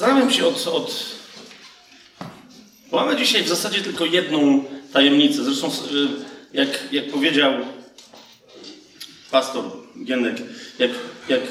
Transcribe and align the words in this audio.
Zastanawiam 0.00 0.30
się 0.30 0.46
od, 0.46 0.66
od. 0.66 1.06
Bo 2.90 2.96
mamy 2.96 3.16
dzisiaj 3.16 3.42
w 3.42 3.48
zasadzie 3.48 3.80
tylko 3.80 4.04
jedną 4.04 4.64
tajemnicę. 4.92 5.44
Zresztą, 5.44 5.68
y, 5.68 5.70
jak, 6.52 6.92
jak 6.92 7.10
powiedział 7.10 7.52
pastor 9.30 9.64
Gienek, 10.04 10.36
jak, 10.78 10.90
jak 11.28 11.40
e, 11.40 11.48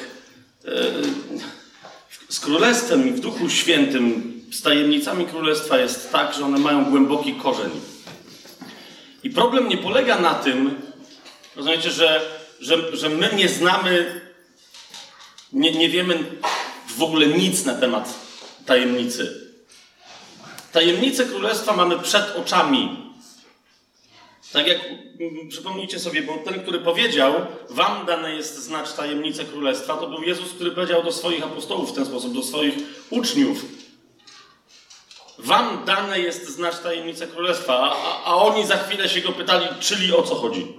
z 2.30 2.40
królestwem 2.40 3.08
i 3.08 3.12
w 3.12 3.20
Duchu 3.20 3.50
Świętym, 3.50 4.34
z 4.52 4.62
tajemnicami 4.62 5.26
królestwa 5.26 5.78
jest 5.78 6.12
tak, 6.12 6.34
że 6.34 6.46
one 6.46 6.58
mają 6.58 6.86
głęboki 6.86 7.34
korzeń. 7.34 7.72
I 9.24 9.30
problem 9.30 9.68
nie 9.68 9.78
polega 9.78 10.20
na 10.20 10.34
tym, 10.34 10.82
rozumiecie, 11.56 11.92
że, 11.92 12.22
że, 12.60 12.98
że 12.98 13.10
my 13.10 13.30
nie 13.36 13.50
znamy, 13.50 14.22
nie, 15.54 15.72
nie 15.72 15.90
wiemy 15.90 16.24
w 16.98 17.04
ogóle 17.04 17.28
nic 17.28 17.66
na 17.66 17.74
temat 17.74 18.29
tajemnicy. 18.70 19.50
Tajemnice 20.72 21.26
królestwa 21.26 21.76
mamy 21.76 22.00
przed 22.00 22.36
oczami. 22.36 23.14
Tak 24.54 24.68
jak 24.68 24.80
przypomnijcie 25.50 26.00
sobie, 26.00 26.22
bo 26.22 26.38
ten, 26.38 26.62
który 26.62 26.80
powiedział, 26.80 27.34
wam 27.70 28.06
dane 28.06 28.36
jest 28.36 28.58
znać 28.58 28.94
tajemnicę 28.94 29.46
królestwa, 29.46 29.98
to 29.98 30.08
był 30.08 30.24
Jezus, 30.24 30.54
który 30.54 30.72
powiedział 30.72 31.04
do 31.04 31.12
swoich 31.12 31.44
apostołów 31.44 31.92
w 31.92 31.96
ten 31.96 32.06
sposób, 32.06 32.34
do 32.34 32.44
swoich 32.44 32.74
uczniów. 33.10 33.66
Wam 35.38 35.86
dane 35.86 36.20
jest 36.20 36.50
znać 36.50 36.80
tajemnicę 36.80 37.28
królestwa, 37.28 37.74
a, 37.80 38.24
a 38.24 38.36
oni 38.36 38.66
za 38.66 38.78
chwilę 38.78 39.10
się 39.10 39.22
go 39.22 39.32
pytali, 39.32 39.68
czyli 39.80 40.14
o 40.14 40.24
co 40.24 40.36
chodzi. 40.36 40.79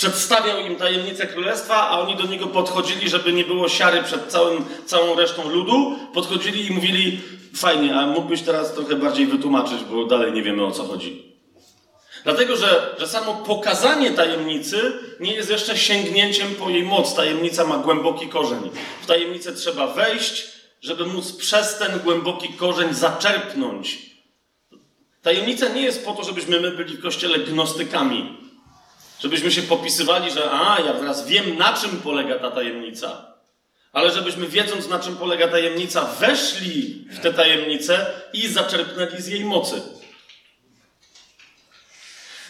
Przedstawiał 0.00 0.58
im 0.58 0.76
tajemnicę 0.76 1.26
królestwa, 1.26 1.88
a 1.88 2.00
oni 2.00 2.16
do 2.16 2.26
niego 2.26 2.46
podchodzili, 2.46 3.08
żeby 3.08 3.32
nie 3.32 3.44
było 3.44 3.68
siary 3.68 4.02
przed 4.02 4.26
całym, 4.26 4.64
całą 4.86 5.16
resztą 5.16 5.48
ludu. 5.48 5.96
Podchodzili 6.14 6.66
i 6.66 6.72
mówili, 6.72 7.20
fajnie, 7.56 7.94
a 7.94 8.06
mógłbyś 8.06 8.42
teraz 8.42 8.74
trochę 8.74 8.96
bardziej 8.96 9.26
wytłumaczyć, 9.26 9.84
bo 9.90 10.04
dalej 10.04 10.32
nie 10.32 10.42
wiemy 10.42 10.64
o 10.64 10.70
co 10.70 10.84
chodzi. 10.84 11.36
Dlatego, 12.24 12.56
że, 12.56 12.96
że 12.98 13.08
samo 13.08 13.34
pokazanie 13.34 14.10
tajemnicy 14.10 14.92
nie 15.20 15.34
jest 15.34 15.50
jeszcze 15.50 15.78
sięgnięciem 15.78 16.54
po 16.54 16.70
jej 16.70 16.82
moc. 16.82 17.14
Tajemnica 17.14 17.64
ma 17.64 17.78
głęboki 17.78 18.28
korzeń. 18.28 18.70
W 19.02 19.06
tajemnicę 19.06 19.52
trzeba 19.52 19.86
wejść, 19.86 20.48
żeby 20.82 21.06
móc 21.06 21.32
przez 21.32 21.78
ten 21.78 21.98
głęboki 21.98 22.48
korzeń 22.48 22.94
zaczerpnąć. 22.94 23.98
Tajemnica 25.22 25.68
nie 25.68 25.82
jest 25.82 26.04
po 26.04 26.12
to, 26.12 26.24
żebyśmy 26.24 26.60
my 26.60 26.70
byli 26.70 26.96
w 26.96 27.02
kościele 27.02 27.38
gnostykami. 27.38 28.39
Żebyśmy 29.22 29.50
się 29.50 29.62
popisywali, 29.62 30.30
że 30.30 30.50
a, 30.50 30.80
ja 30.80 30.92
teraz 30.92 31.26
wiem, 31.26 31.56
na 31.56 31.72
czym 31.72 31.90
polega 31.90 32.38
ta 32.38 32.50
tajemnica. 32.50 33.34
Ale 33.92 34.12
żebyśmy 34.12 34.48
wiedząc, 34.48 34.88
na 34.88 34.98
czym 34.98 35.16
polega 35.16 35.48
tajemnica, 35.48 36.04
weszli 36.04 37.06
w 37.10 37.20
tę 37.20 37.34
tajemnicę 37.34 38.22
i 38.32 38.48
zaczerpnęli 38.48 39.22
z 39.22 39.26
jej 39.26 39.44
mocy. 39.44 39.82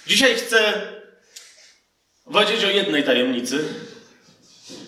Dzisiaj 0.06 0.34
chcę 0.34 0.82
powiedzieć 2.32 2.64
o 2.64 2.70
jednej 2.70 3.04
tajemnicy. 3.04 3.74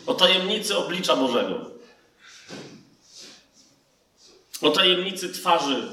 O 0.07 0.15
tajemnicy 0.15 0.77
oblicza 0.77 1.17
Bożego. 1.17 1.71
O 4.63 4.71
tajemnicy 4.71 5.33
twarzy 5.33 5.89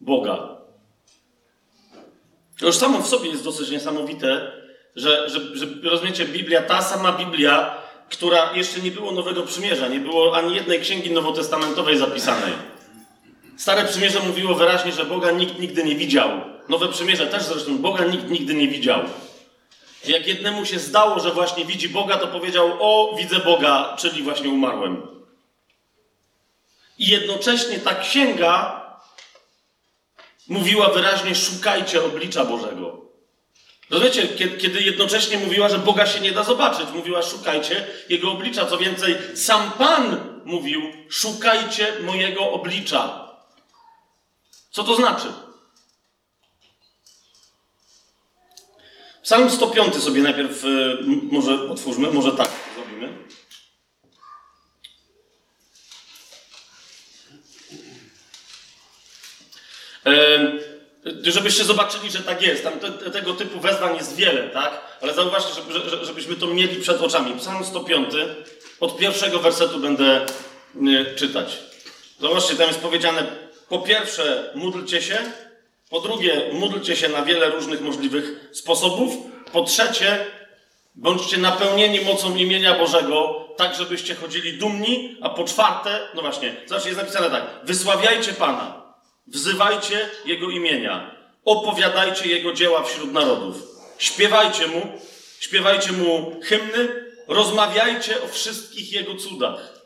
Boga. 0.00 0.57
To 2.58 2.66
już 2.66 2.76
samo 2.76 2.98
w 3.02 3.08
sobie 3.08 3.30
jest 3.30 3.44
dosyć 3.44 3.70
niesamowite, 3.70 4.52
że, 4.96 5.30
że, 5.30 5.40
że 5.56 5.66
rozumiecie, 5.82 6.24
Biblia, 6.24 6.62
ta 6.62 6.82
sama 6.82 7.12
Biblia, 7.12 7.76
która 8.08 8.52
jeszcze 8.52 8.80
nie 8.80 8.90
było 8.90 9.12
Nowego 9.12 9.42
Przymierza, 9.42 9.88
nie 9.88 10.00
było 10.00 10.36
ani 10.36 10.54
jednej 10.54 10.80
księgi 10.80 11.10
nowotestamentowej 11.10 11.98
zapisanej. 11.98 12.52
Stare 13.56 13.84
Przymierze 13.84 14.20
mówiło 14.20 14.54
wyraźnie, 14.54 14.92
że 14.92 15.04
Boga 15.04 15.30
nikt 15.30 15.58
nigdy 15.58 15.84
nie 15.84 15.94
widział. 15.94 16.30
Nowe 16.68 16.88
Przymierze 16.88 17.26
też 17.26 17.42
zresztą 17.42 17.78
Boga 17.78 18.04
nikt 18.04 18.30
nigdy 18.30 18.54
nie 18.54 18.68
widział. 18.68 19.00
Jak 20.06 20.26
jednemu 20.26 20.64
się 20.64 20.78
zdało, 20.78 21.20
że 21.20 21.30
właśnie 21.30 21.64
widzi 21.64 21.88
Boga, 21.88 22.16
to 22.16 22.26
powiedział: 22.26 22.76
O, 22.80 23.16
widzę 23.18 23.38
Boga, 23.38 23.96
czyli 23.98 24.22
właśnie 24.22 24.48
umarłem. 24.48 25.02
I 26.98 27.06
jednocześnie 27.06 27.78
ta 27.78 27.94
księga 27.94 28.77
mówiła 30.48 30.88
wyraźnie: 30.88 31.34
szukajcie 31.34 32.04
oblicza 32.04 32.44
Bożego. 32.44 33.08
Rozumiecie, 33.90 34.28
kiedy 34.58 34.82
jednocześnie 34.82 35.38
mówiła, 35.38 35.68
że 35.68 35.78
Boga 35.78 36.06
się 36.06 36.20
nie 36.20 36.32
da 36.32 36.44
zobaczyć, 36.44 36.86
mówiła: 36.94 37.22
szukajcie 37.22 37.86
Jego 38.08 38.32
oblicza. 38.32 38.66
Co 38.66 38.78
więcej, 38.78 39.16
sam 39.34 39.70
Pan 39.70 40.16
mówił: 40.44 40.82
szukajcie 41.08 41.92
mojego 42.02 42.50
oblicza. 42.50 43.28
Co 44.70 44.84
to 44.84 44.94
znaczy? 44.94 45.28
Psalm 49.22 49.50
105 49.50 49.96
sobie 49.96 50.22
najpierw 50.22 50.64
y, 50.64 50.98
może 51.32 51.70
otwórzmy, 51.70 52.10
może 52.10 52.32
tak 52.32 52.48
zrobimy. 52.74 53.18
Żebyście 61.22 61.64
zobaczyli, 61.64 62.10
że 62.10 62.18
tak 62.18 62.42
jest. 62.42 62.64
Tam 62.64 62.80
te, 62.80 63.10
tego 63.10 63.34
typu 63.34 63.60
wezwań 63.60 63.96
jest 63.96 64.16
wiele, 64.16 64.48
tak? 64.48 64.98
Ale 65.02 65.14
zauważcie, 65.14 65.62
żeby, 65.72 66.06
żebyśmy 66.06 66.36
to 66.36 66.46
mieli 66.46 66.80
przed 66.82 67.02
oczami. 67.02 67.34
Psalm 67.38 67.64
105, 67.64 68.14
od 68.80 68.98
pierwszego 68.98 69.38
wersetu 69.38 69.78
będę 69.78 70.26
y, 70.76 71.14
czytać. 71.16 71.58
Zobaczcie, 72.20 72.54
tam 72.54 72.68
jest 72.68 72.80
powiedziane, 72.80 73.26
po 73.68 73.78
pierwsze, 73.78 74.50
módlcie 74.54 75.02
się, 75.02 75.18
po 75.90 76.00
drugie, 76.00 76.50
módlcie 76.52 76.96
się 76.96 77.08
na 77.08 77.22
wiele 77.22 77.50
różnych 77.50 77.80
możliwych 77.80 78.48
sposobów, 78.52 79.14
po 79.52 79.62
trzecie, 79.62 80.26
bądźcie 80.94 81.36
napełnieni 81.36 82.00
mocą 82.00 82.36
imienia 82.36 82.78
Bożego, 82.78 83.48
tak 83.56 83.74
żebyście 83.74 84.14
chodzili 84.14 84.58
dumni, 84.58 85.16
a 85.22 85.28
po 85.28 85.44
czwarte, 85.44 86.00
no 86.14 86.22
właśnie, 86.22 86.56
zobaczcie, 86.66 86.88
jest 86.88 87.00
napisane 87.00 87.30
tak, 87.30 87.44
wysławiajcie 87.64 88.32
Pana. 88.32 88.77
Wzywajcie 89.28 90.10
Jego 90.24 90.50
imienia. 90.50 91.16
Opowiadajcie 91.44 92.28
Jego 92.28 92.52
dzieła 92.52 92.82
wśród 92.82 93.12
narodów. 93.12 93.56
Śpiewajcie 93.98 94.66
Mu, 94.66 95.00
śpiewajcie 95.40 95.92
Mu 95.92 96.40
hymny, 96.44 97.08
rozmawiajcie 97.28 98.22
o 98.22 98.28
wszystkich 98.28 98.92
Jego 98.92 99.14
cudach. 99.14 99.78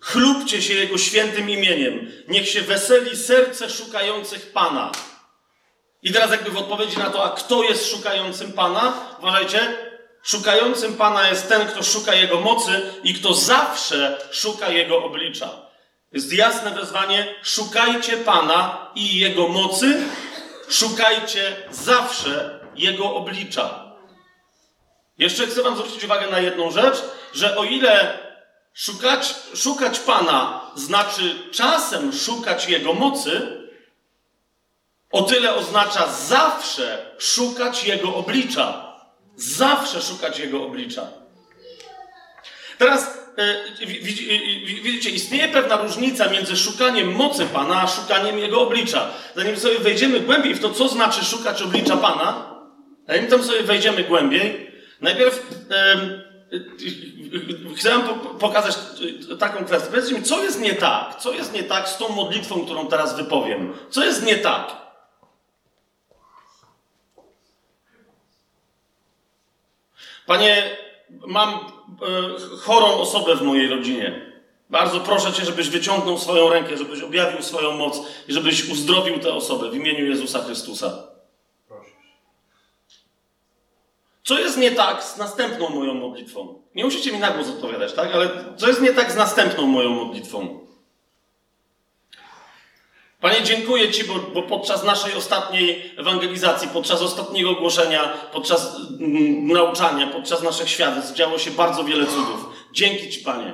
Chlubcie 0.00 0.62
się 0.62 0.74
Jego 0.74 0.98
świętym 0.98 1.50
imieniem. 1.50 2.12
Niech 2.28 2.48
się 2.48 2.62
weseli 2.62 3.16
serce 3.16 3.70
szukających 3.70 4.52
Pana. 4.52 4.92
I 6.02 6.12
teraz 6.12 6.30
jakby 6.30 6.50
w 6.50 6.56
odpowiedzi 6.56 6.98
na 6.98 7.10
to, 7.10 7.24
a 7.24 7.36
kto 7.36 7.62
jest 7.62 7.90
szukającym 7.90 8.52
Pana? 8.52 9.16
Uważajcie, 9.18 9.76
szukającym 10.22 10.96
Pana 10.96 11.28
jest 11.28 11.48
ten, 11.48 11.66
kto 11.66 11.82
szuka 11.82 12.14
Jego 12.14 12.40
mocy 12.40 12.82
i 13.04 13.14
kto 13.14 13.34
zawsze 13.34 14.18
szuka 14.30 14.68
Jego 14.68 15.04
oblicza. 15.04 15.63
Jest 16.14 16.32
jasne 16.32 16.70
wezwanie: 16.70 17.34
szukajcie 17.42 18.16
Pana 18.16 18.90
i 18.94 19.18
Jego 19.18 19.48
mocy, 19.48 20.02
szukajcie 20.68 21.56
zawsze 21.70 22.60
Jego 22.74 23.14
oblicza. 23.14 23.94
Jeszcze 25.18 25.46
chcę 25.46 25.62
Wam 25.62 25.76
zwrócić 25.76 26.04
uwagę 26.04 26.30
na 26.30 26.38
jedną 26.38 26.70
rzecz, 26.70 27.02
że 27.32 27.56
o 27.56 27.64
ile 27.64 28.18
szukać, 28.74 29.34
szukać 29.54 29.98
Pana 29.98 30.70
znaczy 30.74 31.50
czasem 31.52 32.12
szukać 32.12 32.68
Jego 32.68 32.94
mocy, 32.94 33.60
o 35.10 35.22
tyle 35.22 35.54
oznacza 35.54 36.12
zawsze 36.12 37.14
szukać 37.18 37.84
Jego 37.84 38.14
oblicza. 38.14 38.94
Zawsze 39.36 40.02
szukać 40.02 40.38
Jego 40.38 40.64
oblicza. 40.64 41.08
Teraz 42.78 43.23
widzicie, 44.82 45.10
istnieje 45.10 45.48
pewna 45.48 45.76
różnica 45.76 46.28
między 46.28 46.56
szukaniem 46.56 47.12
mocy 47.12 47.46
Pana, 47.46 47.82
a 47.82 47.86
szukaniem 47.86 48.38
Jego 48.38 48.60
oblicza. 48.60 49.10
Zanim 49.36 49.56
sobie 49.56 49.78
wejdziemy 49.78 50.20
głębiej 50.20 50.54
w 50.54 50.60
to, 50.60 50.70
co 50.70 50.88
znaczy 50.88 51.24
szukać 51.24 51.62
oblicza 51.62 51.96
Pana, 51.96 52.54
zanim 53.08 53.26
tam 53.26 53.42
sobie 53.42 53.62
wejdziemy 53.62 54.04
głębiej, 54.04 54.70
najpierw 55.00 55.46
chcę 57.76 58.00
pokazać 58.40 58.76
taką 59.38 59.64
kwestię. 59.64 59.90
Powiedzcie 59.90 60.14
mi, 60.14 60.22
co 60.22 60.42
jest 60.42 60.60
nie 60.60 60.74
tak? 60.74 61.16
Co 61.20 61.32
jest 61.32 61.52
nie 61.52 61.62
tak 61.62 61.88
z 61.88 61.96
tą 61.96 62.08
modlitwą, 62.08 62.64
którą 62.64 62.86
teraz 62.86 63.16
wypowiem? 63.16 63.74
Co 63.90 64.04
jest 64.04 64.26
nie 64.26 64.36
tak? 64.36 64.84
Panie, 70.26 70.76
mam 71.26 71.50
e, 71.50 71.60
chorą 72.60 72.86
osobę 72.86 73.36
w 73.36 73.42
mojej 73.42 73.68
rodzinie. 73.68 74.34
Bardzo 74.70 75.00
proszę 75.00 75.32
Cię, 75.32 75.44
żebyś 75.44 75.68
wyciągnął 75.68 76.18
swoją 76.18 76.48
rękę, 76.48 76.76
żebyś 76.76 77.02
objawił 77.02 77.42
swoją 77.42 77.72
moc 77.72 78.00
i 78.28 78.32
żebyś 78.32 78.68
uzdrowił 78.68 79.18
tę 79.18 79.32
osobę 79.32 79.70
w 79.70 79.74
imieniu 79.74 80.06
Jezusa 80.06 80.42
Chrystusa. 80.42 81.08
Co 84.24 84.38
jest 84.38 84.58
nie 84.58 84.70
tak 84.70 85.04
z 85.04 85.16
następną 85.16 85.68
moją 85.68 85.94
modlitwą? 85.94 86.62
Nie 86.74 86.84
musicie 86.84 87.12
mi 87.12 87.18
na 87.18 87.30
głos 87.30 87.48
odpowiadać, 87.48 87.92
tak? 87.92 88.14
Ale 88.14 88.30
co 88.56 88.68
jest 88.68 88.80
nie 88.80 88.92
tak 88.92 89.12
z 89.12 89.16
następną 89.16 89.66
moją 89.66 89.90
modlitwą? 89.90 90.63
Panie, 93.24 93.42
dziękuję 93.42 93.92
Ci, 93.92 94.04
bo, 94.04 94.14
bo, 94.14 94.42
podczas 94.42 94.84
naszej 94.84 95.14
ostatniej 95.14 95.92
ewangelizacji, 95.96 96.68
podczas 96.68 97.02
ostatniego 97.02 97.54
głoszenia, 97.54 98.08
podczas 98.32 98.76
mm, 99.00 99.46
nauczania, 99.46 100.06
podczas 100.06 100.42
naszych 100.42 100.68
świadectw 100.68 101.14
działo 101.14 101.38
się 101.38 101.50
bardzo 101.50 101.84
wiele 101.84 102.06
cudów. 102.06 102.46
Dzięki 102.72 103.10
Ci, 103.10 103.20
Panie. 103.20 103.52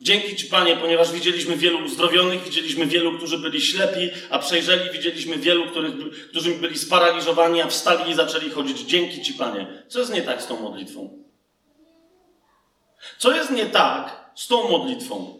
Dzięki 0.00 0.36
Ci, 0.36 0.46
Panie, 0.46 0.76
ponieważ 0.76 1.12
widzieliśmy 1.12 1.56
wielu 1.56 1.84
uzdrowionych, 1.84 2.44
widzieliśmy 2.44 2.86
wielu, 2.86 3.16
którzy 3.16 3.38
byli 3.38 3.60
ślepi, 3.60 4.10
a 4.30 4.38
przejrzeli, 4.38 4.90
widzieliśmy 4.90 5.36
wielu, 5.36 5.66
których, 5.66 5.92
którzy 6.28 6.54
byli 6.54 6.78
sparaliżowani, 6.78 7.62
a 7.62 7.66
wstali 7.66 8.10
i 8.10 8.14
zaczęli 8.14 8.50
chodzić. 8.50 8.80
Dzięki 8.80 9.22
Ci, 9.22 9.34
Panie. 9.34 9.84
Co 9.88 9.98
jest 9.98 10.14
nie 10.14 10.22
tak 10.22 10.42
z 10.42 10.46
tą 10.46 10.60
modlitwą? 10.60 11.24
Co 13.18 13.32
jest 13.32 13.50
nie 13.50 13.66
tak 13.66 14.30
z 14.34 14.46
tą 14.46 14.68
modlitwą? 14.68 15.37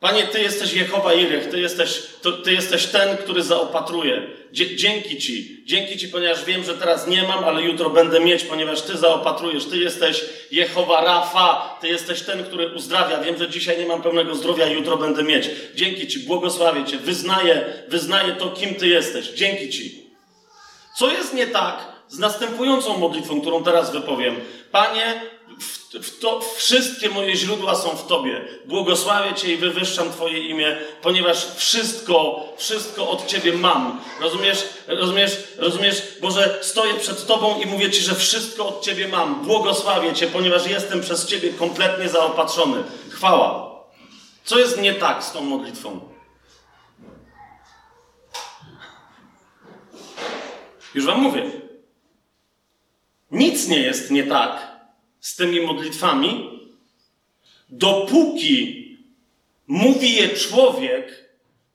Panie, 0.00 0.24
Ty 0.24 0.40
jesteś 0.40 0.72
Jehowa 0.72 1.14
Irech, 1.14 1.50
Ty 1.50 1.60
jesteś, 1.60 2.02
to, 2.22 2.32
ty 2.32 2.52
jesteś 2.52 2.86
ten, 2.86 3.16
który 3.16 3.42
zaopatruje. 3.42 4.22
dzięki 4.52 5.18
Ci, 5.18 5.62
dzięki 5.66 5.98
Ci, 5.98 6.08
ponieważ 6.08 6.44
wiem, 6.44 6.64
że 6.64 6.74
teraz 6.74 7.06
nie 7.06 7.22
mam, 7.22 7.44
ale 7.44 7.62
jutro 7.62 7.90
będę 7.90 8.20
mieć, 8.20 8.44
ponieważ 8.44 8.82
Ty 8.82 8.96
zaopatrujesz. 8.96 9.64
Ty 9.64 9.78
jesteś 9.78 10.24
Jehowa 10.50 11.04
Rafa, 11.04 11.78
Ty 11.80 11.88
jesteś 11.88 12.22
ten, 12.22 12.44
który 12.44 12.74
uzdrawia. 12.74 13.20
Wiem, 13.20 13.38
że 13.38 13.48
dzisiaj 13.48 13.78
nie 13.78 13.86
mam 13.86 14.02
pełnego 14.02 14.34
zdrowia, 14.34 14.66
jutro 14.66 14.96
będę 14.96 15.22
mieć. 15.22 15.50
Dzięki 15.74 16.06
Ci, 16.06 16.18
błogosławię 16.18 16.84
Cię, 16.84 16.96
wyznaję, 16.96 17.72
wyznaję 17.88 18.32
to, 18.32 18.50
kim 18.50 18.74
Ty 18.74 18.88
jesteś. 18.88 19.28
Dzięki 19.28 19.70
Ci. 19.70 20.10
Co 20.98 21.10
jest 21.10 21.34
nie 21.34 21.46
tak 21.46 21.98
z 22.08 22.18
następującą 22.18 22.98
modlitwą, 22.98 23.40
którą 23.40 23.64
teraz 23.64 23.92
wypowiem? 23.92 24.36
Panie, 24.72 25.20
w, 25.60 25.94
w 25.94 26.18
to, 26.18 26.40
wszystkie 26.40 27.08
moje 27.08 27.36
źródła 27.36 27.74
są 27.74 27.88
w 27.88 28.06
Tobie. 28.06 28.44
Błogosławię 28.64 29.34
Cię 29.34 29.52
i 29.52 29.56
wywyższam 29.56 30.12
Twoje 30.12 30.38
imię, 30.38 30.78
ponieważ 31.02 31.46
wszystko, 31.56 32.48
wszystko 32.56 33.10
od 33.10 33.26
Ciebie 33.26 33.52
mam. 33.52 34.00
Rozumiesz? 34.20 34.64
Rozumiesz? 34.86 35.38
Rozumiesz? 35.56 36.02
Boże, 36.20 36.58
stoję 36.62 36.94
przed 36.94 37.26
Tobą 37.26 37.60
i 37.60 37.66
mówię 37.66 37.90
Ci, 37.90 38.00
że 38.00 38.14
wszystko 38.14 38.68
od 38.68 38.84
Ciebie 38.84 39.08
mam. 39.08 39.44
Błogosławię 39.44 40.14
Cię, 40.14 40.26
ponieważ 40.26 40.66
jestem 40.66 41.00
przez 41.00 41.26
Ciebie 41.26 41.52
kompletnie 41.52 42.08
zaopatrzony. 42.08 42.84
Chwała. 43.10 43.68
Co 44.44 44.58
jest 44.58 44.80
nie 44.80 44.94
tak 44.94 45.24
z 45.24 45.32
tą 45.32 45.40
modlitwą? 45.40 46.00
Już 50.94 51.06
Wam 51.06 51.20
mówię. 51.20 51.50
Nic 53.30 53.68
nie 53.68 53.80
jest 53.80 54.10
nie 54.10 54.24
tak 54.24 54.67
z 55.28 55.36
tymi 55.36 55.60
modlitwami, 55.60 56.60
dopóki 57.68 58.88
mówi 59.66 60.14
je 60.14 60.28
człowiek, 60.28 61.28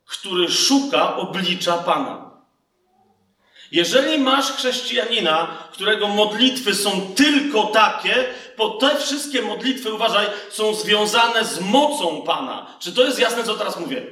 który 0.05 0.51
szuka 0.51 1.15
oblicza 1.17 1.77
Pana. 1.77 2.31
Jeżeli 3.71 4.17
masz 4.17 4.51
chrześcijanina, 4.51 5.57
którego 5.71 6.07
modlitwy 6.07 6.75
są 6.75 7.13
tylko 7.15 7.63
takie, 7.63 8.25
bo 8.57 8.69
te 8.69 8.97
wszystkie 8.97 9.41
modlitwy, 9.41 9.94
uważaj, 9.94 10.27
są 10.50 10.73
związane 10.73 11.45
z 11.45 11.59
mocą 11.59 12.21
Pana. 12.21 12.77
Czy 12.79 12.94
to 12.94 13.05
jest 13.05 13.19
jasne, 13.19 13.44
co 13.44 13.53
teraz 13.53 13.79
mówię? 13.79 14.05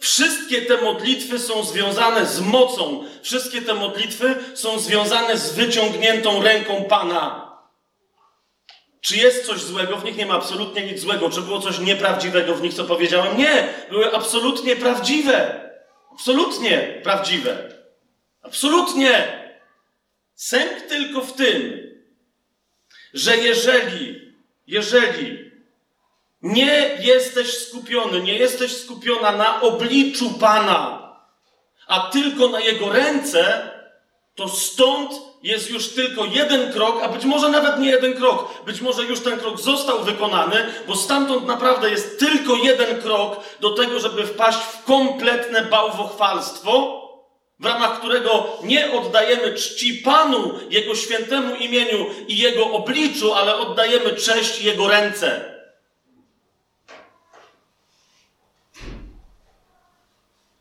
Wszystkie 0.00 0.62
te 0.62 0.82
modlitwy 0.82 1.38
są 1.38 1.64
związane 1.64 2.26
z 2.26 2.40
mocą. 2.40 3.04
Wszystkie 3.22 3.62
te 3.62 3.74
modlitwy 3.74 4.34
są 4.54 4.78
związane 4.78 5.38
z 5.38 5.52
wyciągniętą 5.52 6.42
ręką 6.42 6.84
Pana. 6.84 7.45
Czy 9.06 9.16
jest 9.16 9.46
coś 9.46 9.60
złego 9.60 9.96
w 9.96 10.04
nich? 10.04 10.16
Nie 10.16 10.26
ma 10.26 10.34
absolutnie 10.34 10.86
nic 10.86 11.00
złego. 11.00 11.30
Czy 11.30 11.40
było 11.40 11.60
coś 11.60 11.78
nieprawdziwego 11.78 12.54
w 12.54 12.62
nich, 12.62 12.74
co 12.74 12.84
powiedziałem? 12.84 13.38
Nie! 13.38 13.68
Były 13.90 14.14
absolutnie 14.14 14.76
prawdziwe. 14.76 15.60
Absolutnie 16.12 17.00
prawdziwe. 17.02 17.72
Absolutnie. 18.42 19.42
Sęk 20.34 20.82
tylko 20.82 21.20
w 21.20 21.32
tym, 21.32 21.80
że 23.14 23.36
jeżeli, 23.36 24.32
jeżeli 24.66 25.50
nie 26.42 26.96
jesteś 27.00 27.58
skupiony, 27.58 28.20
nie 28.20 28.34
jesteś 28.34 28.76
skupiona 28.76 29.32
na 29.32 29.60
obliczu 29.60 30.30
Pana, 30.30 31.16
a 31.86 32.00
tylko 32.00 32.48
na 32.48 32.60
Jego 32.60 32.92
ręce, 32.92 33.70
to 34.36 34.48
stąd 34.48 35.10
jest 35.42 35.70
już 35.70 35.88
tylko 35.88 36.24
jeden 36.24 36.72
krok, 36.72 37.02
a 37.02 37.08
być 37.08 37.24
może 37.24 37.48
nawet 37.48 37.78
nie 37.78 37.90
jeden 37.90 38.14
krok. 38.14 38.64
Być 38.66 38.80
może 38.80 39.02
już 39.02 39.20
ten 39.20 39.38
krok 39.38 39.60
został 39.60 40.04
wykonany, 40.04 40.66
bo 40.88 40.96
stamtąd 40.96 41.46
naprawdę 41.46 41.90
jest 41.90 42.18
tylko 42.18 42.56
jeden 42.56 43.02
krok 43.02 43.40
do 43.60 43.70
tego, 43.70 44.00
żeby 44.00 44.26
wpaść 44.26 44.58
w 44.58 44.84
kompletne 44.84 45.62
bałwochwalstwo, 45.62 47.02
w 47.58 47.64
ramach 47.64 47.98
którego 47.98 48.46
nie 48.62 48.92
oddajemy 48.92 49.54
czci 49.54 49.94
Panu, 49.94 50.54
Jego 50.70 50.94
świętemu 50.94 51.54
imieniu 51.54 52.06
i 52.28 52.38
Jego 52.38 52.64
obliczu, 52.64 53.34
ale 53.34 53.56
oddajemy 53.56 54.12
cześć 54.12 54.60
Jego 54.60 54.88
ręce. 54.88 55.55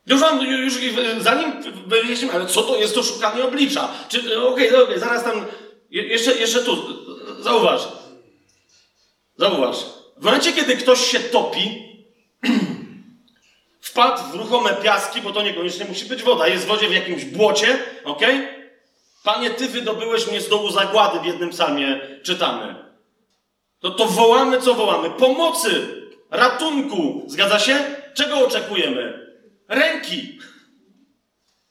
Już 0.08 0.22
wam, 0.22 0.42
już, 0.42 0.74
zanim 1.20 1.52
wyjaśnimy, 1.88 2.34
ale 2.34 2.46
co 2.46 2.62
to 2.62 2.78
jest 2.78 2.96
to 2.96 3.04
szukanie 3.04 3.44
oblicza? 3.44 3.90
Czy, 4.10 4.20
okej, 4.20 4.38
okay, 4.38 4.68
okej, 4.68 4.84
okay, 4.84 5.00
zaraz 5.00 5.24
tam, 5.24 5.46
jeszcze, 5.90 6.36
jeszcze 6.36 6.60
tu, 6.60 6.78
zauważ. 7.44 7.82
Zauważ. 9.38 9.78
W 10.18 10.26
momencie, 10.26 10.54
kiedy 10.54 10.78
ktoś 10.78 11.12
się 11.12 11.20
topi, 11.20 11.86
wpadł 13.82 14.24
w 14.32 14.36
ruchome 14.36 14.74
piaski, 14.74 15.22
bo 15.22 15.32
to 15.32 15.42
niekoniecznie 15.42 15.86
musi 15.86 16.06
być 16.06 16.24
woda, 16.24 16.48
jest 16.48 16.64
w 16.64 16.68
wodzie 16.68 16.88
w 16.88 16.94
jakimś 16.94 17.26
błocie, 17.26 17.80
ok? 18.04 18.22
Panie, 19.24 19.50
Ty 19.50 19.68
wydobyłeś 19.68 20.28
mnie 20.28 20.42
z 20.42 20.50
dołu 20.50 20.72
zagłady 20.72 21.20
w 21.20 21.26
jednym 21.26 21.50
psalmie, 21.50 22.02
czytamy. 22.24 22.76
To, 23.80 23.92
to 23.92 24.06
wołamy, 24.06 24.62
co 24.62 24.74
wołamy? 24.74 25.10
Pomocy, 25.10 25.88
ratunku, 26.32 27.24
zgadza 27.28 27.60
się? 27.60 27.78
Czego 28.14 28.38
oczekujemy? 28.48 29.25
Ręki. 29.68 30.40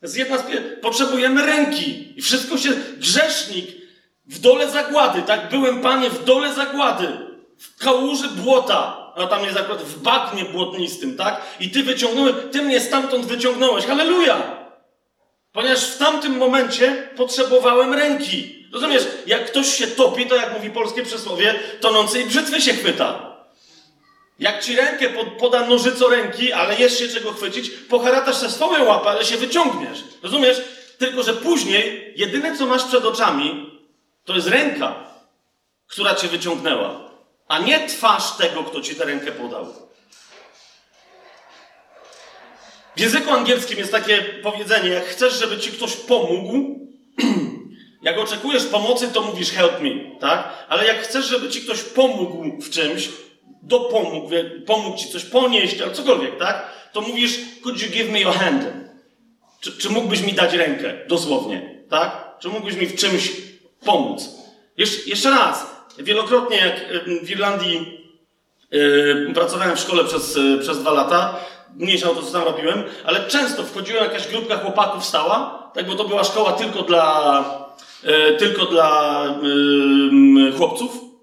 Z 0.03 0.15
jedna 0.15 0.39
z 0.39 0.43
Potrzebujemy 0.83 1.47
ręki. 1.47 2.19
I 2.19 2.23
wszystko 2.23 2.59
się... 2.59 2.71
Grzesznik 2.97 3.67
w 4.27 4.39
dole 4.39 4.71
zagłady, 4.71 5.23
tak? 5.23 5.49
Byłem, 5.49 5.81
Panie, 5.81 6.11
w 6.11 6.25
dole 6.25 6.55
zagłady. 6.55 7.09
W 7.59 7.79
kałuży 7.79 8.29
błota. 8.29 9.13
A 9.17 9.27
tam 9.27 9.45
jest 9.45 9.57
akurat 9.57 9.83
w 9.83 10.03
bagnie 10.03 10.45
błotnistym, 10.45 11.17
tak? 11.17 11.41
I 11.61 11.71
Ty 11.71 11.83
wyciągnąłeś, 11.83 12.35
Ty 12.53 12.63
mnie 12.63 12.81
stamtąd 12.81 13.27
wyciągnąłeś. 13.27 13.87
Halleluja! 13.87 14.65
Ponieważ 15.53 15.85
w 15.85 15.99
tamtym 15.99 16.37
momencie 16.37 17.09
potrzebowałem 17.17 17.95
ręki. 17.95 18.67
Rozumiesz? 18.73 19.07
Jak 19.27 19.47
ktoś 19.47 19.75
się 19.75 19.87
topi, 19.87 20.27
to 20.27 20.37
jak 20.37 20.55
mówi 20.55 20.71
polskie 20.71 21.03
przysłowie, 21.03 21.55
tonącej 21.81 22.25
brzytwy 22.25 22.61
się 22.61 22.73
chwyta. 22.73 23.24
Jak 24.39 24.65
ci 24.65 24.77
rękę 24.77 25.09
poda 25.39 25.67
nożyco 25.67 26.09
ręki, 26.09 26.53
ale 26.53 26.79
jest 26.79 26.99
się 26.99 27.09
czego 27.09 27.33
chwycić, 27.33 27.71
poharatasz 27.71 28.37
se 28.37 28.51
swoją 28.51 28.85
łapę, 28.85 29.09
ale 29.09 29.25
się 29.25 29.37
wyciągniesz. 29.37 30.05
Rozumiesz? 30.23 30.63
Tylko, 30.99 31.23
że 31.23 31.33
później 31.33 32.13
jedyne, 32.17 32.57
co 32.57 32.67
masz 32.67 32.85
przed 32.85 33.05
oczami, 33.05 33.81
to 34.25 34.35
jest 34.35 34.49
ręka, 34.49 34.95
która 35.87 36.15
cię 36.15 36.29
wyciągnęła, 36.29 37.11
a 37.49 37.59
nie 37.59 37.89
twarz 37.89 38.37
tego, 38.37 38.65
kto 38.65 38.81
ci 38.81 38.95
tę 38.95 39.05
rękę 39.05 39.33
podał. 39.33 39.67
W 42.97 43.01
języku 43.01 43.31
angielskim 43.31 43.79
jest 43.79 43.93
takie 43.93 44.23
powiedzenie, 44.23 44.89
jak 44.89 45.05
chcesz, 45.05 45.35
żeby 45.35 45.59
ci 45.59 45.71
ktoś 45.73 45.97
pomógł, 45.97 46.81
jak 48.03 48.19
oczekujesz 48.19 48.65
pomocy, 48.65 49.09
to 49.09 49.23
mówisz 49.23 49.51
help 49.51 49.81
me, 49.81 49.91
tak? 50.21 50.67
Ale 50.69 50.87
jak 50.87 51.03
chcesz, 51.03 51.25
żeby 51.25 51.49
ci 51.49 51.63
ktoś 51.63 51.83
pomógł 51.83 52.63
w 52.63 52.71
czymś, 52.71 53.09
dopomógł, 53.63 54.31
pomógł 54.67 54.99
ci 54.99 55.09
coś 55.09 55.25
ponieść, 55.25 55.81
albo 55.81 55.95
cokolwiek, 55.95 56.39
tak? 56.39 56.67
To 56.93 57.01
mówisz, 57.01 57.39
could 57.63 57.83
you 57.83 57.89
give 57.89 58.11
me 58.11 58.21
your 58.21 58.35
hand? 58.35 58.65
Czy, 59.61 59.79
czy 59.79 59.91
mógłbyś 59.91 60.21
mi 60.21 60.33
dać 60.33 60.55
rękę? 60.55 60.95
Dosłownie, 61.09 61.85
tak? 61.91 62.25
Czy 62.39 62.49
mógłbyś 62.49 62.77
mi 62.77 62.87
w 62.87 62.97
czymś 62.97 63.33
pomóc? 63.85 64.31
Jesz, 64.77 65.07
jeszcze 65.07 65.31
raz. 65.31 65.75
Wielokrotnie, 65.99 66.57
jak 66.57 67.05
w 67.25 67.31
Irlandii 67.31 68.01
yy, 68.71 69.31
pracowałem 69.35 69.77
w 69.77 69.81
szkole 69.81 70.05
przez, 70.05 70.37
yy, 70.37 70.59
przez 70.59 70.79
dwa 70.79 70.91
lata, 70.91 71.37
mniejsza 71.77 72.11
o 72.11 72.15
to, 72.15 72.23
co 72.23 72.33
tam 72.33 72.45
robiłem, 72.45 72.85
ale 73.05 73.29
często 73.29 73.63
wchodziła 73.63 74.03
jakaś 74.03 74.29
grupka 74.29 74.57
chłopaków 74.57 75.05
stała, 75.05 75.71
tak, 75.75 75.87
bo 75.87 75.95
to 75.95 76.05
była 76.05 76.25
szkoła 76.25 76.53
tylko 76.53 76.83
dla, 76.83 77.45
yy, 78.03 78.37
tylko 78.39 78.67
dla 78.67 79.25
chłopców, 80.57 81.14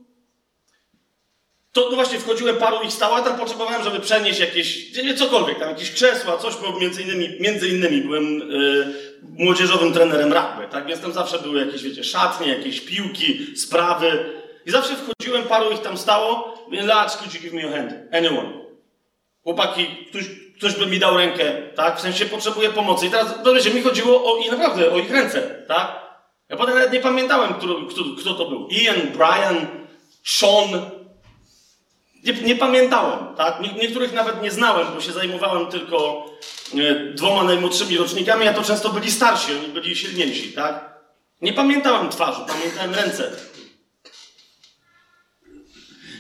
to 1.72 1.88
no 1.90 1.96
właśnie 1.96 2.20
wchodziłem, 2.20 2.56
paru 2.56 2.82
ich 2.82 2.94
stało, 2.94 3.16
a 3.16 3.22
tam 3.22 3.38
potrzebowałem, 3.38 3.84
żeby 3.84 4.00
przenieść 4.00 4.40
jakieś, 4.40 4.98
nie, 5.04 5.14
cokolwiek, 5.14 5.60
tam 5.60 5.70
jakieś 5.70 5.92
krzesła, 5.92 6.38
coś, 6.38 6.56
bo 6.56 6.80
między 6.80 7.02
innymi, 7.02 7.30
między 7.40 7.68
innymi 7.68 8.02
byłem, 8.02 8.40
yy, 8.40 9.12
młodzieżowym 9.22 9.94
trenerem 9.94 10.34
rugby, 10.34 10.68
tak? 10.72 10.86
Więc 10.88 11.02
tam 11.02 11.14
zawsze 11.14 11.40
były 11.40 11.66
jakieś, 11.66 11.84
wiecie, 11.84 12.04
szatnie, 12.04 12.48
jakieś 12.48 12.82
piłki, 12.82 13.58
sprawy. 13.58 14.26
I 14.66 14.72
zawsze 14.72 14.96
wchodziłem, 14.96 15.44
paru 15.44 15.72
ich 15.72 15.82
tam 15.82 15.98
stało. 15.98 16.58
Lads, 16.72 17.18
could 17.18 17.34
you 17.34 17.42
give 17.42 17.54
me 17.54 17.70
a 17.70 17.78
hand? 17.78 17.94
Anyone. 18.12 18.50
Chłopaki, 19.44 19.88
ktoś, 20.10 20.24
ktoś 20.58 20.76
by 20.76 20.86
mi 20.86 21.00
dał 21.00 21.18
rękę, 21.18 21.54
tak? 21.76 21.98
W 21.98 22.02
sensie 22.02 22.26
potrzebuję 22.26 22.70
pomocy. 22.70 23.06
I 23.06 23.10
teraz, 23.10 23.44
to 23.44 23.54
wiecie, 23.54 23.72
mi 23.72 23.82
chodziło 23.82 24.34
o, 24.34 24.38
i 24.38 24.52
naprawdę, 24.52 24.92
o 24.92 25.00
ich 25.00 25.12
ręce, 25.12 25.64
tak? 25.68 26.02
Ja 26.50 26.58
potem 26.58 26.76
nawet 26.76 26.94
nie 26.94 27.00
pamiętałem, 27.00 27.54
kto, 27.54 27.68
kto, 27.90 28.02
kto 28.20 28.34
to 28.34 28.50
był. 28.50 28.68
Ian, 28.68 28.96
Brian, 28.96 29.68
Sean. 30.24 31.01
Nie, 32.24 32.34
nie 32.34 32.56
pamiętałem, 32.56 33.36
tak? 33.36 33.62
Nie, 33.62 33.74
niektórych 33.74 34.14
nawet 34.14 34.42
nie 34.42 34.52
znałem, 34.52 34.88
bo 34.96 35.02
się 35.02 35.12
zajmowałem 35.12 35.68
tylko 35.68 36.26
e, 36.74 36.96
dwoma 36.96 37.44
najmłodszymi 37.44 37.98
rocznikami, 37.98 38.48
a 38.48 38.54
to 38.54 38.64
często 38.64 38.90
byli 38.90 39.12
starsi, 39.12 39.52
oni 39.56 39.68
byli 39.68 39.96
silniejsi, 39.96 40.54
tak? 40.54 40.92
Nie 41.42 41.54
pamiętałem 41.54 42.10
twarzy, 42.10 42.42
pamiętałem 42.48 42.96
ręce. 42.96 43.32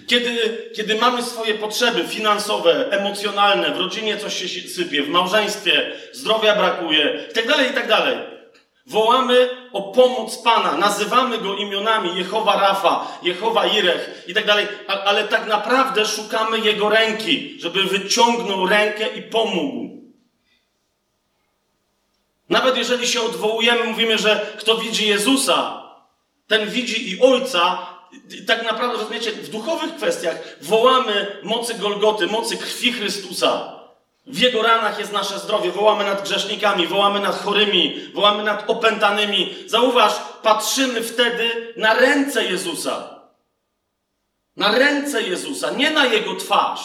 Kiedy, 0.07 0.69
kiedy 0.75 0.95
mamy 0.95 1.23
swoje 1.23 1.53
potrzeby 1.53 2.07
finansowe, 2.07 2.91
emocjonalne, 2.91 3.71
w 3.71 3.79
rodzinie 3.79 4.17
coś 4.17 4.51
się 4.51 4.69
sypie, 4.69 5.03
w 5.03 5.09
małżeństwie 5.09 5.91
zdrowia 6.11 6.55
brakuje, 6.55 7.25
itd., 7.27 7.53
tak 7.53 7.67
itd., 7.67 7.87
tak 7.87 8.30
wołamy 8.85 9.49
o 9.73 9.81
pomoc 9.81 10.37
Pana, 10.37 10.77
nazywamy 10.77 11.37
Go 11.37 11.55
imionami 11.55 12.17
Jehowa 12.17 12.61
Rafa, 12.61 13.17
Jehowa 13.23 13.67
Irech 13.67 14.23
itd., 14.27 14.67
tak 14.87 15.01
ale 15.05 15.27
tak 15.27 15.47
naprawdę 15.47 16.05
szukamy 16.05 16.59
Jego 16.59 16.89
ręki, 16.89 17.57
żeby 17.59 17.83
wyciągnął 17.83 18.67
rękę 18.67 19.07
i 19.07 19.21
pomógł. 19.21 20.01
Nawet 22.49 22.77
jeżeli 22.77 23.07
się 23.07 23.21
odwołujemy, 23.21 23.83
mówimy, 23.83 24.17
że 24.17 24.53
kto 24.59 24.77
widzi 24.77 25.07
Jezusa, 25.07 25.81
ten 26.47 26.69
widzi 26.69 27.11
i 27.11 27.21
Ojca, 27.21 27.87
tak 28.47 28.63
naprawdę, 28.63 28.97
rozumiecie, 28.97 29.31
w 29.31 29.49
duchowych 29.49 29.95
kwestiach 29.95 30.57
wołamy 30.61 31.39
mocy 31.43 31.73
Golgoty, 31.73 32.27
mocy 32.27 32.57
krwi 32.57 32.93
Chrystusa. 32.93 33.80
W 34.25 34.39
Jego 34.39 34.61
ranach 34.61 34.99
jest 34.99 35.11
nasze 35.11 35.39
zdrowie. 35.39 35.71
Wołamy 35.71 36.03
nad 36.03 36.23
grzesznikami, 36.23 36.87
wołamy 36.87 37.19
nad 37.19 37.35
chorymi, 37.35 38.09
wołamy 38.13 38.43
nad 38.43 38.69
opętanymi. 38.69 39.55
Zauważ, 39.65 40.13
patrzymy 40.43 41.03
wtedy 41.03 41.73
na 41.77 41.93
ręce 41.93 42.45
Jezusa. 42.45 43.21
Na 44.55 44.71
ręce 44.71 45.21
Jezusa, 45.21 45.71
nie 45.71 45.91
na 45.91 46.05
Jego 46.05 46.35
twarz. 46.35 46.81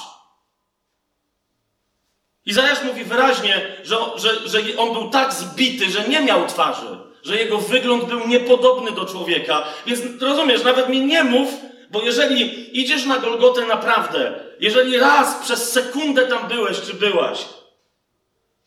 Izajasz 2.46 2.82
mówi 2.82 3.04
wyraźnie, 3.04 3.76
że, 3.82 3.96
że, 4.16 4.48
że 4.48 4.58
on 4.78 4.92
był 4.92 5.10
tak 5.10 5.32
zbity, 5.32 5.90
że 5.90 6.08
nie 6.08 6.20
miał 6.20 6.46
twarzy 6.46 7.06
że 7.26 7.36
jego 7.36 7.58
wygląd 7.58 8.04
był 8.04 8.28
niepodobny 8.28 8.92
do 8.92 9.04
człowieka. 9.04 9.64
Więc 9.86 10.22
rozumiesz, 10.22 10.64
nawet 10.64 10.88
mi 10.88 11.00
nie 11.00 11.24
mów, 11.24 11.48
bo 11.90 12.02
jeżeli 12.02 12.80
idziesz 12.80 13.04
na 13.04 13.18
Golgotę 13.18 13.66
naprawdę, 13.66 14.40
jeżeli 14.60 14.98
raz 14.98 15.44
przez 15.44 15.72
sekundę 15.72 16.26
tam 16.26 16.48
byłeś 16.48 16.80
czy 16.80 16.94
byłaś, 16.94 17.46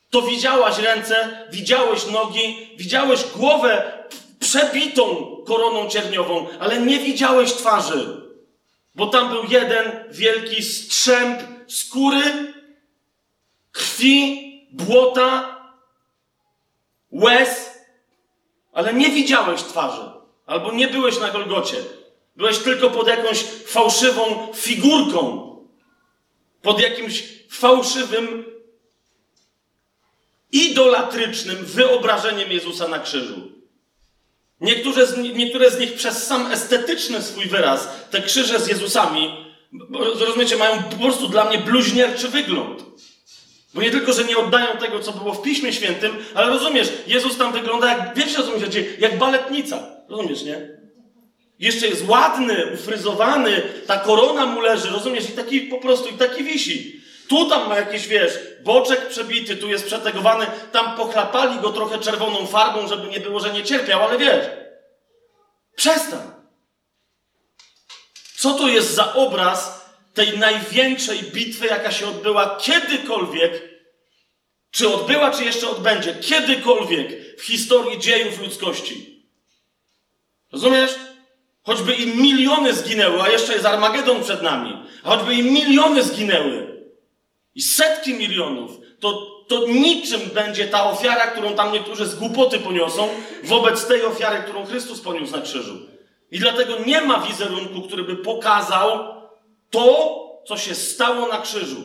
to 0.09 0.21
widziałaś 0.21 0.77
ręce, 0.77 1.47
widziałeś 1.51 2.07
nogi, 2.07 2.69
widziałeś 2.77 3.23
głowę 3.35 4.03
przebitą 4.39 5.35
koroną 5.47 5.89
cierniową, 5.89 6.47
ale 6.59 6.79
nie 6.79 6.99
widziałeś 6.99 7.53
twarzy. 7.53 8.21
Bo 8.95 9.07
tam 9.07 9.29
był 9.29 9.43
jeden 9.49 9.91
wielki 10.11 10.63
strzęp 10.63 11.39
skóry, 11.67 12.53
krwi, 13.71 14.49
błota, 14.71 15.59
łez, 17.11 17.79
ale 18.73 18.93
nie 18.93 19.09
widziałeś 19.09 19.63
twarzy, 19.63 20.11
albo 20.45 20.71
nie 20.71 20.87
byłeś 20.87 21.19
na 21.19 21.29
Golgocie. 21.29 21.77
Byłeś 22.39 22.57
tylko 22.57 22.89
pod 22.89 23.07
jakąś 23.07 23.43
fałszywą 23.65 24.47
figurką, 24.55 25.55
pod 26.61 26.81
jakimś 26.81 27.23
fałszywym, 27.49 28.45
idolatrycznym 30.51 31.65
wyobrażeniem 31.65 32.51
Jezusa 32.51 32.87
na 32.87 32.99
krzyżu. 32.99 33.51
Niektóre 34.61 35.07
z, 35.07 35.17
niektóre 35.17 35.71
z 35.71 35.79
nich 35.79 35.93
przez 35.93 36.27
sam 36.27 36.51
estetyczny 36.51 37.21
swój 37.21 37.45
wyraz, 37.45 37.89
te 38.11 38.21
krzyże 38.21 38.59
z 38.59 38.67
Jezusami, 38.67 39.45
rozumiecie, 40.19 40.57
mają 40.57 40.83
po 40.83 40.95
prostu 40.95 41.27
dla 41.27 41.45
mnie 41.45 41.57
bluźnierczy 41.57 42.27
wygląd. 42.27 42.83
Bo 43.73 43.81
nie 43.81 43.91
tylko, 43.91 44.13
że 44.13 44.23
nie 44.23 44.37
oddają 44.37 44.77
tego, 44.77 44.99
co 44.99 45.11
było 45.11 45.33
w 45.33 45.41
Piśmie 45.41 45.73
Świętym, 45.73 46.17
ale 46.33 46.47
rozumiesz, 46.47 46.87
Jezus 47.07 47.37
tam 47.37 47.53
wygląda 47.53 47.89
jak, 47.89 48.15
wiesz 48.15 48.35
chodzi, 48.35 48.85
jak 48.99 49.17
baletnica. 49.17 49.95
Rozumiesz, 50.09 50.43
nie? 50.43 50.78
Jeszcze 51.59 51.87
jest 51.87 52.07
ładny, 52.07 52.65
ufryzowany, 52.73 53.61
ta 53.87 53.97
korona 53.97 54.45
mu 54.45 54.61
leży, 54.61 54.89
rozumiesz, 54.89 55.29
i 55.29 55.33
taki 55.33 55.61
po 55.61 55.77
prostu, 55.77 56.09
i 56.09 56.13
taki 56.13 56.43
wisi. 56.43 57.01
Tu 57.27 57.49
tam 57.49 57.69
ma 57.69 57.75
jakiś, 57.75 58.07
wiesz, 58.07 58.33
boczek 58.63 59.07
przebity, 59.07 59.57
tu 59.57 59.69
jest 59.69 59.85
przetegowany, 59.85 60.45
tam 60.71 60.95
pochlapali 60.95 61.59
go 61.59 61.69
trochę 61.69 61.99
czerwoną 61.99 62.47
farbą, 62.47 62.87
żeby 62.87 63.07
nie 63.07 63.19
było, 63.19 63.39
że 63.39 63.53
nie 63.53 63.63
cierpiał, 63.63 64.03
ale 64.03 64.17
wiesz, 64.17 64.45
przestań. 65.75 66.31
Co 68.37 68.53
to 68.53 68.67
jest 68.67 68.93
za 68.93 69.13
obraz 69.13 69.85
tej 70.13 70.37
największej 70.37 71.23
bitwy, 71.23 71.65
jaka 71.65 71.91
się 71.91 72.07
odbyła 72.07 72.57
kiedykolwiek, 72.61 73.69
czy 74.71 74.93
odbyła, 74.93 75.31
czy 75.31 75.43
jeszcze 75.43 75.69
odbędzie, 75.69 76.15
kiedykolwiek 76.15 77.39
w 77.39 77.45
historii 77.45 77.99
dziejów 77.99 78.39
ludzkości. 78.39 79.25
Rozumiesz? 80.51 81.08
Choćby 81.63 81.93
im 81.93 82.21
miliony 82.21 82.73
zginęły, 82.73 83.21
a 83.21 83.29
jeszcze 83.29 83.53
jest 83.53 83.65
Armagedon 83.65 84.23
przed 84.23 84.41
nami, 84.41 84.83
a 85.03 85.09
choćby 85.09 85.35
im 85.35 85.45
miliony 85.45 86.03
zginęły 86.03 86.69
i 87.55 87.61
setki 87.61 88.13
milionów, 88.13 88.71
to, 88.99 89.27
to 89.47 89.67
niczym 89.67 90.21
będzie 90.33 90.67
ta 90.67 90.89
ofiara, 90.89 91.27
którą 91.27 91.53
tam 91.53 91.73
niektórzy 91.73 92.05
z 92.05 92.15
głupoty 92.15 92.59
poniosą, 92.59 93.09
wobec 93.43 93.85
tej 93.85 94.05
ofiary, 94.05 94.43
którą 94.43 94.65
Chrystus 94.65 95.01
poniósł 95.01 95.31
na 95.35 95.41
krzyżu. 95.41 95.77
I 96.31 96.39
dlatego 96.39 96.73
nie 96.85 97.01
ma 97.01 97.19
wizerunku, 97.19 97.81
który 97.81 98.03
by 98.03 98.15
pokazał, 98.15 99.15
to, 99.69 100.19
co 100.47 100.57
się 100.57 100.75
stało 100.75 101.27
na 101.27 101.41
krzyżu. 101.41 101.83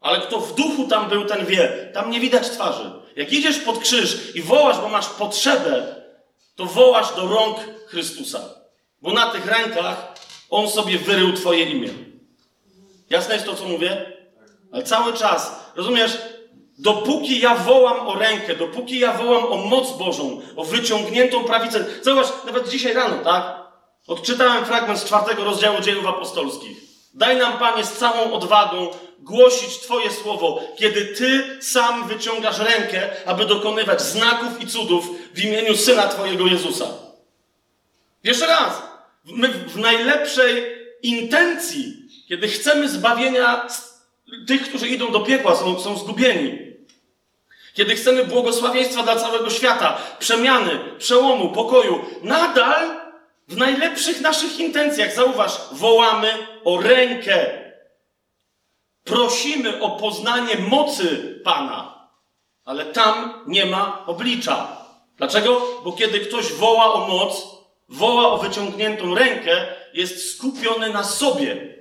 Ale 0.00 0.20
kto 0.20 0.40
w 0.40 0.54
duchu 0.54 0.88
tam 0.88 1.08
był, 1.08 1.24
ten 1.24 1.46
wie. 1.46 1.90
Tam 1.94 2.10
nie 2.10 2.20
widać 2.20 2.50
twarzy. 2.50 2.90
Jak 3.16 3.32
idziesz 3.32 3.58
pod 3.58 3.78
krzyż 3.78 4.36
i 4.36 4.42
wołasz, 4.42 4.78
bo 4.78 4.88
masz 4.88 5.08
potrzebę, 5.08 5.94
to 6.56 6.66
wołasz 6.66 7.16
do 7.16 7.28
rąk 7.28 7.56
Chrystusa. 7.86 8.40
Bo 9.02 9.12
na 9.12 9.30
tych 9.30 9.46
rękach 9.46 10.14
On 10.50 10.70
sobie 10.70 10.98
wyrył 10.98 11.32
Twoje 11.32 11.64
imię. 11.64 11.88
Jasne 13.10 13.34
jest 13.34 13.46
to, 13.46 13.54
co 13.54 13.64
mówię? 13.64 14.12
Ale 14.72 14.82
cały 14.82 15.12
czas, 15.12 15.60
rozumiesz? 15.76 16.18
Dopóki 16.78 17.40
ja 17.40 17.54
wołam 17.54 18.08
o 18.08 18.14
rękę, 18.14 18.56
dopóki 18.56 18.98
ja 18.98 19.12
wołam 19.12 19.44
o 19.44 19.56
moc 19.56 19.98
Bożą, 19.98 20.40
o 20.56 20.64
wyciągniętą 20.64 21.44
prawicę. 21.44 21.84
Zobacz, 22.02 22.26
nawet 22.46 22.68
dzisiaj 22.68 22.94
rano, 22.94 23.24
tak? 23.24 23.66
Odczytałem 24.06 24.64
fragment 24.64 24.98
z 24.98 25.04
czwartego 25.04 25.44
rozdziału 25.44 25.80
dziejów 25.80 26.06
apostolskich. 26.06 26.78
Daj 27.14 27.36
nam, 27.36 27.58
Panie, 27.58 27.84
z 27.84 27.92
całą 27.92 28.32
odwagą 28.32 28.90
głosić 29.18 29.78
Twoje 29.78 30.10
słowo, 30.10 30.60
kiedy 30.78 31.06
Ty 31.06 31.58
sam 31.62 32.08
wyciągasz 32.08 32.58
rękę, 32.58 33.10
aby 33.26 33.46
dokonywać 33.46 34.02
znaków 34.02 34.60
i 34.60 34.66
cudów 34.66 35.08
w 35.34 35.44
imieniu 35.44 35.76
Syna 35.76 36.08
Twojego 36.08 36.46
Jezusa. 36.46 37.05
Jeszcze 38.26 38.46
raz, 38.46 38.82
my 39.24 39.48
w 39.48 39.76
najlepszej 39.76 40.76
intencji, 41.02 41.96
kiedy 42.28 42.48
chcemy 42.48 42.88
zbawienia 42.88 43.66
tych, 44.46 44.68
którzy 44.68 44.88
idą 44.88 45.12
do 45.12 45.20
piekła, 45.20 45.56
są, 45.56 45.80
są 45.80 45.98
zgubieni. 45.98 46.58
Kiedy 47.74 47.94
chcemy 47.94 48.24
błogosławieństwa 48.24 49.02
dla 49.02 49.16
całego 49.16 49.50
świata, 49.50 49.98
przemiany, 50.18 50.78
przełomu, 50.98 51.52
pokoju, 51.52 52.04
nadal 52.22 53.00
w 53.48 53.56
najlepszych 53.56 54.20
naszych 54.20 54.58
intencjach, 54.60 55.14
zauważ, 55.14 55.60
wołamy 55.72 56.46
o 56.64 56.80
rękę. 56.80 57.46
Prosimy 59.04 59.80
o 59.80 59.90
poznanie 59.90 60.58
mocy 60.58 61.40
Pana, 61.44 62.08
ale 62.64 62.84
tam 62.84 63.44
nie 63.46 63.66
ma 63.66 64.06
oblicza. 64.06 64.86
Dlaczego? 65.16 65.60
Bo 65.84 65.92
kiedy 65.92 66.20
ktoś 66.20 66.52
woła 66.52 66.94
o 66.94 67.08
moc, 67.08 67.55
woła 67.88 68.32
o 68.32 68.38
wyciągniętą 68.38 69.14
rękę, 69.14 69.66
jest 69.92 70.36
skupiony 70.36 70.90
na 70.90 71.04
sobie. 71.04 71.76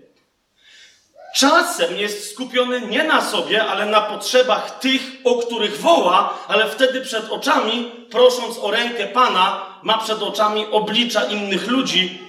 Czasem 1.36 1.98
jest 1.98 2.32
skupiony 2.32 2.82
nie 2.82 3.04
na 3.04 3.22
sobie, 3.22 3.66
ale 3.66 3.86
na 3.86 4.02
potrzebach 4.02 4.80
tych, 4.80 5.02
o 5.24 5.36
których 5.36 5.78
woła, 5.78 6.40
ale 6.48 6.70
wtedy 6.70 7.02
przed 7.02 7.30
oczami, 7.30 7.92
prosząc 8.12 8.58
o 8.58 8.72
rękę 8.72 9.08
Pana, 9.08 9.66
ma 9.84 9.98
przed 9.98 10.22
oczami 10.22 10.66
oblicza 10.72 11.24
innych 11.24 11.68
ludzi 11.68 12.20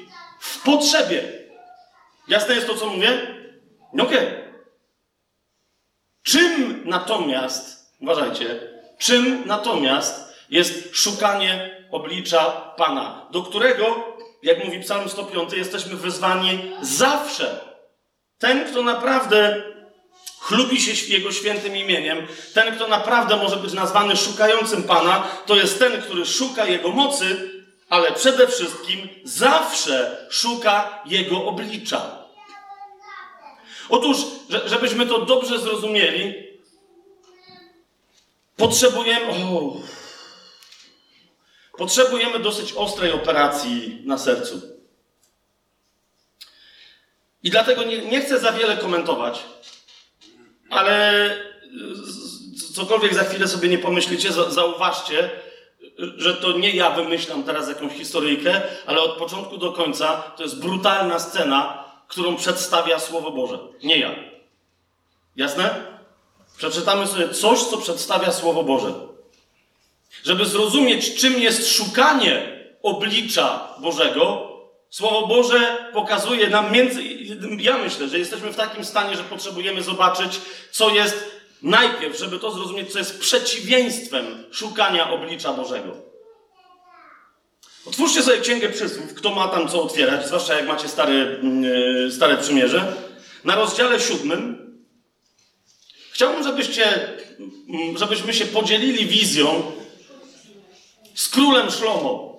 w 0.40 0.62
potrzebie. 0.62 1.22
Jasne 2.28 2.54
jest 2.54 2.66
to, 2.66 2.74
co 2.74 2.86
mówię? 2.86 3.36
No 3.92 4.04
okej. 4.04 4.18
Okay. 4.18 4.46
Czym 6.22 6.82
natomiast, 6.84 7.92
uważajcie, 8.00 8.60
czym 8.98 9.42
natomiast 9.46 10.34
jest 10.50 10.96
szukanie 10.96 11.75
oblicza 11.90 12.44
Pana, 12.76 13.26
do 13.30 13.42
którego, 13.42 14.16
jak 14.42 14.64
mówi 14.64 14.80
Psalm 14.80 15.08
105, 15.08 15.52
jesteśmy 15.52 15.96
wezwani 15.96 16.72
zawsze. 16.80 17.60
Ten, 18.38 18.70
kto 18.70 18.82
naprawdę 18.82 19.62
chlubi 20.40 20.80
się 20.80 21.12
Jego 21.14 21.32
świętym 21.32 21.76
imieniem, 21.76 22.26
ten, 22.54 22.76
kto 22.76 22.88
naprawdę 22.88 23.36
może 23.36 23.56
być 23.56 23.72
nazwany 23.72 24.16
szukającym 24.16 24.82
Pana, 24.82 25.28
to 25.46 25.56
jest 25.56 25.78
ten, 25.78 26.02
który 26.02 26.26
szuka 26.26 26.64
Jego 26.66 26.88
mocy, 26.88 27.50
ale 27.88 28.12
przede 28.12 28.46
wszystkim 28.46 29.08
zawsze 29.24 30.26
szuka 30.30 31.02
Jego 31.06 31.44
oblicza. 31.44 32.26
Otóż, 33.88 34.16
żebyśmy 34.64 35.06
to 35.06 35.18
dobrze 35.18 35.58
zrozumieli, 35.58 36.34
potrzebujemy. 38.56 39.26
Oh, 39.28 39.76
potrzebujemy 41.76 42.38
dosyć 42.38 42.72
ostrej 42.72 43.12
operacji 43.12 44.02
na 44.04 44.18
sercu. 44.18 44.60
I 47.42 47.50
dlatego 47.50 47.84
nie, 47.84 47.98
nie 47.98 48.20
chcę 48.20 48.40
za 48.40 48.52
wiele 48.52 48.76
komentować, 48.76 49.42
ale 50.70 51.30
cokolwiek 52.74 53.14
za 53.14 53.24
chwilę 53.24 53.48
sobie 53.48 53.68
nie 53.68 53.78
pomyślicie, 53.78 54.32
zauważcie, 54.32 55.30
że 55.98 56.34
to 56.34 56.52
nie 56.52 56.70
ja 56.70 56.90
wymyślam 56.90 57.42
teraz 57.42 57.68
jakąś 57.68 57.92
historyjkę, 57.92 58.62
ale 58.86 59.00
od 59.00 59.18
początku 59.18 59.58
do 59.58 59.72
końca 59.72 60.22
to 60.36 60.42
jest 60.42 60.60
brutalna 60.60 61.18
scena, 61.18 61.84
którą 62.08 62.36
przedstawia 62.36 62.98
Słowo 62.98 63.30
Boże. 63.30 63.58
Nie 63.82 63.98
ja. 63.98 64.14
Jasne? 65.36 65.96
Przeczytamy 66.56 67.06
sobie 67.06 67.28
coś, 67.28 67.62
co 67.62 67.76
przedstawia 67.78 68.32
Słowo 68.32 68.62
Boże. 68.62 68.94
Żeby 70.24 70.46
zrozumieć, 70.46 71.14
czym 71.14 71.40
jest 71.40 71.68
szukanie 71.68 72.56
oblicza 72.82 73.74
Bożego, 73.80 74.56
Słowo 74.90 75.26
Boże 75.26 75.90
pokazuje 75.92 76.50
nam 76.50 76.72
między. 76.72 77.02
Ja 77.58 77.78
myślę, 77.78 78.08
że 78.08 78.18
jesteśmy 78.18 78.52
w 78.52 78.56
takim 78.56 78.84
stanie, 78.84 79.16
że 79.16 79.22
potrzebujemy 79.22 79.82
zobaczyć, 79.82 80.40
co 80.70 80.90
jest 80.90 81.30
najpierw, 81.62 82.18
żeby 82.18 82.38
to 82.38 82.50
zrozumieć, 82.50 82.92
co 82.92 82.98
jest 82.98 83.20
przeciwieństwem 83.20 84.44
szukania 84.50 85.10
oblicza 85.10 85.52
Bożego. 85.52 85.96
Otwórzcie 87.86 88.22
sobie 88.22 88.38
Księgę 88.38 88.68
Przysłów, 88.68 89.14
kto 89.14 89.30
ma 89.30 89.48
tam 89.48 89.68
co 89.68 89.82
otwierać, 89.82 90.26
zwłaszcza 90.26 90.54
jak 90.54 90.66
macie 90.66 90.88
stare, 90.88 91.14
yy, 91.14 92.12
stare 92.12 92.36
przymierze. 92.36 92.92
Na 93.44 93.54
rozdziale 93.54 94.00
siódmym 94.00 94.66
chciałbym, 96.12 96.44
żebyście, 96.44 97.08
mm, 97.68 97.98
żebyśmy 97.98 98.34
się 98.34 98.46
podzielili 98.46 99.06
wizją 99.06 99.72
z 101.16 101.28
królem 101.28 101.70
Szlomo, 101.70 102.36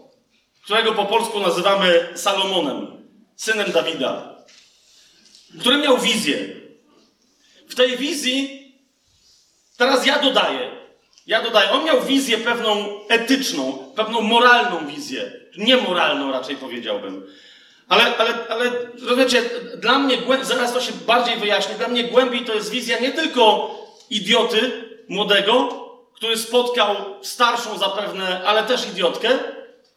którego 0.64 0.94
po 0.94 1.06
polsku 1.06 1.40
nazywamy 1.40 2.10
Salomonem, 2.16 2.88
synem 3.36 3.72
Dawida, 3.72 4.36
który 5.60 5.78
miał 5.78 5.98
wizję. 5.98 6.38
W 7.70 7.76
tej 7.76 7.98
wizji, 7.98 8.72
teraz 9.78 10.06
ja 10.06 10.20
dodaję, 10.20 10.72
ja 11.28 11.42
dodaję, 11.42 11.72
on 11.72 11.86
miał 11.86 12.02
wizję 12.02 12.38
pewną 12.38 13.00
etyczną, 13.08 13.94
pewną 13.96 14.22
moralną 14.22 14.88
wizję. 14.88 15.32
Niemoralną 15.58 16.32
raczej 16.32 16.56
powiedziałbym. 16.56 17.28
Ale, 17.90 18.18
ale, 18.18 18.48
ale 18.50 18.72
wiecie, 19.18 19.44
dla 19.78 20.00
mnie, 20.00 20.18
zaraz 20.42 20.74
to 20.74 20.82
się 20.82 20.92
bardziej 20.94 21.38
wyjaśni, 21.38 21.76
dla 21.76 21.88
mnie 21.88 22.04
głębiej 22.04 22.46
to 22.46 22.54
jest 22.54 22.72
wizja 22.72 23.00
nie 23.00 23.12
tylko 23.12 23.76
idioty 24.10 24.72
młodego, 25.08 25.87
który 26.18 26.38
spotkał 26.38 26.96
starszą 27.22 27.78
zapewne, 27.78 28.44
ale 28.46 28.64
też 28.64 28.88
idiotkę, 28.88 29.30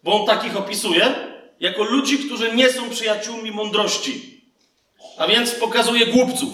bo 0.02 0.20
on 0.20 0.26
takich 0.26 0.56
opisuje, 0.56 1.14
jako 1.60 1.84
ludzi, 1.84 2.18
którzy 2.18 2.52
nie 2.52 2.72
są 2.72 2.90
przyjaciółmi 2.90 3.52
mądrości. 3.52 4.44
A 5.18 5.26
więc 5.26 5.50
pokazuje 5.50 6.06
głupców, 6.06 6.52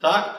tak? 0.00 0.38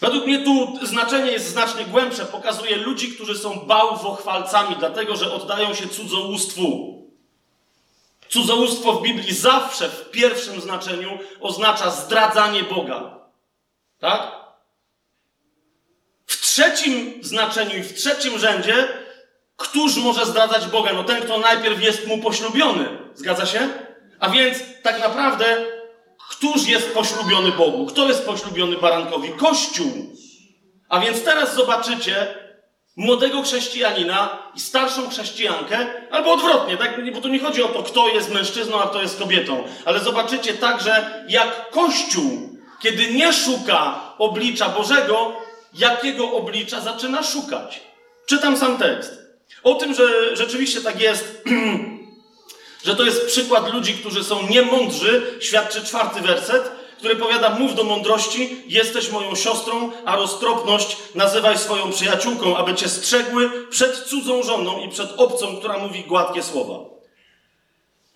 Według 0.00 0.26
mnie 0.26 0.44
tu 0.44 0.86
znaczenie 0.86 1.32
jest 1.32 1.48
znacznie 1.48 1.84
głębsze. 1.84 2.24
Pokazuje 2.24 2.76
ludzi, 2.76 3.12
którzy 3.12 3.38
są 3.38 3.60
bałwochwalcami, 3.60 4.76
dlatego 4.78 5.16
że 5.16 5.32
oddają 5.32 5.74
się 5.74 5.88
cudzołóstwu. 5.88 6.96
Cudzołóstwo 8.28 8.92
w 8.92 9.02
Biblii 9.02 9.34
zawsze 9.34 9.88
w 9.88 10.10
pierwszym 10.10 10.60
znaczeniu 10.60 11.18
oznacza 11.40 11.90
zdradzanie 11.90 12.62
Boga. 12.62 13.18
Tak? 13.98 14.39
Trzecim 16.60 17.12
znaczeniu 17.20 17.76
i 17.76 17.82
w 17.82 17.94
trzecim 17.94 18.38
rzędzie, 18.38 18.88
któż 19.56 19.96
może 19.96 20.26
zdradzać 20.26 20.66
Boga? 20.66 20.92
No 20.92 21.04
ten, 21.04 21.22
kto 21.22 21.38
najpierw 21.38 21.82
jest 21.82 22.06
mu 22.06 22.18
poślubiony. 22.18 22.88
Zgadza 23.14 23.46
się? 23.46 23.68
A 24.20 24.28
więc 24.28 24.58
tak 24.82 25.00
naprawdę 25.00 25.64
Któż 26.30 26.68
jest 26.68 26.94
poślubiony 26.94 27.52
Bogu? 27.52 27.86
Kto 27.86 28.08
jest 28.08 28.26
poślubiony 28.26 28.76
barankowi? 28.76 29.28
Kościół. 29.28 30.16
A 30.88 31.00
więc 31.00 31.24
teraz 31.24 31.54
zobaczycie 31.54 32.34
młodego 32.96 33.42
chrześcijanina 33.42 34.38
i 34.54 34.60
starszą 34.60 35.10
chrześcijankę, 35.10 35.86
albo 36.10 36.32
odwrotnie, 36.32 36.76
tak? 36.76 37.14
bo 37.14 37.20
tu 37.20 37.28
nie 37.28 37.38
chodzi 37.38 37.62
o 37.62 37.68
to, 37.68 37.82
kto 37.82 38.08
jest 38.08 38.34
mężczyzną, 38.34 38.82
a 38.82 38.86
kto 38.86 39.02
jest 39.02 39.18
kobietą, 39.18 39.64
ale 39.84 40.00
zobaczycie 40.00 40.54
także, 40.54 41.24
jak 41.28 41.70
Kościół, 41.70 42.58
kiedy 42.80 43.14
nie 43.14 43.32
szuka 43.32 44.00
oblicza 44.18 44.68
Bożego, 44.68 45.36
jakiego 45.74 46.32
oblicza 46.32 46.80
zaczyna 46.80 47.22
szukać. 47.22 47.80
Czytam 48.26 48.56
sam 48.56 48.78
tekst. 48.78 49.12
O 49.62 49.74
tym, 49.74 49.94
że 49.94 50.36
rzeczywiście 50.36 50.80
tak 50.80 51.00
jest, 51.00 51.42
Że 52.84 52.96
to 52.96 53.04
jest 53.04 53.26
przykład 53.26 53.72
ludzi, 53.72 53.94
którzy 53.94 54.24
są 54.24 54.48
niemądrzy, 54.48 55.38
świadczy 55.40 55.84
czwarty 55.84 56.20
werset, 56.20 56.70
który 56.98 57.16
powiada: 57.16 57.50
Mów 57.50 57.74
do 57.74 57.84
mądrości, 57.84 58.56
jesteś 58.66 59.10
moją 59.10 59.34
siostrą, 59.34 59.90
a 60.04 60.16
roztropność 60.16 60.96
nazywaj 61.14 61.58
swoją 61.58 61.92
przyjaciółką, 61.92 62.56
aby 62.56 62.74
cię 62.74 62.88
strzegły 62.88 63.50
przed 63.70 63.96
cudzą 63.96 64.42
żoną 64.42 64.80
i 64.80 64.88
przed 64.88 65.12
obcą, 65.16 65.56
która 65.56 65.78
mówi 65.78 66.04
gładkie 66.04 66.42
słowa. 66.42 66.78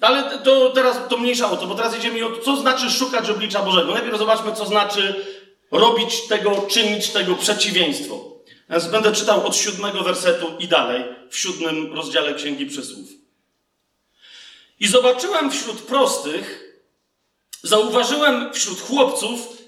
Ale 0.00 0.38
to 0.38 0.70
teraz 0.70 0.98
to 1.08 1.16
mniejsza 1.16 1.50
o 1.50 1.56
to, 1.56 1.66
bo 1.66 1.74
teraz 1.74 1.98
idziemy 1.98 2.26
o 2.26 2.30
to, 2.30 2.40
co 2.42 2.56
znaczy 2.56 2.90
szukać 2.90 3.30
oblicza 3.30 3.62
Bożego. 3.62 3.92
Najpierw 3.92 4.18
zobaczmy, 4.18 4.52
co 4.52 4.66
znaczy 4.66 5.24
robić 5.70 6.20
tego, 6.28 6.66
czynić 6.68 7.10
tego 7.10 7.34
przeciwieństwo. 7.34 8.34
Więc 8.70 8.86
będę 8.86 9.12
czytał 9.12 9.46
od 9.46 9.56
siódmego 9.56 10.02
wersetu 10.02 10.46
i 10.58 10.68
dalej, 10.68 11.04
w 11.30 11.38
siódmym 11.38 11.92
rozdziale 11.94 12.34
Księgi 12.34 12.66
Przysłów. 12.66 13.08
I 14.80 14.88
zobaczyłem 14.88 15.50
wśród 15.50 15.82
prostych, 15.82 16.64
zauważyłem 17.62 18.52
wśród 18.52 18.80
chłopców 18.80 19.58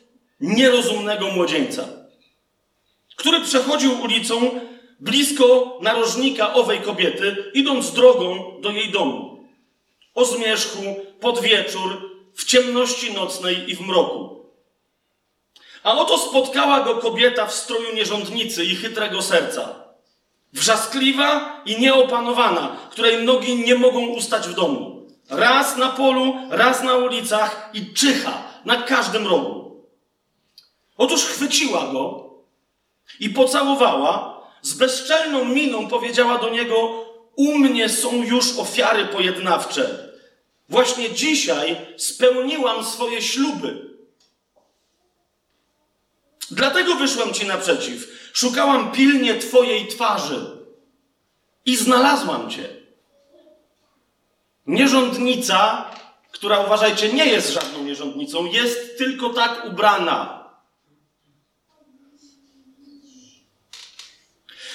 nierozumnego 0.41 1.31
młodzieńca, 1.31 1.89
który 3.17 3.41
przechodził 3.41 4.03
ulicą 4.03 4.61
blisko 5.01 5.79
narożnika 5.83 6.55
owej 6.55 6.81
kobiety, 6.81 7.51
idąc 7.55 7.93
drogą 7.93 8.57
do 8.61 8.71
jej 8.71 8.91
domu. 8.91 9.49
O 10.15 10.25
zmierzchu, 10.25 10.97
pod 11.21 11.41
wieczór, 11.41 12.11
w 12.35 12.45
ciemności 12.45 13.13
nocnej 13.15 13.71
i 13.71 13.77
w 13.77 13.81
mroku. 13.81 14.46
A 15.87 15.95
oto 15.99 16.19
spotkała 16.19 16.81
go 16.81 16.95
kobieta 16.95 17.47
w 17.47 17.55
stroju 17.55 17.95
nierządnicy 17.95 18.65
i 18.65 18.77
chytrego 18.77 19.23
serca. 19.23 19.75
Wrzaskliwa 20.53 21.63
i 21.67 21.81
nieopanowana, 21.81 22.77
której 22.91 23.25
nogi 23.25 23.57
nie 23.57 23.75
mogą 23.75 24.07
ustać 24.07 24.49
w 24.49 24.55
domu. 24.55 25.07
Raz 25.31 25.77
na 25.77 25.89
polu, 25.89 26.35
raz 26.51 26.83
na 26.83 26.95
ulicach 26.95 27.71
i 27.75 27.95
czyha 27.95 28.43
na 28.65 28.83
każdym 28.83 29.27
rogu. 29.27 29.85
Otóż 30.97 31.25
chwyciła 31.25 31.87
go 31.93 32.31
i 33.21 33.31
pocałowała, 33.31 34.43
z 34.63 34.75
bezczelną 34.75 35.45
miną 35.45 35.89
powiedziała 35.89 36.39
do 36.39 36.51
niego: 36.51 37.05
U 37.37 37.59
mnie 37.59 37.89
są 37.89 38.23
już 38.23 38.59
ofiary 38.59 39.05
pojednawcze. 39.05 40.13
Właśnie 40.69 41.11
dzisiaj 41.11 41.77
spełniłam 41.97 42.85
swoje 42.85 43.23
śluby. 43.23 43.96
Dlatego 46.51 46.95
wyszłam 46.95 47.35
ci 47.35 47.47
naprzeciw. 47.47 48.31
Szukałam 48.33 48.93
pilnie 48.93 49.35
Twojej 49.35 49.87
twarzy 49.87 50.57
i 51.67 51.77
znalazłam 51.77 52.51
Cię. 52.51 52.69
Nierządnica, 54.67 55.91
która 56.33 56.61
uważajcie, 56.61 57.13
nie 57.13 57.27
jest 57.27 57.53
żadną 57.53 57.85
nierządnicą, 57.85 58.45
jest 58.45 58.99
tylko 58.99 59.31
tak 59.31 59.65
ubrana. 59.65 60.47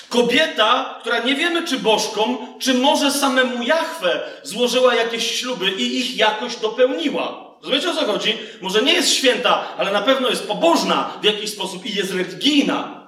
Kobieta, 0.10 0.98
która 1.02 1.20
nie 1.20 1.36
wiemy 1.36 1.68
czy 1.68 1.80
bożką, 1.80 2.38
czy 2.60 2.74
może 2.74 3.12
samemu 3.12 3.64
Jachwę 3.64 4.24
złożyła 4.44 4.96
jakieś 4.96 5.40
śluby 5.40 5.72
i 5.72 6.00
ich 6.00 6.18
jakoś 6.18 6.56
dopełniła. 6.56 7.51
Rozumiecie 7.62 7.90
o 7.90 7.96
co 7.96 8.06
chodzi? 8.06 8.38
Może 8.62 8.82
nie 8.82 8.94
jest 8.94 9.14
święta, 9.14 9.78
ale 9.78 9.92
na 9.92 10.02
pewno 10.02 10.30
jest 10.30 10.48
pobożna 10.48 11.14
w 11.22 11.24
jakiś 11.24 11.52
sposób 11.52 11.86
i 11.86 11.96
jest 11.96 12.12
religijna. 12.12 13.08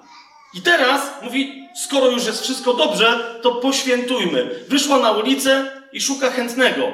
I 0.53 0.61
teraz 0.61 1.11
mówi, 1.21 1.69
skoro 1.85 2.07
już 2.07 2.25
jest 2.25 2.43
wszystko 2.43 2.73
dobrze, 2.73 3.39
to 3.41 3.51
poświętujmy. 3.51 4.65
Wyszła 4.67 4.99
na 4.99 5.11
ulicę 5.11 5.81
i 5.93 6.01
szuka 6.01 6.31
chętnego. 6.31 6.91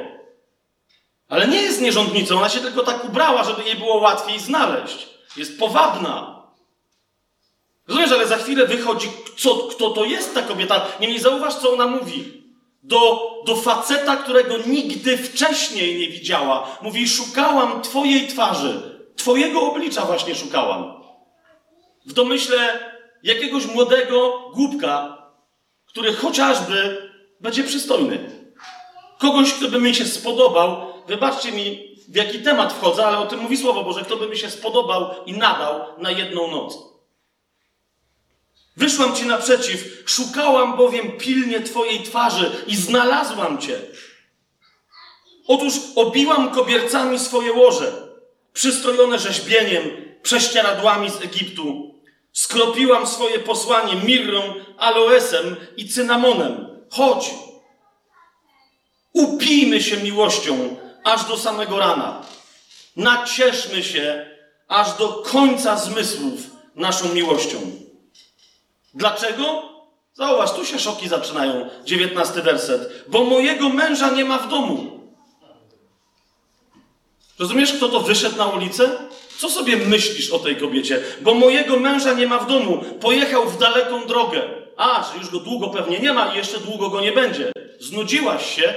Ale 1.30 1.48
nie 1.48 1.62
jest 1.62 1.82
nierządnicą, 1.82 2.38
ona 2.38 2.50
się 2.50 2.60
tylko 2.60 2.84
tak 2.84 3.06
ubrała, 3.06 3.44
żeby 3.44 3.64
jej 3.64 3.76
było 3.76 3.96
łatwiej 3.96 4.40
znaleźć. 4.40 5.08
Jest 5.38 5.60
powabna. 5.60 6.44
Rozumiesz, 7.88 8.12
ale 8.12 8.28
za 8.28 8.38
chwilę 8.38 8.68
wychodzi, 8.68 9.10
co, 9.38 9.56
kto 9.56 9.90
to 9.90 10.06
jest 10.06 10.34
ta 10.34 10.42
kobieta. 10.42 10.86
Niemniej 11.00 11.20
zauważ, 11.20 11.56
co 11.56 11.74
ona 11.74 11.88
mówi. 11.88 12.39
Do, 12.84 13.30
do 13.46 13.56
faceta, 13.56 14.18
którego 14.18 14.58
nigdy 14.66 15.18
wcześniej 15.18 16.00
nie 16.00 16.08
widziała. 16.08 16.78
Mówi, 16.82 17.10
szukałam 17.10 17.82
Twojej 17.82 18.28
twarzy. 18.28 19.00
Twojego 19.16 19.62
oblicza 19.62 20.06
właśnie 20.06 20.36
szukałam. 20.36 21.04
W 22.06 22.14
domyśle 22.14 22.80
jakiegoś 23.24 23.66
młodego 23.66 24.50
głupka, 24.54 25.18
który 25.86 26.14
chociażby 26.14 27.10
będzie 27.40 27.64
przystojny. 27.64 28.30
Kogoś, 29.18 29.54
kto 29.54 29.68
by 29.68 29.80
mi 29.80 29.96
się 29.96 30.06
spodobał. 30.06 30.94
Wybaczcie 31.08 31.52
mi, 31.52 31.96
w 32.10 32.16
jaki 32.16 32.40
temat 32.40 32.74
wchodzę, 32.74 33.06
ale 33.06 33.18
o 33.18 33.26
tym 33.26 33.40
mówi 33.40 33.58
Słowo 33.58 33.84
Boże. 33.84 34.02
Kto 34.02 34.18
by 34.18 34.28
mi 34.28 34.38
się 34.38 34.50
spodobał 34.50 35.10
i 35.26 35.34
nadał 35.34 35.80
na 35.98 36.12
jedną 36.12 36.52
noc. 36.52 36.89
Wyszłam 38.78 39.16
ci 39.16 39.26
naprzeciw, 39.26 40.04
szukałam 40.06 40.78
bowiem 40.78 41.12
pilnie 41.12 41.62
Twojej 41.62 42.04
twarzy 42.04 42.52
i 42.68 42.76
znalazłam 42.76 43.58
Cię. 43.58 43.80
Otóż 45.48 45.74
obiłam 45.96 46.52
kobiercami 46.52 47.20
swoje 47.20 47.54
łoże, 47.54 47.92
przystrojone 48.54 49.20
rzeźbieniem, 49.20 49.84
prześcieradłami 50.22 51.10
z 51.10 51.22
Egiptu. 51.22 51.96
Skropiłam 52.34 53.08
swoje 53.08 53.40
posłanie 53.40 53.96
mirrą, 53.96 54.54
aloesem 54.78 55.56
i 55.78 55.90
cynamonem. 55.90 56.68
Chodź, 56.92 57.30
upijmy 59.14 59.82
się 59.82 59.98
miłością 59.98 60.78
aż 61.04 61.26
do 61.26 61.38
samego 61.38 61.80
rana. 61.80 62.26
Nacieszmy 62.96 63.84
się 63.84 64.26
aż 64.68 64.98
do 64.98 65.08
końca 65.08 65.78
zmysłów 65.78 66.40
naszą 66.76 67.14
miłością. 67.14 67.89
Dlaczego? 69.00 69.64
Zauważ, 70.14 70.52
tu 70.52 70.66
się 70.66 70.80
szoki 70.80 71.10
zaczynają. 71.10 71.70
Dziewiętnasty 71.86 72.42
werset. 72.42 73.04
Bo 73.08 73.24
mojego 73.24 73.70
męża 73.70 74.10
nie 74.10 74.26
ma 74.26 74.38
w 74.38 74.50
domu. 74.50 75.00
Rozumiesz, 77.40 77.74
kto 77.74 77.90
to 77.90 78.00
wyszedł 78.00 78.38
na 78.38 78.46
ulicę? 78.48 78.90
Co 79.38 79.50
sobie 79.50 79.78
myślisz 79.78 80.32
o 80.32 80.40
tej 80.40 80.56
kobiecie? 80.56 81.02
Bo 81.22 81.34
mojego 81.34 81.80
męża 81.80 82.14
nie 82.14 82.28
ma 82.28 82.40
w 82.40 82.48
domu. 82.48 82.84
Pojechał 83.02 83.46
w 83.50 83.58
daleką 83.58 84.08
drogę. 84.08 84.42
A, 84.78 85.04
że 85.04 85.20
już 85.20 85.30
go 85.30 85.40
długo 85.40 85.68
pewnie 85.68 86.00
nie 86.00 86.14
ma 86.14 86.34
i 86.34 86.38
jeszcze 86.38 86.60
długo 86.60 86.90
go 86.90 87.02
nie 87.02 87.12
będzie. 87.12 87.52
Znudziłaś 87.80 88.56
się? 88.56 88.74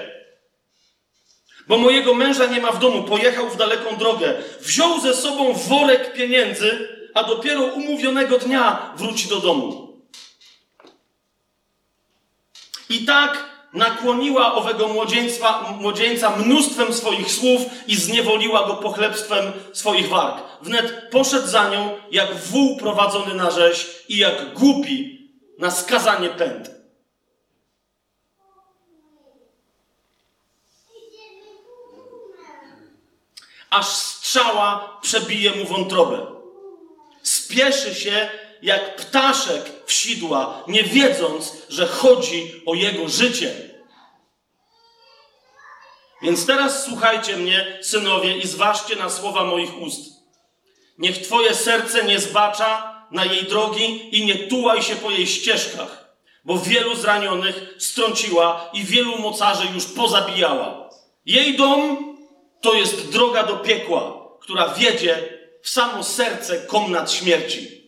Bo 1.69 1.79
mojego 1.79 2.15
męża 2.15 2.47
nie 2.47 2.61
ma 2.61 2.73
w 2.73 2.79
domu. 2.79 3.03
Pojechał 3.03 3.49
w 3.49 3.57
daleką 3.57 3.97
drogę. 3.97 4.35
Wziął 4.61 5.01
ze 5.01 5.15
sobą 5.15 5.53
worek 5.53 6.13
pieniędzy, 6.13 6.89
a 7.15 7.25
dopiero 7.25 7.63
umówionego 7.63 8.39
dnia 8.39 8.93
wróci 8.97 9.29
do 9.29 9.41
domu. 9.41 9.92
I 12.93 13.05
tak 13.05 13.53
nakłoniła 13.73 14.55
owego 14.55 14.89
młodzieńca 15.81 16.37
mnóstwem 16.37 16.93
swoich 16.93 17.33
słów 17.33 17.63
i 17.87 17.97
zniewoliła 17.97 18.67
go 18.67 18.75
pochlebstwem 18.75 19.53
swoich 19.73 20.09
warg. 20.09 20.43
Wnet 20.63 21.11
poszedł 21.11 21.47
za 21.47 21.69
nią 21.69 21.99
jak 22.11 22.35
wół 22.35 22.77
prowadzony 22.77 23.35
na 23.35 23.51
rzeź 23.51 23.87
i 24.09 24.17
jak 24.19 24.55
głupi 24.55 25.29
na 25.59 25.71
skazanie 25.71 26.29
pęd. 26.29 26.71
Aż 33.71 33.87
strzała 33.87 34.99
przebije 35.03 35.51
mu 35.51 35.65
wątrobę. 35.65 36.27
Spieszy 37.23 37.95
się 37.95 38.31
jak 38.63 38.97
ptaszek 38.97 39.71
w 39.87 39.93
sidła, 39.93 40.65
nie 40.69 40.83
wiedząc, 40.83 41.57
że 41.69 41.87
chodzi 41.87 42.63
o 42.67 42.75
jego 42.75 43.09
życie. 43.09 43.55
Więc 46.23 46.47
teraz 46.47 46.85
słuchajcie 46.85 47.37
mnie, 47.37 47.79
synowie, 47.83 48.39
i 48.39 48.47
zważcie 48.47 48.97
na 48.97 49.11
słowa 49.11 49.45
moich 49.45 49.81
ust. 49.81 50.01
Niech 50.99 51.19
Twoje 51.19 51.55
serce 51.55 52.05
nie 52.05 52.21
zbacza 52.21 53.03
na 53.11 53.25
jej 53.25 53.45
drogi 53.45 54.19
i 54.19 54.27
nie 54.27 54.35
tułaj 54.35 54.83
się 54.83 54.97
po 54.97 55.11
jej 55.11 55.27
ścieżkach, 55.27 56.17
bo 56.45 56.59
wielu 56.59 56.97
zranionych 56.97 57.75
strąciła 57.79 58.71
i 58.73 58.85
wielu 58.85 59.19
mocarzy 59.19 59.65
już 59.75 59.85
pozabijała. 59.85 60.91
Jej 61.27 61.57
dom 61.57 62.13
to 62.61 62.75
jest 62.75 63.11
droga 63.11 63.43
do 63.43 63.57
piekła, 63.57 64.29
która 64.41 64.69
wiedzie 64.69 65.39
w 65.63 65.69
samo 65.69 66.05
serce 66.05 66.59
komnat 66.59 67.13
śmierci. 67.13 67.82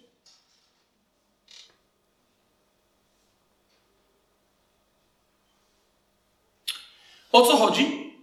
O 7.34 7.42
co 7.42 7.56
chodzi? 7.56 8.14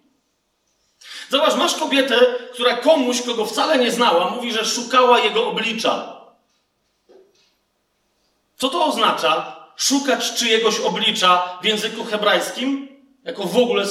Zobacz, 1.29 1.55
masz 1.55 1.75
kobietę, 1.75 2.19
która 2.53 2.77
komuś, 2.77 3.21
kogo 3.21 3.45
wcale 3.45 3.77
nie 3.77 3.91
znała, 3.91 4.29
mówi, 4.29 4.53
że 4.53 4.65
szukała 4.65 5.19
jego 5.19 5.47
oblicza. 5.47 6.21
Co 8.57 8.69
to 8.69 8.85
oznacza? 8.85 9.55
Szukać 9.75 10.33
czyjegoś 10.33 10.79
oblicza 10.79 11.57
w 11.61 11.65
języku 11.65 12.03
hebrajskim, 12.03 12.87
jako 13.23 13.43
w 13.43 13.57
ogóle 13.57 13.85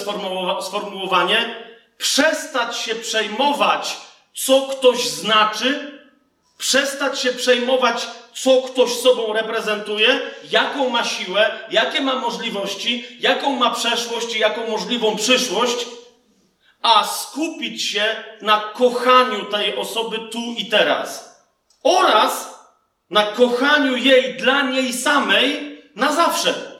sformułowanie, 0.63 1.55
przestać 1.99 2.77
się 2.77 2.95
przejmować, 2.95 3.97
co 4.35 4.63
ktoś 4.63 5.09
znaczy, 5.09 6.01
przestać 6.59 7.21
się 7.21 7.33
przejmować 7.33 8.07
co 8.35 8.63
ktoś 8.63 8.93
sobą 8.93 9.33
reprezentuje, 9.33 10.21
jaką 10.51 10.89
ma 10.89 11.05
siłę, 11.05 11.51
jakie 11.71 12.01
ma 12.01 12.15
możliwości, 12.15 13.07
jaką 13.21 13.57
ma 13.57 13.71
przeszłość 13.71 14.37
i 14.37 14.39
jaką 14.39 14.67
możliwą 14.67 15.17
przyszłość, 15.17 15.87
a 16.83 17.05
skupić 17.05 17.83
się 17.83 18.25
na 18.41 18.61
kochaniu 18.61 19.45
tej 19.45 19.77
osoby 19.77 20.19
tu 20.19 20.55
i 20.57 20.67
teraz. 20.67 21.41
Oraz 21.83 22.61
na 23.11 23.23
kochaniu 23.27 23.97
jej 23.97 24.37
dla 24.37 24.63
niej 24.63 24.93
samej 24.93 25.79
na 25.95 26.13
zawsze. 26.13 26.79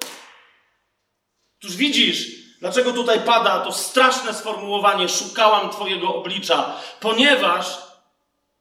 Tuż 1.61 1.77
widzisz, 1.77 2.27
dlaczego 2.61 2.93
tutaj 2.93 3.21
pada 3.21 3.59
to 3.59 3.73
straszne 3.73 4.35
sformułowanie: 4.35 5.09
Szukałam 5.09 5.71
Twojego 5.71 6.15
oblicza, 6.15 6.77
ponieważ 7.01 7.79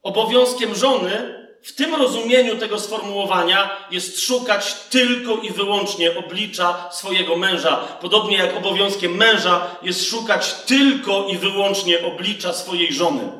obowiązkiem 0.03 0.75
żony 0.75 1.38
w 1.63 1.71
tym 1.71 1.95
rozumieniu 1.95 2.57
tego 2.57 2.79
sformułowania 2.79 3.69
jest 3.91 4.21
szukać 4.21 4.73
tylko 4.73 5.35
i 5.35 5.51
wyłącznie 5.51 6.17
oblicza 6.17 6.89
swojego 6.91 7.35
męża. 7.35 7.77
Podobnie 7.77 8.37
jak 8.37 8.57
obowiązkiem 8.57 9.15
męża 9.15 9.75
jest 9.81 10.09
szukać 10.09 10.53
tylko 10.53 11.27
i 11.27 11.37
wyłącznie 11.37 12.05
oblicza 12.05 12.53
swojej 12.53 12.93
żony. 12.93 13.31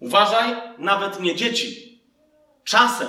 Uważaj, 0.00 0.56
nawet 0.78 1.20
nie 1.20 1.36
dzieci. 1.36 1.98
Czasem 2.64 3.08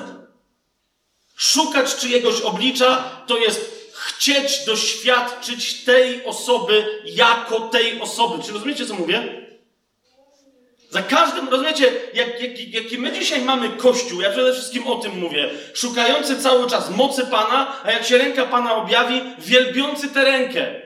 szukać 1.35 1.95
czyjegoś 1.95 2.41
oblicza 2.41 3.03
to 3.27 3.37
jest 3.37 3.89
chcieć 3.93 4.65
doświadczyć 4.65 5.83
tej 5.83 6.25
osoby 6.25 7.01
jako 7.05 7.59
tej 7.59 8.01
osoby. 8.01 8.43
Czy 8.43 8.51
rozumiecie, 8.51 8.85
co 8.85 8.93
mówię? 8.93 9.42
Za 10.93 11.01
każdym, 11.01 11.49
rozumiecie, 11.49 11.91
jak, 12.13 12.41
jak, 12.41 12.73
jaki 12.73 12.97
my 12.97 13.11
dzisiaj 13.11 13.41
mamy 13.41 13.69
Kościół, 13.69 14.21
ja 14.21 14.29
przede 14.29 14.53
wszystkim 14.53 14.87
o 14.87 14.95
tym 14.95 15.19
mówię, 15.19 15.49
szukający 15.73 16.37
cały 16.37 16.69
czas 16.69 16.89
mocy 16.89 17.25
Pana, 17.25 17.75
a 17.83 17.91
jak 17.91 18.05
się 18.05 18.17
ręka 18.17 18.45
Pana 18.45 18.75
objawi, 18.75 19.21
wielbiący 19.39 20.09
tę 20.09 20.23
rękę. 20.23 20.81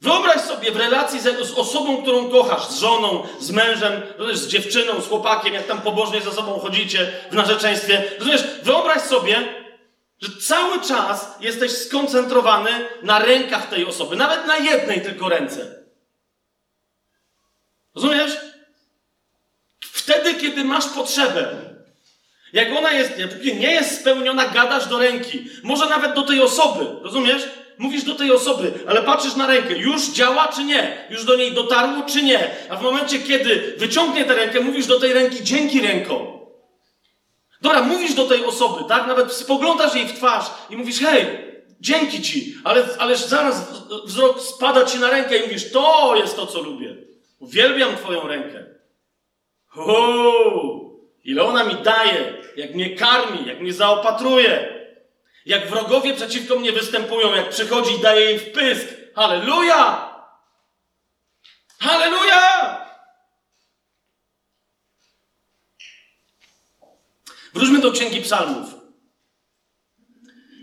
Wyobraź 0.00 0.40
sobie 0.40 0.72
w 0.72 0.76
relacji 0.76 1.20
z, 1.20 1.46
z, 1.48 1.52
osobą, 1.52 2.02
którą 2.02 2.30
kochasz, 2.30 2.68
z 2.68 2.78
żoną, 2.78 3.22
z 3.40 3.50
mężem, 3.50 4.02
z 4.32 4.46
dziewczyną, 4.46 5.00
z 5.00 5.08
chłopakiem, 5.08 5.54
jak 5.54 5.66
tam 5.66 5.80
pobożnie 5.80 6.20
ze 6.20 6.32
sobą 6.32 6.58
chodzicie 6.58 7.12
w 7.30 7.34
narzeczeństwie. 7.34 8.02
Rozumiesz, 8.18 8.44
wyobraź 8.62 9.02
sobie, 9.02 9.36
że 10.20 10.28
cały 10.40 10.80
czas 10.80 11.36
jesteś 11.40 11.72
skoncentrowany 11.72 12.70
na 13.02 13.18
rękach 13.18 13.68
tej 13.68 13.86
osoby, 13.86 14.16
nawet 14.16 14.46
na 14.46 14.56
jednej 14.56 15.02
tylko 15.02 15.28
ręce. 15.28 15.75
Rozumiesz? 17.96 18.36
Wtedy, 19.80 20.34
kiedy 20.34 20.64
masz 20.64 20.86
potrzebę. 20.86 21.56
Jak 22.52 22.68
ona 22.78 22.92
jest, 22.92 23.12
nie 23.44 23.72
jest 23.72 24.00
spełniona, 24.00 24.48
gadasz 24.48 24.86
do 24.86 24.98
ręki. 24.98 25.46
Może 25.62 25.88
nawet 25.88 26.14
do 26.14 26.22
tej 26.22 26.40
osoby. 26.40 26.86
Rozumiesz? 27.02 27.42
Mówisz 27.78 28.04
do 28.04 28.14
tej 28.14 28.32
osoby, 28.32 28.72
ale 28.88 29.02
patrzysz 29.02 29.36
na 29.36 29.46
rękę. 29.46 29.78
Już 29.78 30.08
działa 30.08 30.48
czy 30.48 30.64
nie? 30.64 31.06
Już 31.10 31.24
do 31.24 31.36
niej 31.36 31.52
dotarło 31.52 32.02
czy 32.02 32.22
nie? 32.22 32.50
A 32.68 32.76
w 32.76 32.82
momencie, 32.82 33.18
kiedy 33.18 33.74
wyciągnie 33.78 34.24
tę 34.24 34.34
rękę, 34.34 34.60
mówisz 34.60 34.86
do 34.86 35.00
tej 35.00 35.12
ręki 35.12 35.44
dzięki 35.44 35.80
ręką. 35.80 36.40
Dobra, 37.62 37.82
mówisz 37.82 38.14
do 38.14 38.24
tej 38.24 38.44
osoby, 38.44 38.84
tak? 38.88 39.06
Nawet 39.06 39.32
spoglądasz 39.32 39.94
jej 39.94 40.06
w 40.06 40.12
twarz 40.12 40.46
i 40.70 40.76
mówisz, 40.76 41.00
hej, 41.00 41.26
dzięki 41.80 42.22
ci, 42.22 42.56
ale, 42.64 42.88
ależ 42.98 43.20
zaraz 43.20 43.72
wzrok 44.04 44.40
spada 44.42 44.84
ci 44.84 44.98
na 44.98 45.10
rękę 45.10 45.36
i 45.38 45.42
mówisz, 45.42 45.72
to 45.72 46.16
jest 46.16 46.36
to, 46.36 46.46
co 46.46 46.60
lubię. 46.60 47.05
Uwielbiam 47.38 47.96
twoją 47.96 48.28
rękę. 48.28 48.64
Uuu, 49.76 51.00
ile 51.24 51.42
ona 51.44 51.64
mi 51.64 51.74
daje, 51.74 52.42
jak 52.56 52.74
mnie 52.74 52.96
karmi, 52.96 53.46
jak 53.46 53.60
mnie 53.60 53.72
zaopatruje. 53.72 54.76
Jak 55.46 55.66
wrogowie 55.66 56.14
przeciwko 56.14 56.56
mnie 56.56 56.72
występują, 56.72 57.34
jak 57.34 57.48
przychodzi 57.48 57.94
i 57.94 58.00
daje 58.00 58.32
im 58.32 58.38
wpysk. 58.38 58.88
Halleluja! 59.14 60.14
Halleluja! 61.80 62.76
Wróćmy 67.54 67.80
do 67.80 67.92
Księgi 67.92 68.20
Psalmów. 68.20 68.74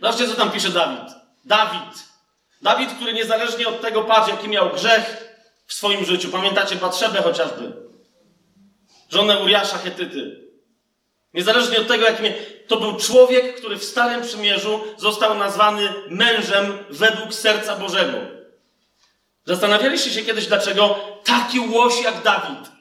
Zobaczcie, 0.02 0.28
co 0.28 0.36
tam 0.36 0.52
pisze 0.52 0.70
Dawid. 0.70 1.14
Dawid. 1.46 2.04
Dawid, 2.62 2.94
który 2.94 3.14
niezależnie 3.14 3.68
od 3.68 3.82
tego, 3.82 4.04
patrz, 4.04 4.30
jaki 4.30 4.48
miał 4.48 4.70
grzech 4.70 5.23
w 5.74 5.76
swoim 5.76 6.06
życiu. 6.06 6.30
Pamiętacie 6.30 6.76
Batrzebę 6.76 7.22
chociażby. 7.22 7.74
Żonę 9.10 9.40
Uriasza 9.40 9.78
Hetyty. 9.78 10.50
Niezależnie 11.34 11.80
od 11.80 11.88
tego, 11.88 12.06
jaki 12.06 12.24
miał... 12.24 12.34
To 12.68 12.78
był 12.78 12.96
człowiek, 12.96 13.56
który 13.56 13.78
w 13.78 13.84
Starym 13.84 14.22
Przymierzu 14.22 14.84
został 14.98 15.38
nazwany 15.38 15.94
mężem 16.10 16.78
według 16.90 17.34
serca 17.34 17.76
Bożego. 17.76 18.18
Zastanawialiście 19.46 20.12
się 20.12 20.22
kiedyś, 20.22 20.48
dlaczego 20.48 21.00
taki 21.24 21.60
łoś 21.60 22.04
jak 22.04 22.24
Dawid 22.24 22.72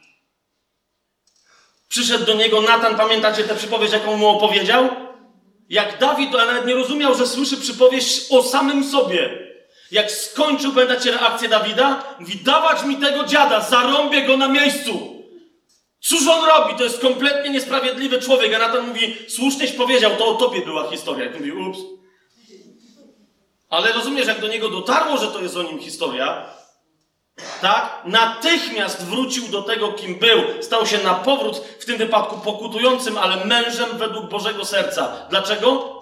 Przyszedł 1.88 2.24
do 2.24 2.34
niego 2.34 2.60
Natan, 2.60 2.96
pamiętacie 2.96 3.44
tę 3.44 3.54
przypowieść, 3.54 3.92
jaką 3.92 4.16
mu 4.16 4.28
opowiedział? 4.28 4.88
Jak 5.68 5.98
Dawid, 5.98 6.34
a 6.34 6.46
nawet 6.46 6.66
nie 6.66 6.74
rozumiał, 6.74 7.14
że 7.14 7.26
słyszy 7.26 7.56
przypowieść 7.56 8.26
o 8.30 8.42
samym 8.42 8.84
sobie. 8.84 9.51
Jak 9.92 10.10
skończył, 10.10 10.72
pamiętacie 10.72 11.10
reakcję 11.10 11.48
Dawida? 11.48 12.04
Mówi, 12.20 12.36
dawać 12.36 12.84
mi 12.84 12.96
tego 12.96 13.24
dziada, 13.24 13.60
zarąbię 13.60 14.22
go 14.22 14.36
na 14.36 14.48
miejscu. 14.48 15.22
Cóż 16.00 16.28
on 16.28 16.44
robi? 16.44 16.74
To 16.74 16.84
jest 16.84 17.00
kompletnie 17.00 17.50
niesprawiedliwy 17.50 18.20
człowiek. 18.20 18.54
A 18.54 18.58
Natan 18.58 18.88
mówi, 18.88 19.16
słusznieś 19.28 19.72
powiedział, 19.72 20.10
to 20.18 20.26
o 20.28 20.34
tobie 20.34 20.60
była 20.60 20.90
historia. 20.90 21.26
I 21.26 21.38
mówi, 21.38 21.52
ups. 21.52 21.78
Ale 23.70 23.92
rozumiesz, 23.92 24.26
jak 24.26 24.40
do 24.40 24.48
niego 24.48 24.68
dotarło, 24.68 25.16
że 25.16 25.26
to 25.26 25.42
jest 25.42 25.56
o 25.56 25.62
nim 25.62 25.78
historia, 25.78 26.46
tak? 27.60 28.02
Natychmiast 28.04 29.04
wrócił 29.04 29.48
do 29.48 29.62
tego, 29.62 29.92
kim 29.92 30.14
był. 30.18 30.42
Stał 30.60 30.86
się 30.86 30.98
na 30.98 31.14
powrót, 31.14 31.56
w 31.80 31.84
tym 31.84 31.96
wypadku 31.96 32.40
pokutującym, 32.40 33.18
ale 33.18 33.44
mężem 33.44 33.98
według 33.98 34.30
Bożego 34.30 34.64
serca. 34.64 35.26
Dlaczego? 35.30 36.01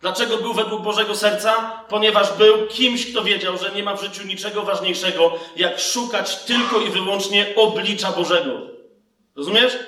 Dlaczego 0.00 0.36
był 0.36 0.54
według 0.54 0.82
Bożego 0.82 1.16
serca? 1.16 1.84
Ponieważ 1.88 2.32
był 2.32 2.66
kimś, 2.66 3.10
kto 3.10 3.24
wiedział, 3.24 3.58
że 3.58 3.70
nie 3.70 3.82
ma 3.82 3.96
w 3.96 4.02
życiu 4.02 4.26
niczego 4.26 4.62
ważniejszego, 4.62 5.38
jak 5.56 5.80
szukać 5.80 6.36
tylko 6.36 6.80
i 6.80 6.90
wyłącznie 6.90 7.54
oblicza 7.56 8.12
Bożego. 8.12 8.60
Rozumiesz? 9.36 9.78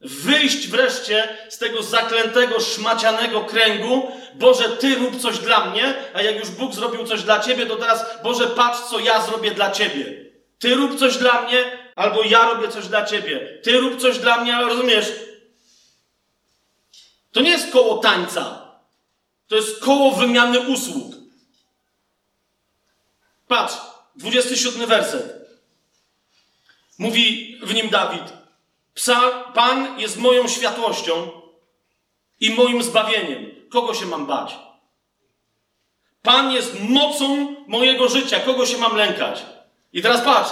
Wyjść 0.00 0.68
wreszcie 0.68 1.36
z 1.48 1.58
tego 1.58 1.82
zaklętego, 1.82 2.60
szmacianego 2.60 3.40
kręgu. 3.40 4.12
Boże, 4.34 4.64
Ty 4.64 4.94
rób 4.94 5.20
coś 5.20 5.38
dla 5.38 5.64
mnie, 5.64 5.94
a 6.14 6.22
jak 6.22 6.36
już 6.36 6.50
Bóg 6.50 6.74
zrobił 6.74 7.06
coś 7.06 7.22
dla 7.22 7.40
Ciebie, 7.40 7.66
to 7.66 7.76
teraz, 7.76 8.04
Boże, 8.22 8.46
patrz, 8.46 8.80
co 8.80 8.98
ja 8.98 9.22
zrobię 9.22 9.50
dla 9.50 9.70
Ciebie. 9.70 10.24
Ty 10.58 10.74
rób 10.74 10.98
coś 10.98 11.16
dla 11.16 11.42
mnie, 11.42 11.78
albo 11.96 12.22
ja 12.22 12.48
robię 12.48 12.68
coś 12.68 12.86
dla 12.86 13.04
Ciebie. 13.04 13.58
Ty 13.62 13.80
rób 13.80 14.00
coś 14.00 14.18
dla 14.18 14.40
mnie, 14.40 14.56
ale 14.56 14.68
rozumiesz? 14.68 15.12
To 17.32 17.40
nie 17.40 17.50
jest 17.50 17.72
koło 17.72 17.98
tańca. 17.98 18.69
To 19.50 19.56
jest 19.56 19.80
koło 19.80 20.12
wymiany 20.12 20.60
usług. 20.60 21.14
Patrz, 23.48 23.74
27 24.16 24.86
werset. 24.86 25.50
Mówi 26.98 27.56
w 27.62 27.74
nim 27.74 27.88
Dawid. 27.88 28.22
Psa, 28.94 29.30
Pan 29.54 30.00
jest 30.00 30.16
moją 30.16 30.48
światłością 30.48 31.30
i 32.40 32.50
moim 32.50 32.82
zbawieniem. 32.82 33.50
Kogo 33.70 33.94
się 33.94 34.06
mam 34.06 34.26
bać? 34.26 34.58
Pan 36.22 36.52
jest 36.52 36.80
mocą 36.80 37.56
mojego 37.66 38.08
życia. 38.08 38.40
Kogo 38.40 38.66
się 38.66 38.78
mam 38.78 38.96
lękać? 38.96 39.42
I 39.92 40.02
teraz 40.02 40.24
patrz. 40.24 40.50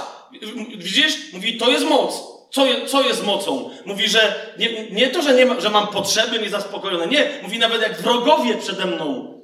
Widzisz? 0.77 1.33
Mówi, 1.33 1.59
to 1.59 1.71
jest 1.71 1.85
moc. 1.85 2.38
Co, 2.51 2.67
co 2.87 3.03
jest 3.03 3.25
mocą? 3.25 3.71
Mówi, 3.85 4.09
że 4.09 4.53
nie, 4.59 4.91
nie 4.91 5.09
to, 5.09 5.23
że, 5.23 5.35
nie 5.35 5.47
ma, 5.47 5.61
że 5.61 5.71
mam 5.71 5.87
potrzeby 5.87 6.39
niezaspokojone. 6.39 7.07
Nie. 7.07 7.31
Mówi 7.43 7.59
nawet 7.59 7.83
jak 7.83 8.01
wrogowie 8.01 8.55
przede 8.55 8.87
mną 8.87 9.35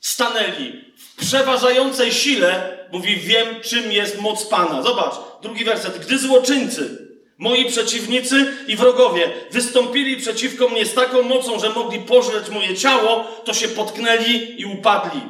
stanęli 0.00 0.84
w 0.96 1.16
przeważającej 1.16 2.12
sile, 2.12 2.78
mówi, 2.92 3.16
wiem, 3.16 3.46
czym 3.62 3.92
jest 3.92 4.20
moc 4.20 4.46
Pana. 4.46 4.82
Zobacz, 4.82 5.14
drugi 5.42 5.64
werset. 5.64 5.98
Gdy 5.98 6.18
złoczyńcy 6.18 7.04
Moi 7.38 7.64
przeciwnicy 7.64 8.54
i 8.68 8.76
wrogowie 8.76 9.30
wystąpili 9.50 10.16
przeciwko 10.16 10.68
mnie 10.68 10.86
z 10.86 10.94
taką 10.94 11.22
mocą, 11.22 11.58
że 11.58 11.70
mogli 11.70 11.98
pożreć 11.98 12.48
moje 12.48 12.76
ciało, 12.76 13.24
to 13.44 13.54
się 13.54 13.68
potknęli 13.68 14.60
i 14.60 14.64
upadli. 14.64 15.20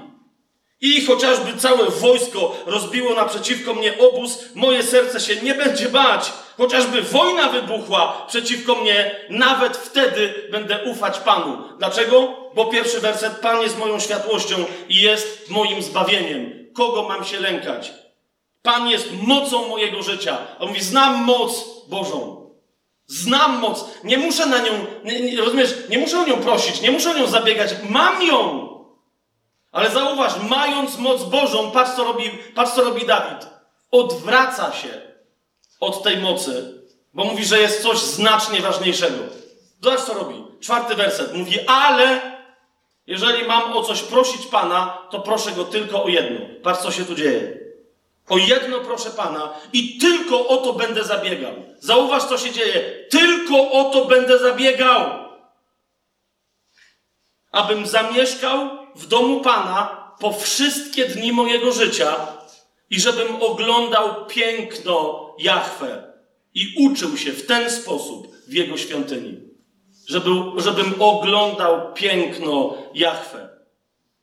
I 0.80 1.04
chociażby 1.04 1.56
całe 1.58 1.90
wojsko 1.90 2.56
rozbiło 2.66 3.14
naprzeciwko 3.14 3.74
mnie 3.74 3.98
obóz, 3.98 4.38
moje 4.54 4.82
serce 4.82 5.20
się 5.20 5.36
nie 5.36 5.54
będzie 5.54 5.88
bać. 5.88 6.32
Chociażby 6.56 7.02
wojna 7.02 7.48
wybuchła 7.48 8.24
przeciwko 8.28 8.74
mnie, 8.74 9.16
nawet 9.30 9.76
wtedy 9.76 10.48
będę 10.50 10.84
ufać 10.84 11.18
Panu. 11.18 11.58
Dlaczego? 11.78 12.36
Bo 12.54 12.66
pierwszy 12.66 13.00
werset, 13.00 13.32
Pan 13.40 13.60
jest 13.60 13.78
moją 13.78 14.00
światłością 14.00 14.56
i 14.88 15.02
jest 15.02 15.50
moim 15.50 15.82
zbawieniem. 15.82 16.68
Kogo 16.74 17.02
mam 17.02 17.24
się 17.24 17.40
lękać? 17.40 17.92
Pan 18.62 18.88
jest 18.88 19.08
mocą 19.22 19.68
mojego 19.68 20.02
życia. 20.02 20.38
On 20.58 20.68
mówi, 20.68 20.82
znam 20.82 21.24
moc 21.24 21.64
Bożą. 21.88 22.50
Znam 23.06 23.58
moc. 23.58 23.84
Nie 24.04 24.18
muszę 24.18 24.46
na 24.46 24.58
nią, 24.58 24.72
nie, 25.04 25.20
nie, 25.20 25.36
rozumiesz, 25.36 25.74
nie 25.88 25.98
muszę 25.98 26.20
o 26.20 26.26
nią 26.26 26.36
prosić, 26.36 26.80
nie 26.80 26.90
muszę 26.90 27.10
o 27.10 27.14
nią 27.14 27.26
zabiegać. 27.26 27.70
Mam 27.88 28.22
ją! 28.22 28.63
Ale 29.74 29.90
zauważ, 29.90 30.32
mając 30.48 30.98
moc 30.98 31.22
Bożą, 31.22 31.70
patrz 31.70 31.92
co 31.96 32.04
robi, 32.04 32.30
patrz 32.54 32.72
co 32.72 32.84
robi 32.84 33.06
Dawid. 33.06 33.48
Odwraca 33.90 34.72
się 34.72 35.00
od 35.80 36.02
tej 36.02 36.16
mocy, 36.16 36.84
bo 37.14 37.24
mówi, 37.24 37.44
że 37.44 37.58
jest 37.58 37.82
coś 37.82 37.98
znacznie 37.98 38.60
ważniejszego. 38.60 39.18
Zobacz 39.80 40.00
co 40.00 40.14
robi. 40.14 40.44
Czwarty 40.60 40.94
werset. 40.94 41.34
Mówi, 41.34 41.58
ale 41.66 42.20
jeżeli 43.06 43.44
mam 43.44 43.72
o 43.72 43.82
coś 43.82 44.02
prosić 44.02 44.46
Pana, 44.46 44.98
to 45.10 45.20
proszę 45.20 45.52
Go 45.52 45.64
tylko 45.64 46.04
o 46.04 46.08
jedno. 46.08 46.40
Patrz 46.62 46.82
co 46.82 46.90
się 46.90 47.04
tu 47.04 47.14
dzieje. 47.14 47.58
O 48.28 48.38
jedno 48.38 48.80
proszę 48.80 49.10
Pana 49.10 49.52
i 49.72 49.98
tylko 49.98 50.48
o 50.48 50.56
to 50.56 50.72
będę 50.72 51.04
zabiegał. 51.04 51.52
Zauważ, 51.78 52.24
co 52.24 52.38
się 52.38 52.52
dzieje. 52.52 53.06
Tylko 53.10 53.70
o 53.70 53.84
to 53.84 54.04
będę 54.04 54.38
zabiegał. 54.38 55.24
Abym 57.52 57.86
zamieszkał 57.86 58.83
w 58.94 59.06
domu 59.06 59.40
Pana 59.40 60.04
po 60.20 60.32
wszystkie 60.32 61.06
dni 61.06 61.32
mojego 61.32 61.72
życia 61.72 62.16
i 62.90 63.00
żebym 63.00 63.42
oglądał 63.42 64.26
piękno 64.26 65.24
Jahwe 65.38 66.12
i 66.54 66.74
uczył 66.86 67.16
się 67.16 67.32
w 67.32 67.46
ten 67.46 67.70
sposób 67.70 68.34
w 68.48 68.52
Jego 68.52 68.76
świątyni. 68.76 69.40
Żeby, 70.08 70.30
żebym 70.56 71.02
oglądał 71.02 71.94
piękno 71.94 72.74
Jahwe. 72.94 73.48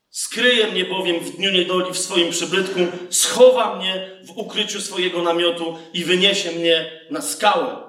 Skryje 0.10 0.67
mnie 0.67 0.86
bowiem 0.86 1.19
w 1.19 1.36
dniu 1.36 1.51
niedoli 1.51 1.93
w 1.93 1.97
swoim 1.97 2.31
przybytku, 2.31 2.79
schowa 3.10 3.75
mnie 3.75 4.21
w 4.23 4.38
ukryciu 4.38 4.81
swojego 4.81 5.21
namiotu 5.21 5.77
i 5.93 6.03
wyniesie 6.03 6.51
mnie 6.51 7.01
na 7.10 7.21
skałę. 7.21 7.84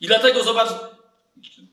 I 0.00 0.06
dlatego 0.06 0.44
zobacz, 0.44 0.68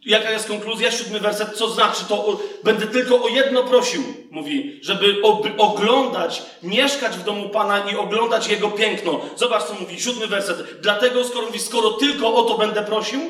jaka 0.05 0.31
jest 0.31 0.47
konkluzja, 0.47 0.91
siódmy 0.91 1.19
werset, 1.19 1.57
co 1.57 1.69
znaczy 1.69 2.05
to, 2.09 2.39
będę 2.63 2.87
tylko 2.87 3.23
o 3.23 3.27
jedno 3.27 3.63
prosił, 3.63 4.03
mówi, 4.31 4.79
żeby 4.83 5.15
oglądać, 5.57 6.41
mieszkać 6.63 7.17
w 7.17 7.23
domu 7.23 7.49
Pana 7.49 7.91
i 7.91 7.95
oglądać 7.95 8.47
Jego 8.47 8.71
piękno. 8.71 9.21
Zobacz, 9.35 9.63
co 9.63 9.73
mówi, 9.73 10.01
siódmy 10.01 10.27
werset. 10.27 10.81
Dlatego, 10.81 11.23
skoro 11.23 11.45
mówi, 11.45 11.59
skoro 11.59 11.91
tylko 11.91 12.35
o 12.35 12.43
to 12.43 12.57
będę 12.57 12.83
prosił 12.83 13.21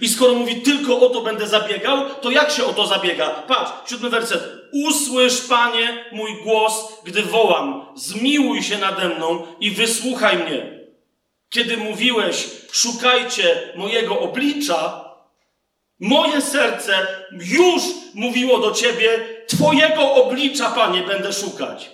i 0.00 0.08
skoro 0.08 0.34
mówi, 0.34 0.56
tylko 0.56 1.00
o 1.00 1.10
to 1.10 1.20
będę 1.20 1.46
zabiegał, 1.46 1.98
to 2.20 2.30
jak 2.30 2.50
się 2.50 2.64
o 2.64 2.72
to 2.72 2.86
zabiega? 2.86 3.28
Patrz, 3.28 3.90
siódmy 3.90 4.10
werset. 4.10 4.42
Usłysz, 4.72 5.40
Panie, 5.40 6.04
mój 6.12 6.42
głos, 6.42 6.92
gdy 7.04 7.22
wołam. 7.22 7.86
Zmiłuj 7.94 8.62
się 8.62 8.78
nade 8.78 9.08
mną 9.08 9.46
i 9.60 9.70
wysłuchaj 9.70 10.36
mnie. 10.38 10.84
Kiedy 11.50 11.76
mówiłeś, 11.76 12.46
szukajcie 12.72 13.72
mojego 13.76 14.20
oblicza, 14.20 15.03
Moje 16.00 16.40
serce 16.40 17.06
już 17.32 17.82
mówiło 18.14 18.58
do 18.58 18.70
ciebie, 18.70 19.26
Twojego 19.46 20.14
oblicza, 20.14 20.70
Panie, 20.70 21.02
będę 21.02 21.32
szukać. 21.32 21.90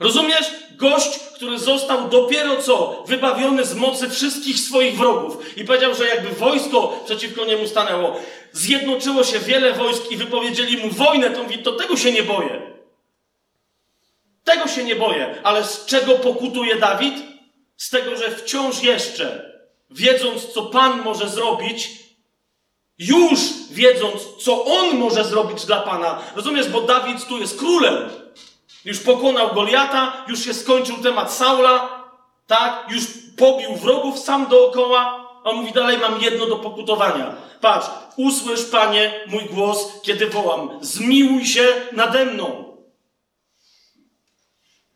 Rozumiesz? 0.00 0.50
Gość, 0.76 1.18
który 1.18 1.58
został 1.58 2.08
dopiero 2.08 2.62
co 2.62 3.04
wybawiony 3.06 3.64
z 3.64 3.74
mocy 3.74 4.10
wszystkich 4.10 4.60
swoich 4.60 4.96
wrogów 4.96 5.56
i 5.56 5.64
powiedział, 5.64 5.94
że 5.94 6.08
jakby 6.08 6.28
wojsko 6.28 7.00
przeciwko 7.04 7.44
niemu 7.44 7.66
stanęło, 7.66 8.16
zjednoczyło 8.52 9.24
się 9.24 9.38
wiele 9.38 9.72
wojsk 9.72 10.10
i 10.10 10.16
wypowiedzieli 10.16 10.76
mu 10.76 10.90
wojnę, 10.90 11.30
to 11.30 11.42
mówi, 11.42 11.58
to 11.58 11.72
tego 11.72 11.96
się 11.96 12.12
nie 12.12 12.22
boję. 12.22 12.72
Tego 14.44 14.68
się 14.68 14.84
nie 14.84 14.96
boję. 14.96 15.40
Ale 15.42 15.64
z 15.64 15.86
czego 15.86 16.14
pokutuje 16.14 16.76
Dawid? 16.76 17.14
Z 17.76 17.90
tego, 17.90 18.16
że 18.16 18.36
wciąż 18.36 18.82
jeszcze, 18.82 19.52
wiedząc, 19.90 20.46
co 20.46 20.62
Pan 20.62 21.02
może 21.02 21.28
zrobić, 21.28 22.01
już 22.98 23.40
wiedząc, 23.70 24.22
co 24.44 24.64
on 24.64 24.98
może 24.98 25.24
zrobić 25.24 25.66
dla 25.66 25.80
Pana. 25.80 26.18
Rozumiesz, 26.36 26.68
bo 26.68 26.80
Dawid 26.80 27.26
tu 27.26 27.38
jest 27.38 27.58
królem. 27.58 28.10
Już 28.84 29.00
pokonał 29.00 29.54
Goliata, 29.54 30.24
już 30.28 30.44
się 30.44 30.54
skończył 30.54 30.96
temat 30.96 31.32
Saula, 31.32 32.04
tak? 32.46 32.86
Już 32.90 33.04
pobił 33.36 33.76
wrogów 33.76 34.18
sam 34.18 34.46
dookoła. 34.46 35.28
On 35.44 35.56
mówi 35.56 35.72
dalej, 35.72 35.98
mam 35.98 36.22
jedno 36.22 36.46
do 36.46 36.56
pokutowania. 36.56 37.34
Patrz, 37.60 37.86
usłysz, 38.16 38.64
Panie, 38.64 39.20
mój 39.26 39.44
głos, 39.44 40.00
kiedy 40.02 40.26
wołam. 40.26 40.78
Zmiłuj 40.80 41.46
się 41.46 41.66
nade 41.92 42.24
mną. 42.24 42.76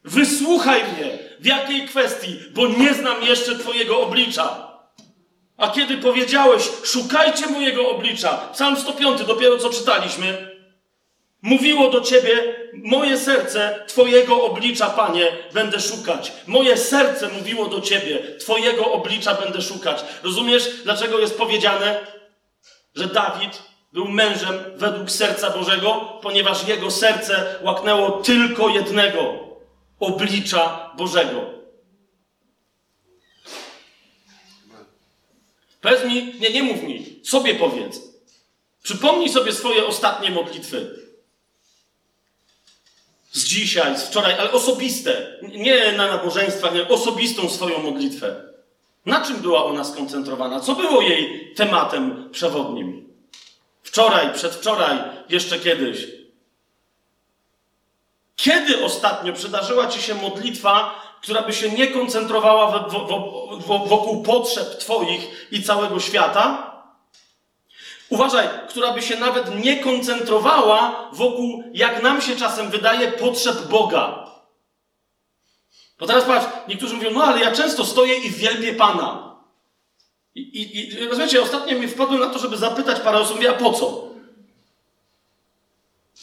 Wysłuchaj 0.05 0.83
mnie. 0.85 1.19
W 1.41 1.47
jakiej 1.47 1.89
kwestii? 1.89 2.39
Bo 2.55 2.67
nie 2.67 2.95
znam 2.95 3.23
jeszcze 3.23 3.59
Twojego 3.59 4.01
oblicza. 4.01 4.66
A 5.57 5.69
kiedy 5.69 5.99
powiedziałeś, 5.99 6.63
szukajcie 6.85 7.47
mojego 7.47 7.91
oblicza, 7.91 8.49
Psalm 8.53 8.77
105, 8.77 9.25
dopiero 9.25 9.59
co 9.59 9.71
czytaliśmy, 9.71 10.57
mówiło 11.43 11.91
do 11.91 12.01
ciebie, 12.01 12.57
moje 12.75 13.19
serce 13.19 13.85
Twojego 13.87 14.45
oblicza, 14.45 14.87
Panie, 14.87 15.27
będę 15.53 15.81
szukać. 15.81 16.33
Moje 16.47 16.77
serce 16.77 17.29
mówiło 17.29 17.67
do 17.69 17.81
ciebie, 17.81 18.39
Twojego 18.41 18.93
oblicza 18.93 19.35
będę 19.35 19.63
szukać. 19.63 20.05
Rozumiesz, 20.23 20.71
dlaczego 20.85 21.19
jest 21.19 21.39
powiedziane, 21.39 22.01
że 22.95 23.07
Dawid 23.07 23.63
był 23.93 24.09
mężem 24.09 24.55
według 24.77 25.11
serca 25.11 25.51
Bożego? 25.51 26.19
Ponieważ 26.23 26.69
jego 26.69 26.91
serce 26.91 27.55
łaknęło 27.63 28.11
tylko 28.11 28.69
jednego 28.69 29.35
oblicza 30.01 30.91
Bożego. 30.97 31.56
Powiedz 35.87 36.05
mi, 36.05 36.35
nie, 36.41 36.51
nie 36.51 36.63
mów 36.63 36.83
mi, 36.83 37.21
sobie 37.23 37.55
powiedz. 37.55 38.01
Przypomnij 38.83 39.29
sobie 39.29 39.53
swoje 39.53 39.87
ostatnie 39.87 40.31
modlitwy. 40.31 40.99
Z 43.33 43.45
dzisiaj, 43.45 43.99
z 43.99 44.03
wczoraj, 44.03 44.35
ale 44.35 44.53
osobiste. 44.53 45.39
Nie 45.43 45.93
na 45.93 46.07
nabożeństwach, 46.07 46.75
nie, 46.75 46.89
osobistą 46.89 47.51
swoją 47.51 47.83
modlitwę. 47.83 48.43
Na 49.07 49.21
czym 49.21 49.37
była 49.37 49.65
ona 49.65 49.85
skoncentrowana? 49.85 50.61
Co 50.61 50.75
było 50.75 51.03
jej 51.03 51.55
tematem 51.55 52.31
przewodnim? 52.33 53.09
Wczoraj, 53.83 54.33
przedwczoraj, 54.35 54.99
jeszcze 55.29 55.59
kiedyś. 55.59 56.07
Kiedy 58.37 58.85
ostatnio 58.85 59.33
przydarzyła 59.33 59.87
ci 59.87 60.03
się 60.03 60.15
modlitwa, 60.15 61.03
która 61.27 61.43
by 61.43 61.53
się 61.53 61.71
nie 61.71 61.87
koncentrowała 61.87 62.89
wokół 63.87 64.23
potrzeb 64.23 64.79
Twoich 64.79 65.49
i 65.51 65.63
całego 65.63 66.01
świata. 66.01 66.73
Uważaj, 68.09 68.49
która 68.69 68.93
by 68.93 69.03
się 69.03 69.17
nawet 69.17 69.65
nie 69.65 69.77
koncentrowała 69.77 71.11
wokół, 71.13 71.63
jak 71.75 72.03
nam 72.03 72.23
się 72.23 72.37
czasem 72.37 72.71
wydaje, 72.71 73.13
potrzeb 73.13 73.69
Boga. 73.69 74.31
Bo 75.99 76.07
teraz 76.07 76.25
patrz, 76.25 76.47
niektórzy 76.69 76.95
mówią, 76.95 77.11
no 77.11 77.25
ale 77.25 77.41
ja 77.41 77.53
często 77.53 77.85
stoję 77.85 78.17
i 78.17 78.31
wielbię 78.31 78.75
Pana. 78.75 79.37
I, 80.35 80.41
i, 80.41 80.89
i 81.03 81.09
rozumiecie, 81.09 81.43
ostatnio 81.43 81.79
mi 81.79 81.89
wpadłem 81.89 82.21
na 82.21 82.31
to, 82.31 82.39
żeby 82.39 82.57
zapytać 82.57 83.01
parę 83.01 83.19
osób, 83.19 83.39
a 83.51 83.53
po 83.53 83.73
co? 83.73 84.06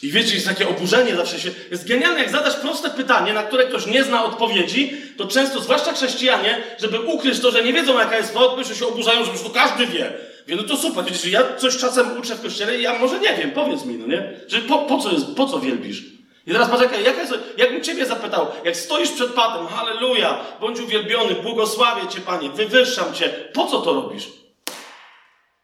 I 0.02 0.10
wiecie, 0.10 0.34
jest 0.34 0.46
takie 0.46 0.68
oburzenie 0.68 1.16
zawsze 1.16 1.40
się. 1.40 1.50
Jest 1.70 1.88
genialne, 1.88 2.20
jak 2.20 2.30
zadasz 2.30 2.56
proste 2.56 2.90
pytanie, 2.90 3.32
na 3.32 3.42
które 3.42 3.66
ktoś 3.66 3.86
nie 3.86 4.04
zna 4.04 4.24
odpowiedzi, 4.24 4.92
to 5.16 5.26
często, 5.26 5.60
zwłaszcza 5.60 5.92
chrześcijanie, 5.92 6.62
żeby 6.78 7.00
ukryć 7.00 7.40
to, 7.40 7.50
że 7.50 7.64
nie 7.64 7.72
wiedzą, 7.72 7.98
jaka 7.98 8.16
jest 8.16 8.36
odpowiedź, 8.36 8.68
że 8.68 8.74
się 8.74 8.86
oburzają, 8.86 9.24
że 9.24 9.30
to 9.30 9.50
każdy 9.50 9.86
wie. 9.86 10.12
Wie, 10.46 10.56
no 10.56 10.62
to 10.62 10.76
super, 10.76 11.04
widzisz, 11.04 11.26
ja 11.26 11.56
coś 11.56 11.76
czasem 11.76 12.18
uczę 12.18 12.34
w 12.34 12.42
kościele 12.42 12.78
i 12.78 12.82
ja 12.82 12.98
może 12.98 13.20
nie 13.20 13.34
wiem, 13.34 13.50
powiedz 13.50 13.84
mi, 13.84 13.94
no 13.94 14.06
nie? 14.06 14.40
Że 14.48 14.58
po, 14.58 14.78
po 14.78 14.98
co 14.98 15.12
jest, 15.12 15.26
po 15.36 15.46
co 15.46 15.60
wielbisz? 15.60 16.02
I 16.46 16.52
teraz 16.52 16.70
patrz, 16.70 16.82
jaka, 16.82 16.96
jaka 16.96 17.20
jest, 17.20 17.34
jakbym 17.56 17.82
Ciebie 17.82 18.06
zapytał, 18.06 18.46
jak 18.64 18.76
stoisz 18.76 19.10
przed 19.10 19.32
Patem, 19.32 19.66
halleluja, 19.66 20.44
bądź 20.60 20.80
uwielbiony, 20.80 21.34
błogosławię 21.34 22.08
Cię, 22.08 22.20
Panie, 22.20 22.50
wywyższam 22.50 23.14
Cię, 23.14 23.28
po 23.52 23.66
co 23.66 23.80
to 23.80 23.94
robisz? 23.94 24.28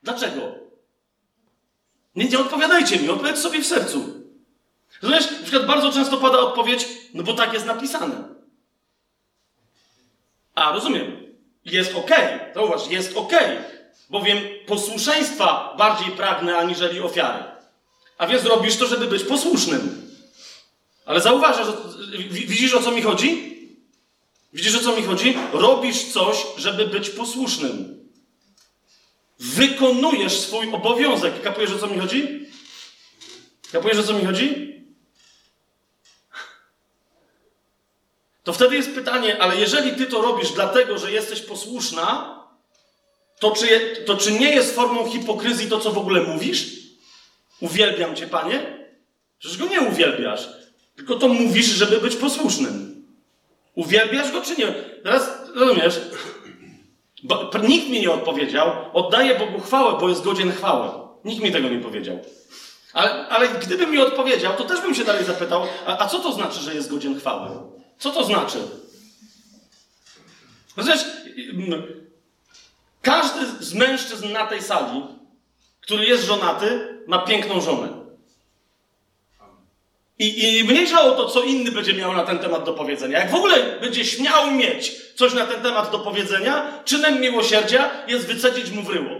Dlaczego? 0.02 0.40
Nie, 2.16 2.24
nie 2.24 2.38
odpowiadajcie 2.38 2.98
mi, 2.98 3.08
odpowiedz 3.08 3.38
sobie 3.38 3.62
w 3.62 3.66
sercu. 3.66 4.19
Rozumiesz? 5.02 5.30
Na 5.30 5.42
przykład 5.42 5.66
bardzo 5.66 5.92
często 5.92 6.16
pada 6.16 6.38
odpowiedź, 6.38 6.88
no 7.14 7.22
bo 7.22 7.34
tak 7.34 7.52
jest 7.52 7.66
napisane. 7.66 8.24
A, 10.54 10.72
rozumiem. 10.72 11.34
Jest 11.64 11.94
ok. 11.94 12.10
Zauważ, 12.54 12.90
jest 12.90 13.16
ok. 13.16 13.32
Bowiem 14.10 14.38
posłuszeństwa 14.66 15.74
bardziej 15.78 16.12
pragnę 16.12 16.58
aniżeli 16.58 17.00
ofiary. 17.00 17.44
A 18.18 18.26
więc 18.26 18.44
robisz 18.44 18.76
to, 18.76 18.86
żeby 18.86 19.06
być 19.06 19.24
posłusznym. 19.24 20.10
Ale 21.06 21.20
zauważasz, 21.20 21.66
widzisz 22.30 22.74
o 22.74 22.82
co 22.82 22.90
mi 22.90 23.02
chodzi? 23.02 23.50
Widzisz 24.52 24.76
o 24.76 24.80
co 24.80 24.96
mi 24.96 25.02
chodzi? 25.02 25.38
Robisz 25.52 26.04
coś, 26.04 26.46
żeby 26.56 26.86
być 26.86 27.10
posłusznym. 27.10 28.00
Wykonujesz 29.38 30.38
swój 30.40 30.72
obowiązek. 30.72 31.42
Kapujesz 31.42 31.72
o 31.72 31.78
co 31.78 31.86
mi 31.86 31.98
chodzi? 31.98 32.46
Kapujesz 33.72 33.98
o 33.98 34.02
co 34.02 34.14
mi 34.14 34.24
chodzi? 34.24 34.69
To 38.50 38.54
wtedy 38.54 38.76
jest 38.76 38.94
pytanie, 38.94 39.42
ale 39.42 39.56
jeżeli 39.56 39.92
ty 39.92 40.06
to 40.06 40.22
robisz 40.22 40.50
dlatego, 40.52 40.98
że 40.98 41.12
jesteś 41.12 41.40
posłuszna, 41.40 42.38
to 43.38 43.50
czy, 43.50 43.96
to 44.06 44.16
czy 44.16 44.32
nie 44.32 44.54
jest 44.54 44.74
formą 44.74 45.10
hipokryzji 45.10 45.68
to, 45.68 45.80
co 45.80 45.90
w 45.90 45.98
ogóle 45.98 46.20
mówisz? 46.20 46.66
Uwielbiam 47.60 48.16
cię, 48.16 48.26
panie? 48.26 48.86
Przecież 49.38 49.58
go 49.58 49.66
nie 49.66 49.80
uwielbiasz, 49.80 50.48
tylko 50.96 51.14
to 51.14 51.28
mówisz, 51.28 51.66
żeby 51.66 52.00
być 52.00 52.16
posłusznym. 52.16 53.04
Uwielbiasz 53.74 54.32
go 54.32 54.42
czy 54.42 54.56
nie? 54.56 54.74
Teraz 55.02 55.30
rozumiesz? 55.54 56.00
Bo, 57.22 57.50
nikt 57.68 57.88
mi 57.88 58.00
nie 58.00 58.10
odpowiedział. 58.10 58.72
Oddaję 58.92 59.38
Bogu 59.38 59.60
chwałę, 59.60 59.98
bo 60.00 60.08
jest 60.08 60.22
godzien 60.22 60.52
chwały. 60.52 60.88
Nikt 61.24 61.42
mi 61.42 61.52
tego 61.52 61.68
nie 61.68 61.80
powiedział. 61.80 62.18
Ale, 62.92 63.28
ale 63.28 63.48
gdyby 63.48 63.86
mi 63.86 63.98
odpowiedział, 63.98 64.56
to 64.56 64.64
też 64.64 64.80
bym 64.80 64.94
się 64.94 65.04
dalej 65.04 65.24
zapytał, 65.24 65.62
a, 65.86 65.98
a 65.98 66.08
co 66.08 66.18
to 66.18 66.32
znaczy, 66.32 66.60
że 66.60 66.74
jest 66.74 66.90
godzien 66.90 67.18
chwały? 67.18 67.79
Co 68.00 68.10
to 68.10 68.24
znaczy? 68.24 68.58
Zresztą, 70.78 71.08
każdy 73.02 73.64
z 73.64 73.74
mężczyzn 73.74 74.32
na 74.32 74.46
tej 74.46 74.62
sali, 74.62 75.02
który 75.80 76.06
jest 76.06 76.24
żonaty, 76.24 76.98
ma 77.06 77.18
piękną 77.18 77.60
żonę. 77.60 77.88
I, 80.18 80.58
I 80.58 80.64
mniejsza 80.64 81.00
o 81.00 81.10
to, 81.10 81.28
co 81.28 81.42
inny 81.42 81.72
będzie 81.72 81.94
miał 81.94 82.12
na 82.12 82.24
ten 82.24 82.38
temat 82.38 82.64
do 82.64 82.72
powiedzenia. 82.72 83.18
Jak 83.18 83.30
w 83.30 83.34
ogóle 83.34 83.80
będzie 83.80 84.04
śmiał 84.04 84.50
mieć 84.50 84.92
coś 85.16 85.34
na 85.34 85.46
ten 85.46 85.62
temat 85.62 85.90
do 85.90 85.98
powiedzenia, 85.98 86.82
czynem 86.84 87.20
miłosierdzia 87.20 87.90
jest 88.06 88.26
wycedzić 88.26 88.70
mu 88.70 88.82
wryło. 88.82 89.10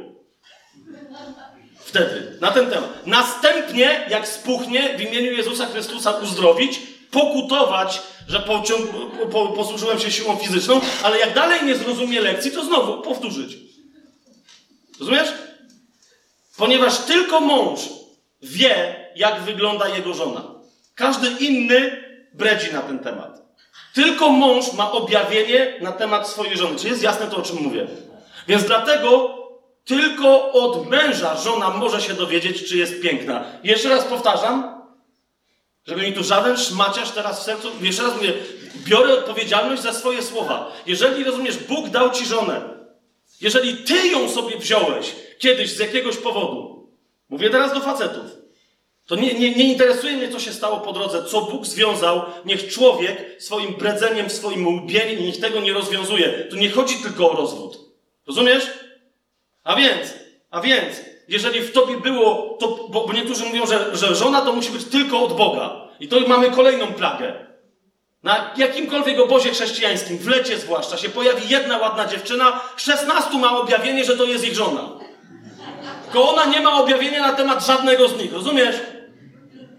Wtedy, 1.78 2.38
na 2.40 2.50
ten 2.50 2.70
temat. 2.70 3.06
Następnie, 3.06 4.06
jak 4.08 4.28
spuchnie, 4.28 4.98
w 4.98 5.00
imieniu 5.00 5.32
Jezusa 5.32 5.66
Chrystusa 5.66 6.10
uzdrowić, 6.10 6.80
pokutować, 7.10 8.02
że 8.28 8.40
posłużyłem 9.56 9.98
się 9.98 10.10
siłą 10.10 10.36
fizyczną, 10.36 10.80
ale 11.02 11.18
jak 11.18 11.34
dalej 11.34 11.64
nie 11.64 11.76
zrozumie 11.76 12.20
lekcji, 12.20 12.50
to 12.50 12.64
znowu 12.64 13.02
powtórzyć. 13.02 13.56
Rozumiesz? 15.00 15.28
Ponieważ 16.56 16.98
tylko 16.98 17.40
mąż 17.40 17.80
wie, 18.42 19.06
jak 19.16 19.40
wygląda 19.40 19.88
jego 19.88 20.14
żona. 20.14 20.42
Każdy 20.94 21.30
inny 21.30 22.04
bredzi 22.34 22.72
na 22.72 22.80
ten 22.80 22.98
temat. 22.98 23.42
Tylko 23.94 24.28
mąż 24.28 24.72
ma 24.72 24.92
objawienie 24.92 25.74
na 25.80 25.92
temat 25.92 26.28
swojej 26.28 26.56
żony. 26.56 26.78
Czy 26.78 26.88
jest 26.88 27.02
jasne 27.02 27.26
to, 27.26 27.36
o 27.36 27.42
czym 27.42 27.56
mówię? 27.56 27.86
Więc 28.48 28.64
dlatego 28.64 29.36
tylko 29.84 30.52
od 30.52 30.88
męża 30.90 31.36
żona 31.36 31.70
może 31.70 32.00
się 32.00 32.14
dowiedzieć, 32.14 32.68
czy 32.68 32.76
jest 32.76 33.00
piękna. 33.00 33.44
Jeszcze 33.64 33.88
raz 33.88 34.04
powtarzam, 34.04 34.79
żeby 35.90 36.02
mi 36.02 36.12
tu 36.12 36.24
żaden 36.24 36.56
szmaciarz 36.56 37.10
teraz 37.10 37.40
w 37.40 37.42
sercu, 37.42 37.68
jeszcze 37.80 38.02
raz 38.02 38.16
mówię, 38.16 38.32
biorę 38.84 39.14
odpowiedzialność 39.14 39.82
za 39.82 39.92
swoje 39.92 40.22
słowa. 40.22 40.72
Jeżeli, 40.86 41.24
rozumiesz, 41.24 41.56
Bóg 41.56 41.88
dał 41.88 42.10
ci 42.10 42.26
żonę, 42.26 42.60
jeżeli 43.40 43.76
ty 43.76 44.08
ją 44.08 44.28
sobie 44.28 44.58
wziąłeś 44.58 45.14
kiedyś 45.38 45.70
z 45.70 45.78
jakiegoś 45.78 46.16
powodu, 46.16 46.88
mówię 47.28 47.50
teraz 47.50 47.74
do 47.74 47.80
facetów, 47.80 48.24
To 49.06 49.16
nie, 49.16 49.34
nie, 49.34 49.54
nie 49.54 49.64
interesuje 49.64 50.16
mnie, 50.16 50.28
co 50.28 50.40
się 50.40 50.52
stało 50.52 50.80
po 50.80 50.92
drodze, 50.92 51.24
co 51.24 51.40
Bóg 51.40 51.66
związał. 51.66 52.22
Niech 52.44 52.72
człowiek 52.72 53.42
swoim 53.42 53.74
bredzeniem, 53.74 54.30
swoim 54.30 54.68
łbieniem, 54.68 55.22
niech 55.22 55.40
tego 55.40 55.60
nie 55.60 55.72
rozwiązuje. 55.72 56.46
Tu 56.50 56.56
nie 56.56 56.70
chodzi 56.70 56.94
tylko 57.02 57.30
o 57.30 57.36
rozwód. 57.36 57.78
Rozumiesz? 58.26 58.70
A 59.64 59.76
więc, 59.76 60.14
a 60.50 60.60
więc, 60.60 61.00
jeżeli 61.28 61.60
w 61.60 61.72
tobie 61.72 61.96
było, 61.96 62.56
to, 62.60 62.88
bo, 62.90 63.06
bo 63.06 63.12
niektórzy 63.12 63.44
mówią, 63.44 63.66
że, 63.66 63.96
że 63.96 64.14
żona 64.14 64.40
to 64.40 64.52
musi 64.52 64.70
być 64.70 64.84
tylko 64.84 65.22
od 65.22 65.36
Boga. 65.36 65.79
I 66.00 66.08
to 66.08 66.20
mamy 66.20 66.50
kolejną 66.50 66.86
plagę. 66.86 67.50
Na 68.22 68.50
jakimkolwiek 68.56 69.20
obozie 69.20 69.50
chrześcijańskim, 69.50 70.18
w 70.18 70.28
lecie 70.28 70.58
zwłaszcza, 70.58 70.96
się 70.96 71.08
pojawi 71.08 71.48
jedna 71.48 71.78
ładna 71.78 72.06
dziewczyna, 72.06 72.60
16 72.76 73.38
ma 73.38 73.58
objawienie, 73.58 74.04
że 74.04 74.16
to 74.16 74.24
jest 74.24 74.44
ich 74.44 74.54
żona. 74.54 74.88
Tylko 76.04 76.30
ona 76.30 76.44
nie 76.44 76.60
ma 76.60 76.80
objawienia 76.80 77.20
na 77.20 77.32
temat 77.32 77.66
żadnego 77.66 78.08
z 78.08 78.18
nich, 78.18 78.32
rozumiesz? 78.32 78.76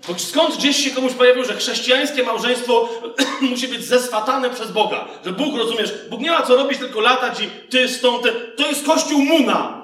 Bo 0.07 0.19
skąd 0.19 0.57
gdzieś 0.57 0.77
się 0.77 0.91
komuś 0.91 1.13
pojawiło, 1.13 1.45
że 1.45 1.55
chrześcijańskie 1.55 2.23
małżeństwo 2.23 2.89
musi 3.51 3.67
być 3.67 3.85
zeswatane 3.85 4.49
przez 4.49 4.71
Boga? 4.71 5.07
Że 5.25 5.31
Bóg, 5.31 5.57
rozumiesz, 5.57 5.93
Bóg 6.09 6.21
nie 6.21 6.31
ma 6.31 6.41
co 6.41 6.55
robić, 6.55 6.79
tylko 6.79 6.99
latać 6.99 7.39
i 7.39 7.49
ty 7.69 7.87
z 7.87 8.01
tą, 8.01 8.19
ty, 8.19 8.31
to 8.57 8.67
jest 8.67 8.85
kościół 8.85 9.21
Muna. 9.21 9.80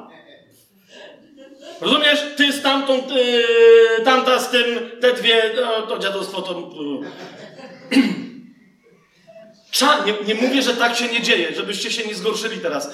Rozumiesz? 1.81 2.19
Ty 2.37 2.53
z 2.53 2.61
tamtą, 2.61 2.95
yy, 2.95 4.05
tamta 4.05 4.39
z 4.39 4.49
tym, 4.49 4.91
te 5.01 5.13
dwie, 5.13 5.51
no, 5.55 5.81
to 5.81 5.99
dziadostwo 5.99 6.41
to... 6.41 6.71
Yy. 7.91 8.01
Cza, 9.71 10.03
nie, 10.05 10.13
nie 10.33 10.41
mówię, 10.41 10.61
że 10.61 10.73
tak 10.73 10.95
się 10.95 11.07
nie 11.07 11.21
dzieje, 11.21 11.55
żebyście 11.55 11.91
się 11.91 12.07
nie 12.07 12.15
zgorszyli 12.15 12.59
teraz. 12.59 12.89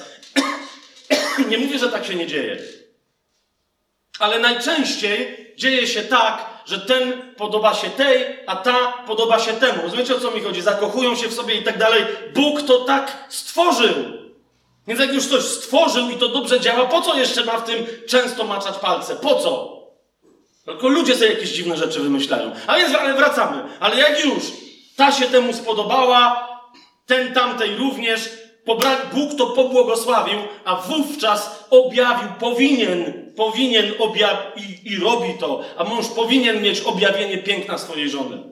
nie 1.50 1.58
mówię, 1.58 1.78
że 1.78 1.88
tak 1.88 2.06
się 2.06 2.14
nie 2.14 2.26
dzieje. 2.26 2.58
Ale 4.18 4.38
najczęściej 4.38 5.36
dzieje 5.56 5.86
się 5.86 6.02
tak, 6.02 6.46
że 6.66 6.78
ten 6.78 7.34
podoba 7.36 7.74
się 7.74 7.90
tej, 7.90 8.38
a 8.46 8.56
ta 8.56 8.92
podoba 9.06 9.38
się 9.38 9.52
temu. 9.52 9.82
Rozumiecie 9.82 10.16
o 10.16 10.20
co 10.20 10.30
mi 10.30 10.40
chodzi? 10.40 10.62
Zakochują 10.62 11.16
się 11.16 11.28
w 11.28 11.34
sobie 11.34 11.54
i 11.54 11.62
tak 11.62 11.78
dalej. 11.78 12.04
Bóg 12.34 12.62
to 12.62 12.84
tak 12.84 13.26
stworzył. 13.28 14.23
Więc 14.86 15.00
jak 15.00 15.12
już 15.14 15.26
coś 15.26 15.42
stworzył 15.42 16.10
i 16.10 16.16
to 16.16 16.28
dobrze 16.28 16.60
działa, 16.60 16.86
po 16.86 17.02
co 17.02 17.18
jeszcze 17.18 17.44
ma 17.44 17.58
w 17.58 17.64
tym 17.64 17.86
często 18.08 18.44
maczać 18.44 18.78
palce? 18.78 19.16
Po 19.16 19.34
co? 19.34 19.74
Tylko 20.64 20.88
ludzie 20.88 21.14
sobie 21.14 21.30
jakieś 21.30 21.50
dziwne 21.50 21.76
rzeczy 21.76 22.00
wymyślają. 22.00 22.52
A 22.66 22.76
więc 22.76 22.92
wracamy. 23.16 23.62
Ale 23.80 23.96
jak 23.96 24.24
już 24.24 24.44
ta 24.96 25.12
się 25.12 25.26
temu 25.26 25.52
spodobała, 25.52 26.48
ten 27.06 27.34
tamtej 27.34 27.76
również, 27.76 28.30
Bóg 29.14 29.34
to 29.38 29.46
pobłogosławił, 29.46 30.38
a 30.64 30.76
wówczas 30.76 31.64
objawił, 31.70 32.28
powinien, 32.40 33.32
powinien 33.36 33.94
objawić 33.98 34.64
i, 34.84 34.92
i 34.92 34.96
robi 34.96 35.34
to, 35.40 35.60
a 35.76 35.84
mąż 35.84 36.08
powinien 36.08 36.62
mieć 36.62 36.80
objawienie 36.80 37.38
piękna 37.38 37.78
swojej 37.78 38.10
żony. 38.10 38.42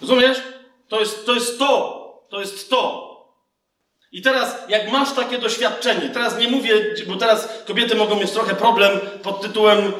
Rozumiesz? 0.00 0.38
To 0.88 1.00
jest, 1.00 1.26
to 1.26 1.34
jest 1.34 1.58
to. 1.58 2.04
To 2.30 2.40
jest 2.40 2.70
to. 2.70 3.13
I 4.14 4.22
teraz, 4.22 4.56
jak 4.68 4.92
masz 4.92 5.12
takie 5.12 5.38
doświadczenie, 5.38 6.08
teraz 6.08 6.38
nie 6.38 6.48
mówię, 6.48 6.94
bo 7.06 7.16
teraz 7.16 7.48
kobiety 7.66 7.94
mogą 7.94 8.16
mieć 8.20 8.30
trochę 8.30 8.54
problem 8.54 9.00
pod 9.22 9.42
tytułem, 9.42 9.92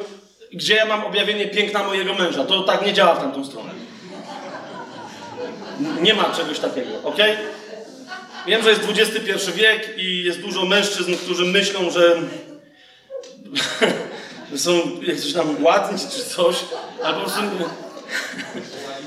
gdzie 0.53 0.75
ja 0.75 0.85
mam 0.85 1.05
objawienie 1.05 1.47
piękna 1.47 1.83
mojego 1.83 2.13
męża. 2.13 2.43
To 2.43 2.63
tak 2.63 2.85
nie 2.85 2.93
działa 2.93 3.15
w 3.15 3.19
tamtą 3.19 3.45
stronę. 3.45 3.69
Nie 6.01 6.13
ma 6.13 6.23
czegoś 6.23 6.59
takiego, 6.59 6.89
ok? 7.03 7.17
Wiem, 8.47 8.63
że 8.63 8.69
jest 8.69 8.81
XXI 8.89 9.51
wiek 9.51 9.97
i 9.97 10.23
jest 10.23 10.41
dużo 10.41 10.65
mężczyzn, 10.65 11.15
którzy 11.15 11.45
myślą, 11.45 11.89
że, 11.89 12.17
są 14.55 14.71
jakieś 15.01 15.33
tam 15.33 15.63
ładni 15.63 15.99
czy 15.99 16.25
coś, 16.25 16.55
ale 17.03 17.13
po 17.13 17.21
prostu, 17.21 17.41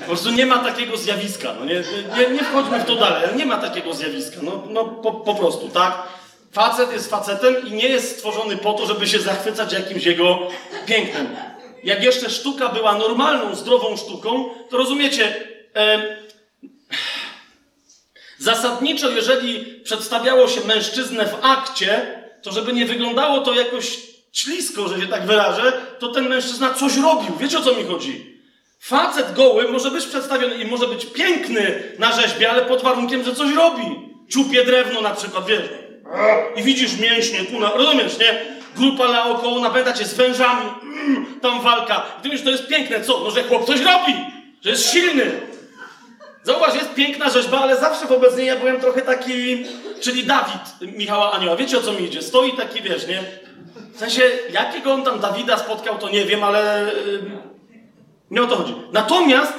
po 0.00 0.06
prostu 0.06 0.30
nie 0.30 0.46
ma 0.46 0.58
takiego 0.58 0.96
zjawiska. 0.96 1.54
No 1.58 1.64
nie, 1.64 1.82
nie, 2.18 2.34
nie 2.34 2.44
wchodźmy 2.44 2.80
w 2.80 2.84
to 2.84 2.96
dalej, 2.96 3.24
ale 3.24 3.36
nie 3.36 3.46
ma 3.46 3.56
takiego 3.56 3.94
zjawiska. 3.94 4.36
No, 4.42 4.62
no 4.70 4.84
po, 4.84 5.12
po 5.12 5.34
prostu, 5.34 5.68
tak? 5.68 6.02
Facet 6.52 6.92
jest 6.92 7.10
facetem 7.10 7.66
i 7.66 7.72
nie 7.72 7.88
jest 7.88 8.16
stworzony 8.16 8.56
po 8.56 8.72
to, 8.72 8.86
żeby 8.86 9.06
się 9.06 9.18
zachwycać 9.18 9.72
jakimś 9.72 10.04
jego 10.04 10.38
pięknem. 10.86 11.36
Jak 11.84 12.02
jeszcze 12.02 12.30
sztuka 12.30 12.68
była 12.68 12.94
normalną, 12.94 13.54
zdrową 13.54 13.96
sztuką, 13.96 14.44
to 14.70 14.76
rozumiecie, 14.76 15.44
e, 15.76 16.18
Zasadniczo, 18.38 19.10
jeżeli 19.10 19.80
przedstawiało 19.80 20.48
się 20.48 20.60
mężczyznę 20.60 21.26
w 21.26 21.44
akcie, 21.44 22.22
to 22.42 22.52
żeby 22.52 22.72
nie 22.72 22.86
wyglądało 22.86 23.40
to 23.40 23.54
jakoś 23.54 23.98
ślisko, 24.32 24.88
że 24.88 25.00
się 25.00 25.06
tak 25.06 25.26
wyrażę, 25.26 25.72
to 25.98 26.08
ten 26.08 26.28
mężczyzna 26.28 26.74
coś 26.74 26.96
robił. 26.96 27.36
Wiecie 27.36 27.58
o 27.58 27.62
co 27.62 27.74
mi 27.74 27.84
chodzi? 27.84 28.37
Facet 28.78 29.34
goły 29.34 29.68
może 29.68 29.90
być 29.90 30.06
przedstawiony 30.06 30.54
i 30.54 30.64
może 30.64 30.86
być 30.86 31.06
piękny 31.06 31.82
na 31.98 32.12
rzeźbie, 32.12 32.50
ale 32.50 32.62
pod 32.62 32.82
warunkiem, 32.82 33.24
że 33.24 33.34
coś 33.34 33.54
robi. 33.54 33.82
Czupie 34.30 34.64
drewno 34.64 35.00
na 35.00 35.10
przykład, 35.10 35.46
wiesz. 35.46 35.62
I 36.56 36.62
widzisz 36.62 36.98
mięśnie, 36.98 37.38
kuna, 37.44 37.70
rozumiesz, 37.70 38.18
nie? 38.18 38.58
Grupa 38.76 39.08
naokoło 39.12 39.60
napędza 39.60 39.92
cię 39.92 40.04
z 40.04 40.14
wężami, 40.14 40.70
mm, 40.82 41.40
tam 41.40 41.60
walka. 41.60 42.02
Ty 42.22 42.28
mówisz, 42.28 42.44
to 42.44 42.50
jest 42.50 42.66
piękne, 42.66 43.00
co? 43.00 43.20
No, 43.24 43.30
że 43.30 43.42
chłop 43.42 43.66
coś 43.66 43.80
robi, 43.80 44.14
że 44.62 44.70
jest 44.70 44.92
silny. 44.92 45.40
Zauważ, 46.42 46.74
jest 46.74 46.94
piękna 46.94 47.30
rzeźba, 47.30 47.60
ale 47.60 47.76
zawsze 47.76 48.06
wobec 48.06 48.36
niej 48.36 48.46
ja 48.46 48.56
byłem 48.56 48.80
trochę 48.80 49.02
taki, 49.02 49.64
czyli 50.00 50.24
Dawid 50.24 50.96
Michała 50.96 51.32
Anioła. 51.32 51.56
Wiecie 51.56 51.78
o 51.78 51.80
co 51.80 51.92
mi 51.92 52.04
idzie? 52.04 52.22
Stoi 52.22 52.52
taki, 52.52 52.82
wiesz, 52.82 53.06
nie? 53.06 53.22
W 53.94 53.98
sensie, 53.98 54.22
jakiego 54.50 54.92
on 54.92 55.02
tam 55.02 55.20
Dawida 55.20 55.58
spotkał, 55.58 55.98
to 55.98 56.08
nie 56.08 56.24
wiem, 56.24 56.44
ale 56.44 56.92
yy, 57.06 57.47
nie 58.30 58.42
o 58.42 58.46
to 58.46 58.56
chodzi. 58.56 58.74
Natomiast 58.92 59.52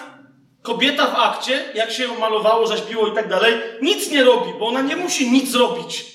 kobieta 0.62 1.08
w 1.08 1.16
akcie, 1.16 1.64
jak 1.76 1.92
się 1.92 2.04
ją 2.04 2.20
malowało, 2.20 2.68
rzeźbiło 2.68 3.08
i 3.08 3.16
tak 3.16 3.30
dalej, 3.30 3.54
nic 3.82 4.12
nie 4.12 4.24
robi, 4.24 4.54
bo 4.60 4.68
ona 4.68 4.82
nie 4.82 4.96
musi 4.96 5.32
nic 5.32 5.52
zrobić. 5.52 6.06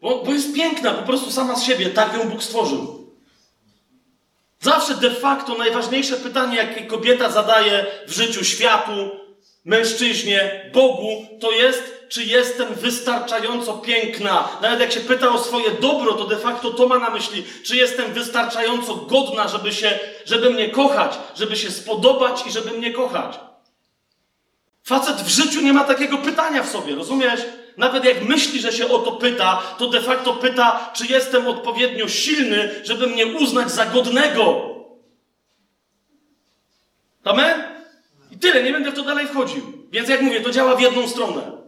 Bo, 0.00 0.22
bo 0.24 0.32
jest 0.32 0.54
piękna, 0.54 0.90
po 0.90 1.02
prostu 1.02 1.30
sama 1.30 1.56
z 1.56 1.64
siebie. 1.64 1.90
Tak 1.90 2.14
ją 2.14 2.28
Bóg 2.28 2.42
stworzył. 2.42 3.02
Zawsze 4.60 4.94
de 4.94 5.10
facto 5.10 5.54
najważniejsze 5.54 6.16
pytanie, 6.16 6.56
jakie 6.56 6.86
kobieta 6.86 7.30
zadaje 7.30 7.86
w 8.06 8.12
życiu 8.12 8.44
światu, 8.44 9.10
mężczyźnie, 9.64 10.70
Bogu, 10.74 11.26
to 11.40 11.50
jest, 11.50 12.01
czy 12.12 12.24
jestem 12.24 12.74
wystarczająco 12.74 13.72
piękna. 13.72 14.48
Nawet 14.62 14.80
jak 14.80 14.92
się 14.92 15.00
pyta 15.00 15.28
o 15.28 15.38
swoje 15.38 15.70
dobro, 15.70 16.12
to 16.12 16.24
de 16.24 16.36
facto 16.36 16.70
to 16.70 16.88
ma 16.88 16.98
na 16.98 17.10
myśli, 17.10 17.44
czy 17.64 17.76
jestem 17.76 18.12
wystarczająco 18.12 18.94
godna, 18.94 19.48
żeby, 19.48 19.72
się, 19.72 19.98
żeby 20.24 20.50
mnie 20.50 20.68
kochać, 20.68 21.18
żeby 21.36 21.56
się 21.56 21.70
spodobać 21.70 22.46
i 22.46 22.50
żeby 22.50 22.70
mnie 22.70 22.92
kochać. 22.92 23.40
Facet 24.84 25.16
w 25.16 25.28
życiu 25.28 25.60
nie 25.60 25.72
ma 25.72 25.84
takiego 25.84 26.18
pytania 26.18 26.62
w 26.62 26.68
sobie, 26.68 26.94
rozumiesz? 26.94 27.40
Nawet 27.76 28.04
jak 28.04 28.22
myśli, 28.22 28.60
że 28.60 28.72
się 28.72 28.88
o 28.88 28.98
to 28.98 29.12
pyta, 29.12 29.62
to 29.78 29.86
de 29.86 30.00
facto 30.00 30.32
pyta, 30.32 30.90
czy 30.94 31.06
jestem 31.06 31.46
odpowiednio 31.46 32.08
silny, 32.08 32.70
żeby 32.84 33.06
mnie 33.06 33.26
uznać 33.26 33.70
za 33.70 33.86
godnego. 33.86 34.62
Amen? 37.24 37.62
I 38.30 38.38
tyle, 38.38 38.62
nie 38.62 38.72
będę 38.72 38.90
w 38.90 38.94
to 38.94 39.02
dalej 39.02 39.26
wchodził. 39.26 39.72
Więc 39.90 40.08
jak 40.08 40.20
mówię, 40.20 40.40
to 40.40 40.50
działa 40.50 40.76
w 40.76 40.80
jedną 40.80 41.08
stronę. 41.08 41.61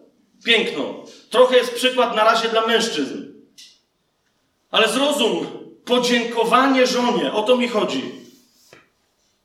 Piękno. 0.45 0.95
Trochę 1.31 1.57
jest 1.57 1.75
przykład 1.75 2.17
na 2.17 2.25
razie 2.25 2.49
dla 2.49 2.67
mężczyzn. 2.67 3.35
Ale 4.71 4.89
zrozum, 4.89 5.47
podziękowanie 5.85 6.87
żonie, 6.87 7.33
o 7.33 7.43
to 7.43 7.57
mi 7.57 7.69
chodzi. 7.69 8.13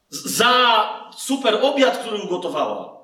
Za 0.10 0.54
super 1.18 1.60
obiad, 1.62 1.98
który 1.98 2.22
ugotowała. 2.22 3.00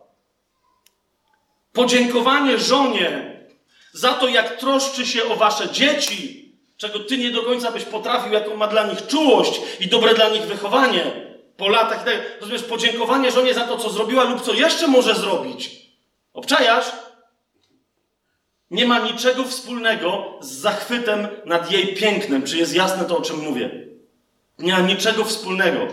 Podziękowanie 1.74 2.58
żonie 2.58 3.36
za 3.93 4.14
to, 4.14 4.28
jak 4.28 4.60
troszczy 4.60 5.06
się 5.06 5.26
o 5.26 5.36
wasze 5.36 5.70
dzieci, 5.70 6.52
czego 6.78 7.00
ty 7.00 7.18
nie 7.18 7.32
do 7.32 7.43
końca 7.43 7.72
byś 7.72 7.84
potrafił, 7.84 8.34
jaką 8.34 8.56
ma 8.56 8.68
dla 8.68 8.88
nich 8.88 9.08
czułość 9.08 9.62
i 9.80 9.88
dobre 9.88 10.16
dla 10.16 10.30
nich 10.30 10.41
wychowanie 10.41 11.12
po 11.58 11.70
latach 11.70 12.02
i 12.02 12.06
tak 12.06 12.38
rozumiesz, 12.39 12.64
podziękowanie 12.64 13.32
żonie 13.32 13.54
za 13.54 13.68
to, 13.68 13.78
co 13.78 13.89
zrobiła 13.89 14.24
lub 14.24 14.41
co 14.41 14.54
jeszcze 14.54 14.88
może 14.88 15.16
zrobić. 15.16 15.72
Obczajasz? 16.34 16.86
Nie 18.72 18.86
ma 18.86 18.99
niczego 18.99 19.43
wspólnego 19.43 20.38
z 20.41 20.51
zachwytem 20.51 21.28
nad 21.45 21.72
jej 21.72 21.95
pięknem. 21.95 22.43
Czy 22.43 22.57
jest 22.57 22.76
jasne 22.76 23.05
to, 23.05 23.18
o 23.18 23.22
czym 23.22 23.39
mówię? 23.39 23.70
Nie 24.59 24.74
ma 24.74 24.80
niczego 24.80 25.26
wspólnego. 25.26 25.88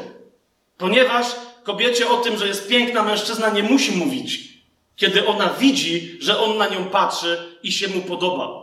Ponieważ 0.79 1.27
kobiecie 1.63 2.09
o 2.09 2.17
tym, 2.17 2.39
że 2.39 2.49
jest 2.49 2.69
piękna 2.69 3.03
mężczyzna, 3.03 3.51
nie 3.51 3.63
musi 3.63 3.93
mówić. 3.97 4.53
Kiedy 4.97 5.27
ona 5.27 5.55
widzi, 5.59 6.19
że 6.21 6.39
on 6.39 6.57
na 6.57 6.69
nią 6.69 6.85
patrzy 6.85 7.59
i 7.63 7.73
się 7.73 7.89
mu 7.89 8.01
podoba. 8.01 8.63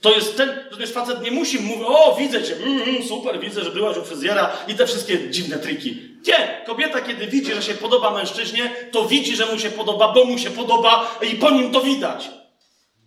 To 0.00 0.14
jest 0.14 0.36
ten, 0.36 0.50
rozumiesz, 0.70 0.92
facet 0.92 1.22
nie 1.22 1.30
musi 1.30 1.60
mówić, 1.60 1.84
o, 1.86 2.16
widzę 2.18 2.42
cię, 2.42 2.56
mm, 2.56 2.82
mm, 2.82 3.02
super, 3.02 3.40
widzę, 3.40 3.64
że 3.64 3.70
byłaś 3.70 3.96
u 3.96 4.04
fryzjera 4.04 4.52
i 4.68 4.74
te 4.74 4.86
wszystkie 4.86 5.30
dziwne 5.30 5.58
triki. 5.58 5.96
Nie, 6.26 6.64
kobieta, 6.66 7.00
kiedy 7.00 7.26
widzi, 7.26 7.54
że 7.54 7.62
się 7.62 7.74
podoba 7.74 8.10
mężczyźnie, 8.10 8.70
to 8.92 9.04
widzi, 9.04 9.36
że 9.36 9.46
mu 9.46 9.58
się 9.58 9.70
podoba, 9.70 10.12
bo 10.12 10.24
mu 10.24 10.38
się 10.38 10.50
podoba 10.50 11.18
i 11.32 11.36
po 11.36 11.50
nim 11.50 11.72
to 11.72 11.80
widać. 11.80 12.30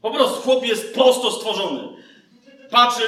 Po 0.02 0.12
prostu 0.12 0.42
chłop 0.42 0.66
jest 0.66 0.94
prosto 0.94 1.32
stworzony. 1.32 1.88
Patrzy, 2.70 3.04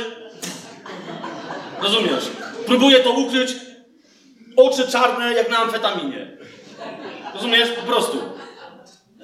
rozumiesz, 1.81 2.23
próbuje 2.65 2.99
to 2.99 3.11
ukryć, 3.11 3.55
oczy 4.55 4.87
czarne 4.91 5.33
jak 5.33 5.49
na 5.49 5.57
amfetaminie. 5.57 6.37
Rozumiesz? 7.33 7.69
Po 7.69 7.81
prostu. 7.81 8.17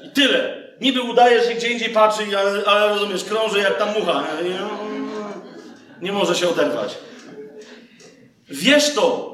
I 0.04 0.10
tyle. 0.10 0.60
Niby 0.82 1.02
udaje, 1.02 1.44
że 1.44 1.54
gdzie 1.56 1.68
indziej 1.68 1.90
patrzy, 1.90 2.24
ale, 2.38 2.66
ale 2.66 2.88
rozumiesz, 2.90 3.24
krąży 3.24 3.60
jak 3.60 3.78
ta 3.78 3.86
mucha. 3.86 4.24
Nie 6.02 6.12
może 6.12 6.36
się 6.36 6.50
oderwać. 6.50 6.96
Wiesz 8.50 8.94
to. 8.94 9.30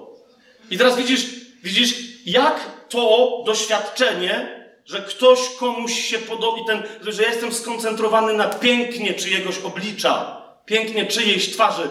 I 0.71 0.77
teraz 0.77 0.97
widzisz, 0.97 1.25
widzisz, 1.63 1.95
jak 2.25 2.59
to 2.89 3.29
doświadczenie, 3.45 4.64
że 4.85 5.01
ktoś 5.01 5.39
komuś 5.59 5.93
się 5.93 6.17
podoba, 6.17 6.57
ten, 6.67 6.83
że 7.13 7.23
jestem 7.23 7.53
skoncentrowany 7.53 8.33
na 8.33 8.47
pięknie 8.47 9.13
czyjegoś 9.13 9.57
oblicza, 9.59 10.41
pięknie 10.65 11.05
czyjejś 11.05 11.53
twarzy. 11.53 11.89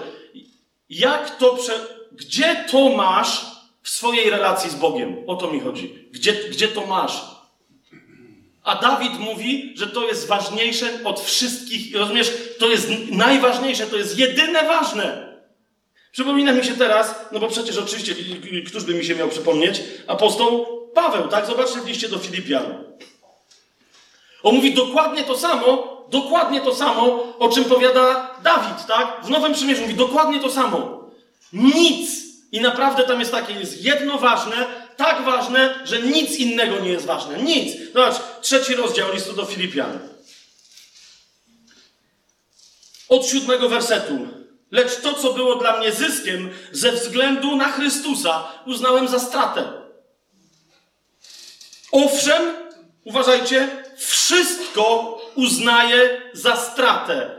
Jak 0.88 1.38
to 1.38 1.56
prze... 1.56 1.72
Gdzie 2.12 2.64
to 2.70 2.88
masz 2.88 3.46
w 3.82 3.88
swojej 3.88 4.30
relacji 4.30 4.70
z 4.70 4.74
Bogiem? 4.74 5.16
O 5.26 5.36
to 5.36 5.52
mi 5.52 5.60
chodzi. 5.60 6.08
Gdzie, 6.12 6.32
gdzie 6.32 6.68
to 6.68 6.86
masz? 6.86 7.22
A 8.62 8.74
Dawid 8.74 9.18
mówi, 9.18 9.74
że 9.76 9.86
to 9.86 10.06
jest 10.08 10.28
ważniejsze 10.28 10.86
od 11.04 11.20
wszystkich. 11.20 11.96
Rozumiesz? 11.96 12.32
To 12.58 12.68
jest 12.68 12.88
najważniejsze, 13.10 13.86
to 13.86 13.96
jest 13.96 14.18
jedyne 14.18 14.68
ważne. 14.68 15.34
Przypomina 16.12 16.52
mi 16.52 16.64
się 16.64 16.74
teraz, 16.74 17.14
no 17.32 17.40
bo 17.40 17.48
przecież 17.48 17.78
oczywiście, 17.78 18.14
któż 18.66 18.84
by 18.84 18.94
mi 18.94 19.04
się 19.04 19.14
miał 19.14 19.28
przypomnieć? 19.28 19.82
Apostoł 20.06 20.73
Paweł, 20.94 21.28
tak? 21.28 21.46
Zobaczcie 21.46 21.80
w 21.80 21.86
liście 21.86 22.08
do 22.08 22.18
Filipian. 22.18 22.84
On 24.42 24.54
mówi 24.54 24.74
dokładnie 24.74 25.24
to 25.24 25.38
samo, 25.38 26.04
dokładnie 26.08 26.60
to 26.60 26.74
samo, 26.74 27.34
o 27.38 27.48
czym 27.48 27.64
powiada 27.64 28.34
Dawid, 28.42 28.86
tak? 28.86 29.24
W 29.24 29.30
Nowym 29.30 29.52
Przymierzu 29.52 29.82
mówi 29.82 29.94
dokładnie 29.94 30.40
to 30.40 30.50
samo. 30.50 31.10
Nic. 31.52 32.24
I 32.52 32.60
naprawdę 32.60 33.02
tam 33.02 33.20
jest 33.20 33.32
takie, 33.32 33.52
jest 33.52 33.84
jedno 33.84 34.18
ważne, 34.18 34.66
tak 34.96 35.24
ważne, 35.24 35.74
że 35.84 36.02
nic 36.02 36.36
innego 36.36 36.80
nie 36.80 36.90
jest 36.90 37.06
ważne. 37.06 37.42
Nic. 37.42 37.92
Zobacz, 37.94 38.14
trzeci 38.40 38.74
rozdział 38.74 39.12
listu 39.12 39.32
do 39.32 39.44
Filipian. 39.44 39.98
Od 43.08 43.26
siódmego 43.26 43.68
wersetu. 43.68 44.18
Lecz 44.70 45.00
to, 45.00 45.14
co 45.14 45.32
było 45.32 45.54
dla 45.54 45.78
mnie 45.78 45.92
zyskiem, 45.92 46.50
ze 46.72 46.92
względu 46.92 47.56
na 47.56 47.72
Chrystusa, 47.72 48.44
uznałem 48.66 49.08
za 49.08 49.18
stratę. 49.18 49.83
Owszem, 51.94 52.42
uważajcie, 53.04 53.68
wszystko 53.96 55.18
uznaję 55.34 56.22
za 56.32 56.56
stratę. 56.56 57.30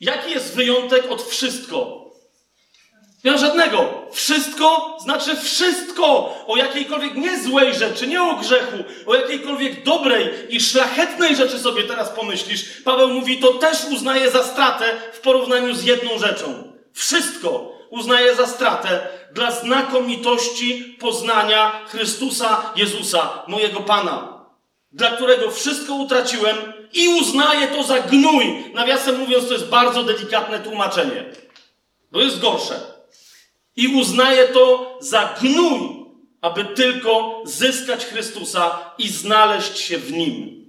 Jaki 0.00 0.30
jest 0.30 0.54
wyjątek 0.54 1.10
od 1.10 1.22
wszystko? 1.22 2.04
Nie 3.24 3.30
ma 3.30 3.38
żadnego. 3.38 4.08
Wszystko 4.12 4.96
znaczy 5.00 5.36
wszystko. 5.36 6.34
O 6.46 6.56
jakiejkolwiek 6.56 7.14
nie 7.14 7.42
złej 7.42 7.74
rzeczy, 7.74 8.06
nie 8.06 8.22
o 8.22 8.36
grzechu, 8.36 8.76
o 9.06 9.14
jakiejkolwiek 9.14 9.84
dobrej 9.84 10.30
i 10.48 10.60
szlachetnej 10.60 11.36
rzeczy 11.36 11.58
sobie 11.58 11.82
teraz 11.82 12.10
pomyślisz. 12.10 12.82
Paweł 12.84 13.08
mówi, 13.08 13.38
to 13.38 13.52
też 13.52 13.84
uznaje 13.84 14.30
za 14.30 14.44
stratę 14.44 14.84
w 15.12 15.20
porównaniu 15.20 15.74
z 15.74 15.84
jedną 15.84 16.18
rzeczą. 16.18 16.72
Wszystko 16.92 17.73
uznaje 17.94 18.34
za 18.34 18.46
stratę 18.46 19.08
dla 19.32 19.50
znakomitości 19.50 20.96
poznania 21.00 21.80
Chrystusa 21.88 22.72
Jezusa, 22.76 23.42
mojego 23.48 23.80
Pana, 23.80 24.44
dla 24.92 25.10
którego 25.10 25.50
wszystko 25.50 25.94
utraciłem 25.94 26.56
i 26.92 27.08
uznaję 27.08 27.68
to 27.68 27.82
za 27.82 27.98
gnój. 27.98 28.64
Nawiasem 28.74 29.18
mówiąc, 29.18 29.48
to 29.48 29.52
jest 29.52 29.68
bardzo 29.68 30.02
delikatne 30.02 30.60
tłumaczenie. 30.60 31.24
To 32.12 32.20
jest 32.20 32.40
gorsze 32.40 32.80
i 33.76 33.88
uznaje 33.88 34.48
to 34.48 34.96
za 35.00 35.34
gnój, 35.40 35.80
aby 36.40 36.64
tylko 36.64 37.42
zyskać 37.44 38.06
Chrystusa 38.06 38.90
i 38.98 39.08
znaleźć 39.08 39.78
się 39.78 39.98
w 39.98 40.12
Nim. 40.12 40.64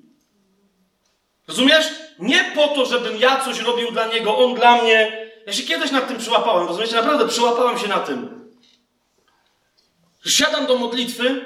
Rozumiesz? 1.48 1.86
Nie 2.20 2.52
po 2.56 2.68
to, 2.68 2.86
żebym 2.86 3.20
ja 3.20 3.46
coś 3.46 3.60
robił 3.60 3.92
dla 3.92 4.08
Niego, 4.08 4.38
On 4.38 4.56
dla 4.56 4.82
mnie. 4.82 5.25
Ja 5.46 5.54
się 5.54 5.64
kiedyś 5.64 5.92
nad 5.92 6.08
tym 6.08 6.18
przyłapałem, 6.18 6.68
rozumiecie? 6.68 6.96
Naprawdę 6.96 7.28
przyłapałem 7.28 7.80
się 7.80 7.88
na 7.88 8.00
tym. 8.00 8.50
Siadam 10.26 10.66
do 10.66 10.78
modlitwy, 10.78 11.46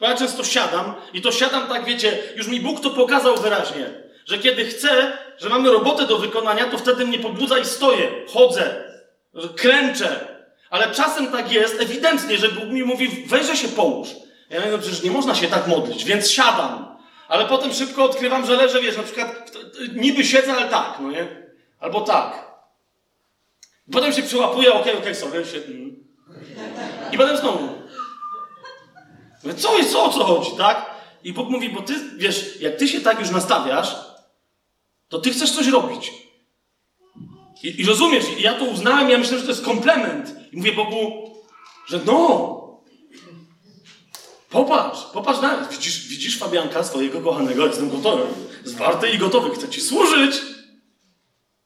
bo 0.00 0.06
ja 0.06 0.16
często 0.16 0.44
siadam 0.44 0.94
i 1.12 1.22
to 1.22 1.32
siadam 1.32 1.68
tak, 1.68 1.84
wiecie, 1.84 2.18
już 2.36 2.48
mi 2.48 2.60
Bóg 2.60 2.80
to 2.80 2.90
pokazał 2.90 3.36
wyraźnie, 3.36 3.90
że 4.26 4.38
kiedy 4.38 4.64
chcę, 4.64 5.18
że 5.38 5.48
mamy 5.48 5.70
robotę 5.70 6.06
do 6.06 6.18
wykonania, 6.18 6.66
to 6.66 6.78
wtedy 6.78 7.06
mnie 7.06 7.18
pobudza 7.18 7.58
i 7.58 7.64
stoję, 7.64 8.10
chodzę, 8.28 8.84
klęczę, 9.56 10.28
ale 10.70 10.90
czasem 10.90 11.32
tak 11.32 11.52
jest, 11.52 11.80
ewidentnie, 11.80 12.38
że 12.38 12.48
Bóg 12.48 12.64
mi 12.64 12.82
mówi, 12.82 13.24
weźże 13.26 13.56
się 13.56 13.68
połóż. 13.68 14.08
Ja 14.50 14.60
mówię, 14.60 14.72
no 14.72 14.78
przecież 14.78 15.02
nie 15.02 15.10
można 15.10 15.34
się 15.34 15.48
tak 15.48 15.66
modlić, 15.66 16.04
więc 16.04 16.30
siadam. 16.30 16.96
Ale 17.28 17.44
potem 17.44 17.72
szybko 17.72 18.04
odkrywam, 18.04 18.46
że 18.46 18.56
leżę, 18.56 18.80
wiesz, 18.80 18.96
na 18.96 19.02
przykład 19.02 19.52
niby 19.94 20.24
siedzę, 20.24 20.52
ale 20.52 20.68
tak, 20.68 20.96
no 21.00 21.10
nie? 21.10 21.26
Albo 21.80 22.00
tak. 22.00 22.51
Potem 23.90 24.12
się 24.12 24.22
okay, 24.40 24.72
okej, 24.72 24.98
okay, 24.98 25.14
sorry, 25.14 25.46
się... 25.46 25.58
Mm. 25.58 25.96
I 27.12 27.16
potem 27.18 27.36
znowu. 27.36 27.68
Co 29.56 29.78
jest, 29.78 29.92
co, 29.92 30.04
o 30.04 30.08
co 30.08 30.24
chodzi, 30.24 30.50
tak? 30.58 30.90
I 31.24 31.32
Bóg 31.32 31.48
mówi, 31.48 31.70
bo 31.70 31.82
ty, 31.82 31.94
wiesz, 32.16 32.60
jak 32.60 32.76
ty 32.76 32.88
się 32.88 33.00
tak 33.00 33.20
już 33.20 33.30
nastawiasz, 33.30 33.96
to 35.08 35.18
ty 35.18 35.30
chcesz 35.30 35.50
coś 35.50 35.66
robić. 35.66 36.12
I, 37.62 37.80
I, 37.80 37.84
rozumiesz, 37.84 38.24
ja 38.38 38.54
to 38.54 38.64
uznałem, 38.64 39.10
ja 39.10 39.18
myślę, 39.18 39.38
że 39.38 39.44
to 39.44 39.50
jest 39.50 39.64
komplement. 39.64 40.34
I 40.52 40.56
mówię 40.56 40.72
Bogu, 40.72 41.34
że 41.86 42.00
no, 42.06 42.82
popatrz, 44.50 45.00
popatrz 45.12 45.40
na. 45.40 45.68
Widzisz, 45.68 46.08
widzisz 46.08 46.38
Fabianka, 46.38 46.84
swojego 46.84 47.20
kochanego, 47.20 47.66
jestem 47.66 47.90
gotowy, 47.90 48.22
zwarty 48.64 49.10
i 49.10 49.18
gotowy, 49.18 49.54
chcę 49.54 49.68
ci 49.68 49.80
służyć. 49.80 50.51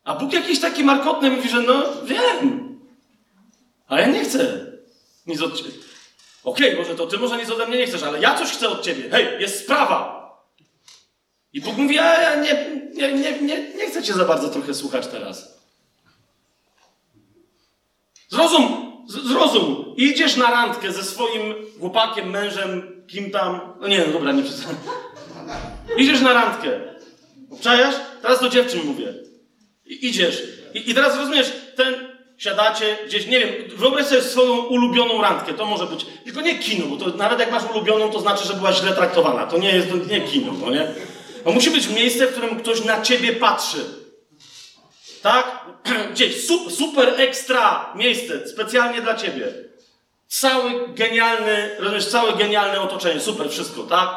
A 0.07 0.15
Bóg 0.15 0.33
jakiś 0.33 0.61
taki 0.61 0.85
markotny 0.85 1.31
mówi, 1.31 1.49
że 1.49 1.63
no, 1.63 1.85
wiem, 2.05 2.79
a 3.89 4.01
ja 4.01 4.07
nie 4.07 4.25
chcę 4.25 4.67
nic 5.27 5.43
od 5.43 5.57
ciebie. 5.57 5.71
Okej, 6.45 6.73
okay, 6.73 6.83
może 6.83 6.95
to 6.95 7.07
ty 7.07 7.19
może 7.19 7.37
nic 7.37 7.51
ode 7.51 7.67
mnie 7.67 7.79
nie 7.79 7.87
chcesz, 7.87 8.03
ale 8.03 8.21
ja 8.21 8.39
coś 8.39 8.49
chcę 8.53 8.69
od 8.69 8.83
ciebie. 8.83 9.11
Hej, 9.11 9.41
jest 9.41 9.65
sprawa. 9.65 10.17
I 11.53 11.61
Bóg 11.61 11.77
mówi, 11.77 11.99
a 11.99 12.21
ja 12.23 12.35
nie, 12.35 12.81
nie, 12.95 13.13
nie, 13.13 13.41
nie, 13.41 13.75
nie 13.75 13.91
chcę 13.91 14.03
cię 14.03 14.13
za 14.13 14.25
bardzo 14.25 14.49
trochę 14.49 14.75
słuchać 14.75 15.07
teraz. 15.07 15.59
Zrozum, 18.29 18.93
zrozum. 19.09 19.95
Idziesz 19.97 20.37
na 20.37 20.51
randkę 20.51 20.93
ze 20.93 21.05
swoim 21.05 21.55
chłopakiem, 21.81 22.31
mężem, 22.31 23.05
kim 23.07 23.31
tam. 23.31 23.61
No 23.81 23.89
nie, 23.89 24.07
no 24.07 24.13
dobra, 24.13 24.33
nie 24.33 24.43
przesadzam. 24.43 24.77
Idziesz 25.97 26.21
na 26.21 26.33
randkę. 26.33 26.81
Obczajasz? 27.51 27.95
Teraz 28.23 28.41
do 28.41 28.49
dziewczyn 28.49 28.81
mówię. 28.85 29.27
I, 29.87 30.07
idziesz. 30.07 30.43
I, 30.75 30.91
I 30.91 30.95
teraz 30.95 31.17
rozumiesz, 31.17 31.53
ten 31.77 32.17
siadacie 32.39 32.99
gdzieś, 33.07 33.27
nie 33.27 33.41
wiem, 33.41 33.49
wyobraź 33.77 34.07
sobie 34.07 34.23
swoją 34.23 34.57
ulubioną 34.57 35.23
randkę. 35.23 35.55
To 35.55 35.67
może 35.67 35.87
być, 35.87 36.07
tylko 36.25 36.41
nie 36.41 36.59
kino, 36.59 36.87
bo 36.87 36.97
to 36.97 37.17
nawet 37.17 37.41
jak 37.41 37.51
masz 37.51 37.71
ulubioną, 37.71 38.11
to 38.11 38.21
znaczy, 38.21 38.49
że 38.49 38.55
byłaś 38.55 38.81
źle 38.81 38.93
traktowana. 38.93 39.47
To 39.47 39.59
nie 39.59 39.75
jest 39.75 39.89
nie 40.11 40.21
kino, 40.21 40.53
no 40.61 40.71
nie? 40.71 40.87
To 41.45 41.53
musi 41.53 41.71
być 41.71 41.89
miejsce, 41.89 42.27
w 42.27 42.33
którym 42.33 42.61
ktoś 42.61 42.85
na 42.85 43.03
ciebie 43.03 43.33
patrzy. 43.33 43.85
Tak? 45.23 45.67
Gdzieś 46.13 46.47
super 46.71 47.15
ekstra 47.17 47.93
miejsce, 47.95 48.49
specjalnie 48.49 49.03
dla 49.03 49.15
ciebie. 49.15 49.53
Cały 50.29 50.89
genialny, 50.89 51.77
rozumiesz, 51.79 52.07
całe 52.07 52.33
genialne 52.33 52.81
otoczenie, 52.81 53.21
super 53.21 53.51
wszystko, 53.51 53.83
tak? 53.83 54.09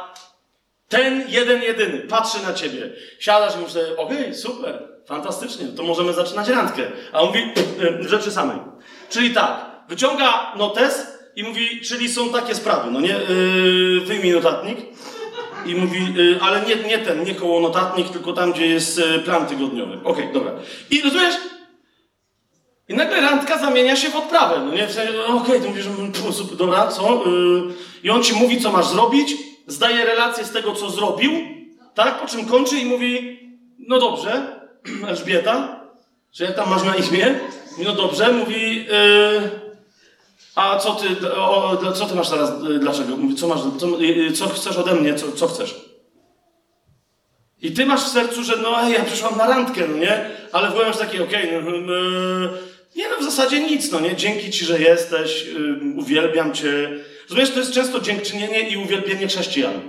Ten 0.88 1.26
jeden, 1.28 1.64
jedyny 1.64 2.00
patrzy 2.00 2.44
na 2.44 2.54
ciebie. 2.54 2.90
Siadasz 3.20 3.56
i 3.56 3.58
mówisz 3.58 3.76
okej, 3.76 4.20
okay, 4.20 4.36
super, 4.36 4.89
fantastycznie, 5.06 5.68
to 5.68 5.84
możemy 5.84 6.14
zaczynać 6.14 6.50
randkę. 6.50 6.92
A 7.14 7.22
on 7.22 7.28
mówi 7.28 7.40
e, 8.04 8.10
rzeczy 8.10 8.32
samej. 8.32 8.58
Czyli 9.10 9.34
tak, 9.34 9.66
wyciąga 9.90 10.54
notes 10.58 11.08
i 11.36 11.44
mówi, 11.44 11.82
czyli 11.82 12.10
są 12.10 12.30
takie 12.30 12.56
sprawy, 12.56 12.92
no 12.92 13.02
nie? 13.02 13.16
Yy, 13.30 14.02
wyjmij 14.02 14.32
notatnik. 14.32 14.78
I 15.66 15.76
mówi, 15.76 16.00
y, 16.20 16.40
ale 16.42 16.62
nie, 16.62 16.76
nie 16.76 16.98
ten, 16.98 17.24
nie 17.24 17.36
koło 17.36 17.60
notatnik, 17.60 18.10
tylko 18.10 18.34
tam, 18.34 18.52
gdzie 18.54 18.68
jest 18.68 19.02
plan 19.26 19.46
tygodniowy. 19.46 19.94
Okej, 19.94 20.24
okay, 20.24 20.34
dobra. 20.34 20.52
I 20.92 21.02
rozumiesz? 21.02 21.36
I 22.90 22.94
nagle 22.94 23.22
randka 23.22 23.58
zamienia 23.58 23.96
się 23.96 24.10
w 24.10 24.16
odprawę. 24.16 24.66
No 24.66 24.74
nie, 24.74 24.88
w 24.88 24.92
sensie, 24.92 25.26
okej, 25.26 25.38
okay, 25.38 25.60
to 25.60 25.68
mówisz, 25.68 25.86
super, 26.32 26.58
dobra, 26.58 26.88
co? 26.88 27.26
Y, 27.26 27.74
I 28.04 28.10
on 28.10 28.24
ci 28.24 28.34
mówi, 28.34 28.62
co 28.62 28.72
masz 28.72 28.88
zrobić, 28.88 29.34
zdaje 29.68 30.06
relację 30.06 30.46
z 30.46 30.52
tego, 30.52 30.72
co 30.76 30.90
zrobił, 30.90 31.32
tak? 31.94 32.22
Po 32.22 32.28
czym 32.28 32.46
kończy 32.46 32.80
i 32.80 32.86
mówi, 32.86 33.40
no 33.88 34.00
dobrze, 34.00 34.59
Elżbieta, 35.08 35.86
że 36.34 36.46
jak 36.46 36.56
tam 36.56 36.70
masz 36.70 36.84
na 36.84 36.96
imię? 36.96 37.40
No 37.84 37.94
dobrze, 37.94 38.32
mówi, 38.32 38.76
yy, 38.76 39.50
a 40.56 40.78
co 40.78 40.96
ty, 40.96 41.34
o, 41.34 41.94
co 41.96 42.06
ty 42.06 42.16
masz 42.16 42.30
teraz, 42.30 42.50
y, 42.50 42.80
dlaczego? 42.80 43.18
Mówi, 43.18 43.36
co 43.36 43.48
masz, 43.48 43.60
co, 43.80 44.02
y, 44.02 44.06
y, 44.06 44.32
co 44.32 44.48
chcesz 44.48 44.78
ode 44.78 44.96
mnie, 44.96 45.16
co, 45.16 45.32
co 45.32 45.48
chcesz? 45.48 45.76
I 47.62 47.72
ty 47.72 47.86
masz 47.86 48.04
w 48.04 48.08
sercu, 48.08 48.44
że 48.44 48.56
no 48.56 48.90
ja 48.90 49.04
przyszłam 49.04 49.38
na 49.38 49.48
randkę, 49.48 49.88
no 49.88 49.98
nie? 49.98 50.30
Ale 50.52 50.70
w 50.70 50.72
głowie 50.72 50.88
masz 50.88 50.98
takie, 50.98 51.24
okej, 51.24 51.58
okay, 51.58 51.72
no, 51.72 51.72
no, 51.72 51.94
nie 52.96 53.10
no, 53.10 53.18
w 53.18 53.24
zasadzie 53.24 53.60
nic, 53.60 53.92
no 53.92 54.00
nie? 54.00 54.16
Dzięki 54.16 54.52
ci, 54.52 54.66
że 54.66 54.80
jesteś, 54.80 55.46
uwielbiam 55.98 56.54
cię. 56.54 56.90
rozumiesz, 57.30 57.52
to 57.52 57.60
jest 57.60 57.74
często 57.74 58.00
dziękczynienie 58.00 58.70
i 58.70 58.78
uwielbienie 58.78 59.28
chrześcijan. 59.28 59.82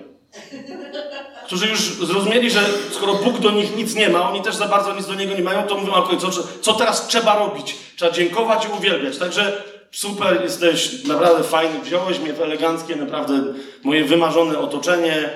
Którzy 1.51 1.67
już 1.67 1.81
zrozumieli, 1.81 2.51
że 2.51 2.61
skoro 2.91 3.15
Bóg 3.15 3.39
do 3.39 3.51
nich 3.51 3.77
nic 3.77 3.95
nie 3.95 4.09
ma, 4.09 4.31
oni 4.31 4.43
też 4.43 4.57
za 4.57 4.67
bardzo 4.67 4.95
nic 4.95 5.07
do 5.07 5.15
Niego 5.15 5.35
nie 5.35 5.43
mają, 5.43 5.63
to 5.63 5.77
mówią, 5.77 5.93
ok, 5.93 6.21
co, 6.21 6.31
co 6.61 6.73
teraz 6.73 7.07
trzeba 7.07 7.39
robić? 7.39 7.77
Trzeba 7.97 8.13
dziękować 8.13 8.65
i 8.65 8.69
uwielbiać. 8.79 9.19
Także 9.19 9.63
super, 9.91 10.43
jesteś 10.43 11.05
naprawdę 11.05 11.45
fajny, 11.45 11.81
wziąłeś 11.81 12.19
mnie 12.19 12.33
w 12.33 12.41
eleganckie, 12.41 12.97
naprawdę 12.97 13.43
moje 13.83 14.05
wymarzone 14.05 14.59
otoczenie. 14.59 15.31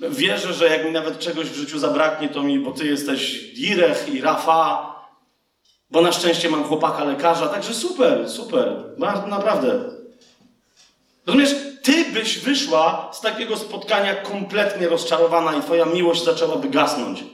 Wierzę, 0.00 0.52
że 0.52 0.68
jak 0.68 0.84
mi 0.84 0.92
nawet 0.92 1.18
czegoś 1.18 1.46
w 1.46 1.56
życiu 1.56 1.78
zabraknie, 1.78 2.28
to 2.28 2.42
mi, 2.42 2.58
bo 2.58 2.72
ty 2.72 2.86
jesteś 2.86 3.40
Direch 3.54 4.14
i 4.14 4.20
Rafa, 4.20 4.94
bo 5.90 6.00
na 6.00 6.12
szczęście 6.12 6.50
mam 6.50 6.64
chłopaka 6.64 7.04
lekarza, 7.04 7.46
także 7.46 7.74
super, 7.74 8.30
super, 8.30 8.72
naprawdę. 9.26 9.97
Rozumiesz, 11.28 11.54
ty 11.82 12.04
byś 12.04 12.38
wyszła 12.38 13.10
z 13.12 13.20
takiego 13.20 13.56
spotkania 13.56 14.14
kompletnie 14.14 14.88
rozczarowana 14.88 15.56
i 15.56 15.62
twoja 15.62 15.84
miłość 15.84 16.24
zaczęłaby 16.24 16.68
gasnąć. 16.68 17.24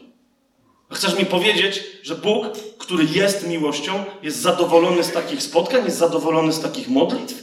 Chcesz 0.93 1.19
mi 1.19 1.27
powiedzieć, 1.27 1.83
że 2.03 2.15
Bóg, 2.15 2.47
który 2.79 3.05
jest 3.05 3.47
miłością, 3.47 4.05
jest 4.23 4.41
zadowolony 4.41 5.05
z 5.05 5.13
takich 5.13 5.43
spotkań, 5.43 5.85
jest 5.85 5.99
zadowolony 5.99 6.53
z 6.53 6.61
takich 6.61 6.89
modlitw? 6.89 7.35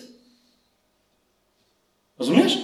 Rozumiesz? 2.20 2.58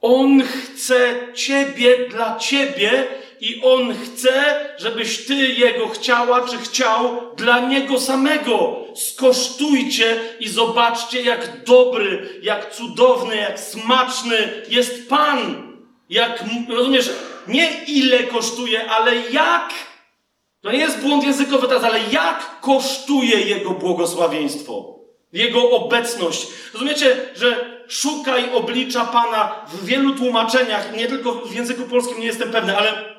On 0.00 0.42
chce 0.42 1.14
Ciebie 1.34 2.08
dla 2.08 2.38
Ciebie 2.38 3.06
i 3.40 3.62
On 3.64 3.94
chce, 4.04 4.60
żebyś 4.78 5.26
Ty 5.26 5.34
Jego 5.34 5.88
chciała 5.88 6.48
czy 6.48 6.58
chciał 6.58 7.20
dla 7.36 7.60
Niego 7.60 8.00
samego. 8.00 8.76
Skosztujcie 8.94 10.20
i 10.40 10.48
zobaczcie, 10.48 11.22
jak 11.22 11.64
dobry, 11.64 12.40
jak 12.42 12.74
cudowny, 12.74 13.36
jak 13.36 13.60
smaczny 13.60 14.62
jest 14.68 15.08
Pan. 15.08 15.66
Jak, 16.08 16.44
rozumiesz, 16.68 17.10
nie 17.48 17.70
ile 17.86 18.22
kosztuje, 18.22 18.90
ale 18.90 19.16
jak. 19.16 19.74
To 20.60 20.72
nie 20.72 20.78
jest 20.78 21.00
błąd 21.00 21.24
językowy 21.24 21.68
teraz, 21.68 21.84
ale 21.84 22.00
jak 22.10 22.60
kosztuje 22.60 23.40
Jego 23.40 23.70
błogosławieństwo, 23.70 24.98
Jego 25.32 25.70
obecność. 25.70 26.46
Rozumiecie, 26.72 27.16
że 27.36 27.80
szukaj 27.88 28.52
oblicza 28.54 29.04
Pana 29.04 29.66
w 29.68 29.84
wielu 29.86 30.14
tłumaczeniach, 30.14 30.96
nie 30.96 31.06
tylko 31.06 31.32
w 31.32 31.54
języku 31.54 31.82
polskim 31.82 32.20
nie 32.20 32.26
jestem 32.26 32.52
pewny, 32.52 32.78
ale 32.78 33.15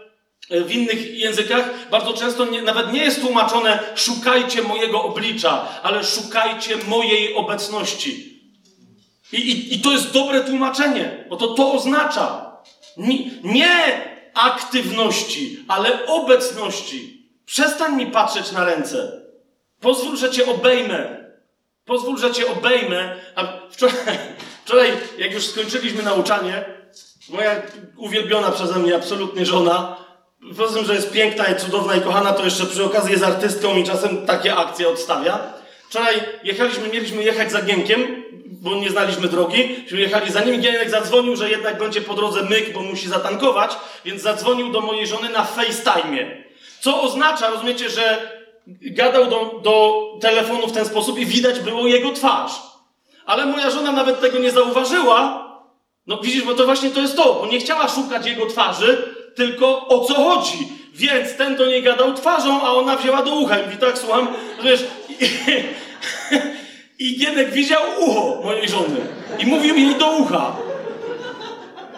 w 0.50 0.72
innych 0.72 1.18
językach 1.18 1.90
bardzo 1.90 2.14
często 2.14 2.46
nie, 2.46 2.62
nawet 2.62 2.94
nie 2.94 3.04
jest 3.04 3.22
tłumaczone 3.22 3.80
szukajcie 3.96 4.62
mojego 4.62 5.04
oblicza, 5.04 5.68
ale 5.84 6.04
szukajcie 6.04 6.78
mojej 6.88 7.36
obecności. 7.36 8.42
I, 9.32 9.36
i, 9.36 9.76
i 9.76 9.80
to 9.80 9.92
jest 9.92 10.12
dobre 10.12 10.42
tłumaczenie, 10.42 11.26
bo 11.30 11.36
to 11.36 11.48
to 11.48 11.74
oznacza. 11.74 12.52
Nie, 12.98 13.18
nie 13.44 14.02
aktywności, 14.34 15.66
ale 15.68 16.06
obecności. 16.06 17.28
Przestań 17.46 17.96
mi 17.96 18.06
patrzeć 18.06 18.52
na 18.52 18.66
ręce. 18.66 19.22
Pozwól, 19.80 20.18
że 20.18 20.32
cię 20.32 20.46
obejmę. 20.46 21.28
Pozwól, 21.86 22.18
że 22.18 22.32
cię 22.32 22.52
obejmę. 22.52 23.16
A 23.36 23.48
wczoraj, 23.70 23.96
wczoraj 24.66 24.92
jak 25.18 25.34
już 25.34 25.46
skończyliśmy 25.46 26.04
nauczanie, 26.04 26.66
moja 27.30 27.62
uwielbiona 27.98 28.52
przeze 28.52 28.80
mnie 28.80 28.96
absolutnie 28.96 29.46
żona 29.46 30.07
poza 30.58 30.76
tym, 30.76 30.86
że 30.86 30.96
jest 30.96 31.12
piękna 31.12 31.46
i 31.46 31.56
cudowna 31.56 31.96
i 31.96 32.02
kochana, 32.02 32.34
to 32.34 32.46
jeszcze 32.46 32.66
przy 32.66 32.84
okazji 32.84 33.12
jest 33.12 33.24
artystką 33.24 33.76
i 33.76 33.84
czasem 33.84 34.26
takie 34.26 34.56
akcje 34.56 34.90
odstawia. 34.90 35.40
Wczoraj 35.90 36.16
jechaliśmy, 36.44 36.88
mieliśmy 36.88 37.24
jechać 37.24 37.52
za 37.52 37.62
Gienkiem, 37.62 38.24
bo 38.46 38.76
nie 38.76 38.90
znaliśmy 38.90 39.28
drogi. 39.28 39.86
Jechali 39.92 40.32
za 40.32 40.42
nim. 40.42 40.62
Gienek 40.62 40.90
zadzwonił, 40.90 41.36
że 41.36 41.50
jednak 41.50 41.78
będzie 41.78 42.02
po 42.02 42.14
drodze 42.14 42.44
myk, 42.44 42.74
bo 42.74 42.80
musi 42.80 43.08
zatankować, 43.10 43.72
więc 44.06 44.22
zadzwonił 44.22 44.72
do 44.72 44.82
mojej 44.82 45.08
żony 45.08 45.30
na 45.30 45.44
FaceTime. 45.46 46.44
Co 46.80 47.02
oznacza, 47.02 47.50
rozumiecie, 47.50 47.90
że 47.90 48.32
gadał 48.68 49.26
do, 49.26 49.60
do 49.64 50.04
telefonu 50.22 50.68
w 50.68 50.72
ten 50.72 50.86
sposób 50.86 51.20
i 51.20 51.26
widać 51.26 51.60
było 51.60 51.88
jego 51.88 52.12
twarz. 52.12 52.52
Ale 53.26 53.46
moja 53.46 53.72
żona 53.72 53.92
nawet 53.92 54.22
tego 54.22 54.40
nie 54.40 54.52
zauważyła. 54.52 55.48
No 56.08 56.18
widzisz, 56.18 56.44
bo 56.44 56.54
to 56.54 56.66
właśnie 56.66 56.90
to 56.90 57.02
jest 57.02 57.16
to, 57.16 57.34
bo 57.34 57.48
nie 57.48 57.60
chciała 57.60 57.88
szukać 57.88 58.26
jego 58.26 58.46
twarzy, 58.46 59.17
tylko 59.38 59.88
o 59.88 60.06
co 60.06 60.14
chodzi. 60.14 60.58
Więc 60.94 61.36
ten 61.36 61.56
do 61.56 61.66
niej 61.66 61.84
gadał 61.84 62.14
twarzą, 62.14 62.62
a 62.62 62.72
ona 62.72 62.96
wzięła 62.96 63.24
do 63.24 63.36
ucha. 63.36 63.56
I 63.60 63.78
tak, 63.78 63.98
słucham, 63.98 64.28
wiesz... 64.64 64.86
I, 67.00 67.18
Gienek 67.18 67.52
widział 67.52 67.82
ucho 68.00 68.42
mojej 68.44 68.70
żony. 68.70 69.00
I 69.40 69.46
mówił 69.46 69.76
jej 69.76 69.96
do 69.96 70.12
ucha. 70.12 70.56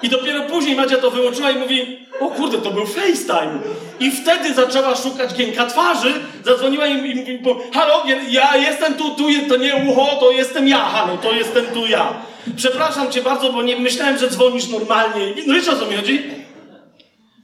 I 0.01 0.09
dopiero 0.09 0.41
później 0.41 0.75
Madzia 0.75 0.97
to 0.97 1.11
wyłączyła 1.11 1.51
i 1.51 1.59
mówi, 1.59 2.07
o 2.19 2.27
kurde, 2.27 2.57
to 2.57 2.71
był 2.71 2.85
FaceTime. 2.85 3.59
I 3.99 4.11
wtedy 4.11 4.53
zaczęła 4.53 4.95
szukać 4.95 5.33
Gienka 5.33 5.65
twarzy, 5.65 6.13
zadzwoniła 6.45 6.87
i, 6.87 7.11
i 7.11 7.15
mówi, 7.15 7.39
halo, 7.73 8.03
ja 8.29 8.57
jestem 8.57 8.93
tu, 8.93 9.09
tu, 9.09 9.23
to 9.49 9.57
nie 9.57 9.75
ucho, 9.75 10.15
to 10.19 10.31
jestem 10.31 10.67
ja, 10.67 10.79
halo, 10.79 11.17
to 11.17 11.31
jestem 11.31 11.65
tu 11.65 11.87
ja. 11.87 12.13
Przepraszam 12.55 13.11
cię 13.11 13.21
bardzo, 13.21 13.53
bo 13.53 13.61
nie 13.61 13.75
myślałem, 13.75 14.17
że 14.17 14.29
dzwonisz 14.29 14.67
normalnie. 14.67 15.33
No 15.47 15.53
wiesz 15.53 15.67
o 15.67 15.75
co 15.75 15.85
mi 15.85 15.95
chodzi? 15.95 16.38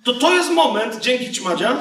To 0.05 0.13
to 0.13 0.33
jest 0.33 0.51
moment, 0.51 0.99
dzięki 0.99 1.31
Ci 1.31 1.41
Madzia, 1.41 1.77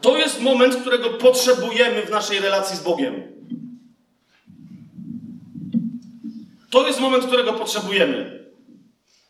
to 0.00 0.16
jest 0.16 0.40
moment, 0.40 0.76
którego 0.76 1.10
potrzebujemy 1.10 2.02
w 2.02 2.10
naszej 2.10 2.40
relacji 2.40 2.76
z 2.76 2.80
Bogiem. 2.80 3.22
To 6.70 6.86
jest 6.86 7.00
moment, 7.00 7.24
którego 7.26 7.52
potrzebujemy. 7.52 8.44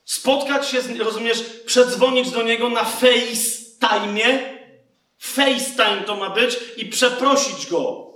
Spotkać 0.04 0.68
się, 0.68 0.82
z, 0.82 1.00
rozumiesz, 1.00 1.42
przedzwonić 1.66 2.30
do 2.30 2.42
Niego 2.42 2.68
na 2.68 2.84
FaceTime. 2.84 4.58
FaceTime 5.18 6.02
to 6.06 6.16
ma 6.16 6.30
być 6.30 6.58
i 6.76 6.86
przeprosić 6.86 7.66
Go. 7.66 8.06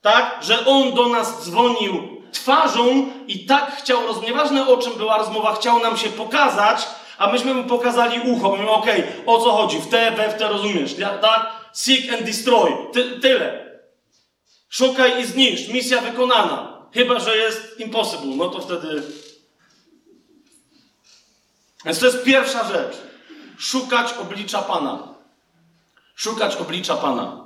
Tak? 0.00 0.38
Że 0.42 0.66
On 0.66 0.94
do 0.94 1.08
nas 1.08 1.44
dzwonił 1.44 2.22
twarzą 2.32 3.12
i 3.26 3.46
tak 3.46 3.76
chciał, 3.76 4.00
nieważne 4.26 4.66
o 4.66 4.76
czym 4.76 4.92
była 4.92 5.18
rozmowa, 5.18 5.54
chciał 5.54 5.80
nam 5.80 5.96
się 5.96 6.08
pokazać, 6.08 6.86
a 7.20 7.32
myśmy 7.32 7.54
mu 7.54 7.64
pokazali 7.64 8.20
ucho. 8.20 8.50
Mówimy, 8.50 8.70
okej, 8.70 9.00
okay, 9.00 9.26
o 9.26 9.38
co 9.38 9.50
chodzi? 9.52 9.80
W 9.80 9.88
te, 9.88 10.10
we 10.10 10.28
w 10.28 10.38
te 10.38 10.48
rozumiesz, 10.48 10.94
tak? 11.20 11.52
Seek 11.72 12.12
and 12.12 12.22
destroy. 12.22 12.72
Ty, 12.92 13.20
tyle. 13.20 13.70
Szukaj 14.68 15.22
i 15.22 15.26
zniszcz. 15.26 15.68
Misja 15.68 16.00
wykonana. 16.00 16.86
Chyba, 16.94 17.20
że 17.20 17.36
jest 17.36 17.80
impossible. 17.80 18.36
No 18.36 18.48
to 18.48 18.60
wtedy... 18.60 19.02
Więc 21.84 21.98
to 21.98 22.06
jest 22.06 22.24
pierwsza 22.24 22.64
rzecz. 22.64 22.96
Szukać 23.58 24.12
oblicza 24.12 24.62
Pana. 24.62 25.14
Szukać 26.16 26.56
oblicza 26.56 26.96
Pana. 26.96 27.44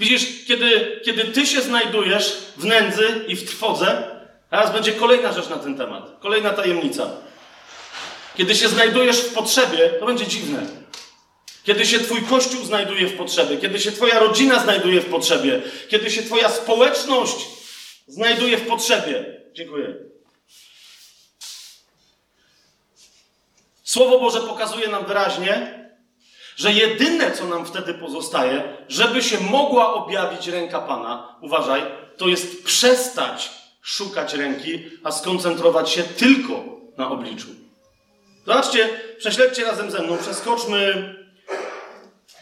Widzisz, 0.00 0.46
kiedy, 0.46 1.00
kiedy 1.04 1.24
ty 1.24 1.46
się 1.46 1.62
znajdujesz 1.62 2.36
w 2.56 2.64
nędzy 2.64 3.24
i 3.28 3.36
w 3.36 3.48
trwodze, 3.48 4.20
teraz 4.50 4.72
będzie 4.72 4.92
kolejna 4.92 5.32
rzecz 5.32 5.48
na 5.48 5.56
ten 5.56 5.76
temat. 5.76 6.10
Kolejna 6.20 6.50
tajemnica. 6.50 7.10
Kiedy 8.36 8.54
się 8.54 8.68
znajdujesz 8.68 9.16
w 9.16 9.34
potrzebie, 9.34 9.90
to 10.00 10.06
będzie 10.06 10.26
dziwne. 10.26 10.66
Kiedy 11.64 11.86
się 11.86 11.98
Twój 11.98 12.22
kościół 12.22 12.64
znajduje 12.64 13.06
w 13.06 13.16
potrzebie, 13.16 13.56
kiedy 13.56 13.80
się 13.80 13.92
Twoja 13.92 14.18
rodzina 14.18 14.62
znajduje 14.62 15.00
w 15.00 15.10
potrzebie, 15.10 15.62
kiedy 15.88 16.10
się 16.10 16.22
Twoja 16.22 16.48
społeczność 16.48 17.46
znajduje 18.06 18.56
w 18.58 18.66
potrzebie. 18.66 19.40
Dziękuję. 19.52 19.94
Słowo 23.84 24.20
Boże 24.20 24.40
pokazuje 24.40 24.88
nam 24.88 25.06
wyraźnie, 25.06 25.82
że 26.56 26.72
jedyne, 26.72 27.30
co 27.30 27.44
nam 27.44 27.66
wtedy 27.66 27.94
pozostaje, 27.94 28.76
żeby 28.88 29.22
się 29.22 29.40
mogła 29.40 29.94
objawić 29.94 30.46
ręka 30.46 30.80
Pana, 30.80 31.36
uważaj, 31.40 31.82
to 32.16 32.28
jest 32.28 32.64
przestać 32.64 33.50
szukać 33.82 34.34
ręki, 34.34 34.82
a 35.04 35.12
skoncentrować 35.12 35.90
się 35.90 36.02
tylko 36.02 36.64
na 36.96 37.10
obliczu. 37.10 37.61
Zobaczcie, 38.46 39.00
prześledźcie 39.18 39.64
razem 39.64 39.90
ze 39.90 40.02
mną, 40.02 40.18
przeskoczmy 40.18 41.14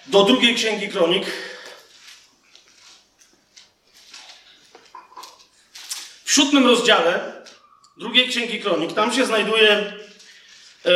do 0.07 0.25
drugiej 0.25 0.55
księgi 0.55 0.89
kronik. 0.89 1.27
W 6.25 6.33
siódmym 6.33 6.67
rozdziale 6.67 7.43
drugiej 7.97 8.29
księgi 8.29 8.61
kronik, 8.61 8.93
tam 8.93 9.13
się 9.13 9.27
znajduje 9.27 9.71
e, 9.71 10.93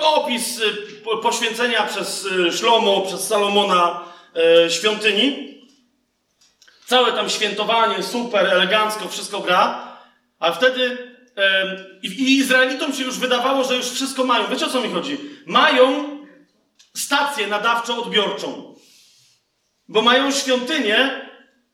opis 0.00 0.60
e, 0.60 1.16
poświęcenia 1.22 1.86
przez 1.86 2.26
e, 2.26 2.52
Szlomo, 2.52 3.00
przez 3.00 3.28
Salomona 3.28 4.04
e, 4.64 4.70
świątyni. 4.70 5.58
Całe 6.86 7.12
tam 7.12 7.30
świętowanie, 7.30 8.02
super, 8.02 8.46
elegancko, 8.46 9.08
wszystko 9.08 9.40
gra. 9.40 9.88
A 10.38 10.52
wtedy 10.52 11.07
i 12.02 12.36
Izraelitom 12.36 12.92
się 12.92 13.04
już 13.04 13.18
wydawało, 13.18 13.64
że 13.64 13.76
już 13.76 13.90
wszystko 13.90 14.24
mają. 14.24 14.46
Wiecie 14.46 14.66
o 14.66 14.70
co 14.70 14.80
mi 14.80 14.90
chodzi? 14.90 15.18
Mają 15.46 16.18
stację 16.96 17.46
nadawczo-odbiorczą. 17.46 18.74
Bo 19.88 20.02
mają 20.02 20.30
świątynię, 20.30 21.28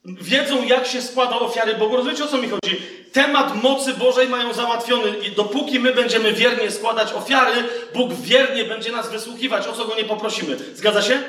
wiedzą, 0.05 0.65
jak 0.65 0.87
się 0.87 1.03
składa 1.03 1.39
ofiary 1.39 1.75
Bogu. 1.75 1.97
Rozumiecie, 1.97 2.25
o 2.25 2.29
co 2.29 2.39
mi 2.39 2.49
chodzi? 2.49 2.77
Temat 3.13 3.63
mocy 3.63 3.95
Bożej 3.95 4.29
mają 4.29 4.53
załatwiony 4.53 5.19
i 5.19 5.31
dopóki 5.31 5.81
my 5.81 5.95
będziemy 5.95 6.33
wiernie 6.33 6.71
składać 6.71 7.13
ofiary, 7.13 7.65
Bóg 7.95 8.13
wiernie 8.13 8.65
będzie 8.65 8.93
nas 8.93 9.11
wysłuchiwać, 9.11 9.67
o 9.67 9.73
co 9.73 9.85
Go 9.85 9.95
nie 9.97 10.05
poprosimy. 10.05 10.57
Zgadza 10.75 11.03
się? 11.03 11.23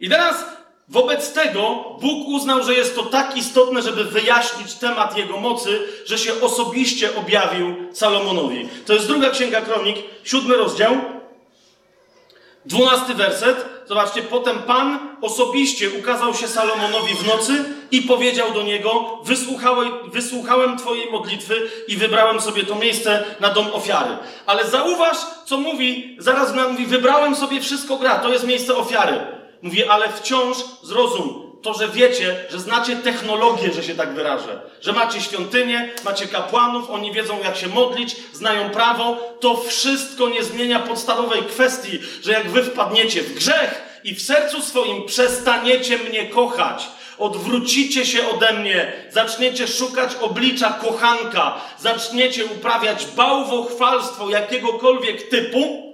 I 0.00 0.08
teraz 0.08 0.44
wobec 0.90 1.32
tego 1.32 1.84
Bóg 2.00 2.28
uznał, 2.28 2.62
że 2.62 2.74
jest 2.74 2.96
to 2.96 3.02
tak 3.02 3.36
istotne, 3.36 3.82
żeby 3.82 4.04
wyjaśnić 4.04 4.74
temat 4.74 5.16
Jego 5.16 5.36
mocy, 5.36 5.78
że 6.06 6.18
się 6.18 6.40
osobiście 6.40 7.16
objawił 7.16 7.74
Salomonowi. 7.92 8.68
To 8.86 8.92
jest 8.92 9.06
druga 9.06 9.30
Księga 9.30 9.60
Kronik, 9.60 9.96
siódmy 10.24 10.56
rozdział, 10.56 10.92
dwunasty 12.64 13.14
werset. 13.14 13.64
Zobaczcie, 13.88 14.22
potem 14.22 14.58
Pan 14.58 14.98
osobiście 15.20 15.90
ukazał 15.98 16.34
się 16.34 16.48
Salomonowi 16.48 17.14
w 17.14 17.26
nocy 17.26 17.64
i 17.90 18.02
powiedział 18.02 18.52
do 18.52 18.62
niego: 18.62 19.18
Wysłuchałem, 19.24 20.10
wysłuchałem 20.10 20.78
Twojej 20.78 21.10
modlitwy 21.10 21.70
i 21.88 21.96
wybrałem 21.96 22.40
sobie 22.40 22.64
to 22.64 22.74
miejsce 22.74 23.24
na 23.40 23.50
dom 23.50 23.66
ofiary. 23.72 24.16
Ale 24.46 24.66
zauważ, 24.66 25.16
co 25.46 25.56
mówi, 25.56 26.16
zaraz 26.18 26.54
mówi: 26.54 26.86
Wybrałem 26.86 27.36
sobie 27.36 27.60
wszystko 27.60 27.96
gra, 27.96 28.18
to 28.18 28.32
jest 28.32 28.46
miejsce 28.46 28.76
ofiary. 28.76 29.39
Mówi, 29.62 29.84
ale 29.84 30.08
wciąż 30.12 30.56
zrozum, 30.82 31.50
to, 31.62 31.74
że 31.74 31.88
wiecie, 31.88 32.44
że 32.50 32.60
znacie 32.60 32.96
technologię, 32.96 33.72
że 33.72 33.82
się 33.82 33.94
tak 33.94 34.14
wyrażę, 34.14 34.60
że 34.80 34.92
macie 34.92 35.20
świątynię, 35.20 35.92
macie 36.04 36.26
kapłanów, 36.26 36.90
oni 36.90 37.12
wiedzą 37.12 37.38
jak 37.44 37.56
się 37.56 37.68
modlić, 37.68 38.16
znają 38.32 38.70
prawo, 38.70 39.16
to 39.40 39.56
wszystko 39.56 40.28
nie 40.28 40.44
zmienia 40.44 40.78
podstawowej 40.78 41.42
kwestii, 41.42 41.98
że 42.22 42.32
jak 42.32 42.50
wy 42.50 42.62
wpadniecie 42.62 43.22
w 43.22 43.34
grzech 43.34 44.00
i 44.04 44.14
w 44.14 44.22
sercu 44.22 44.62
swoim 44.62 45.06
przestaniecie 45.06 45.98
mnie 45.98 46.26
kochać, 46.26 46.86
odwrócicie 47.18 48.06
się 48.06 48.28
ode 48.28 48.52
mnie, 48.52 48.92
zaczniecie 49.10 49.68
szukać 49.68 50.10
oblicza 50.20 50.70
kochanka, 50.70 51.60
zaczniecie 51.78 52.44
uprawiać 52.44 53.06
bałwochwalstwo 53.06 54.30
jakiegokolwiek 54.30 55.28
typu, 55.28 55.89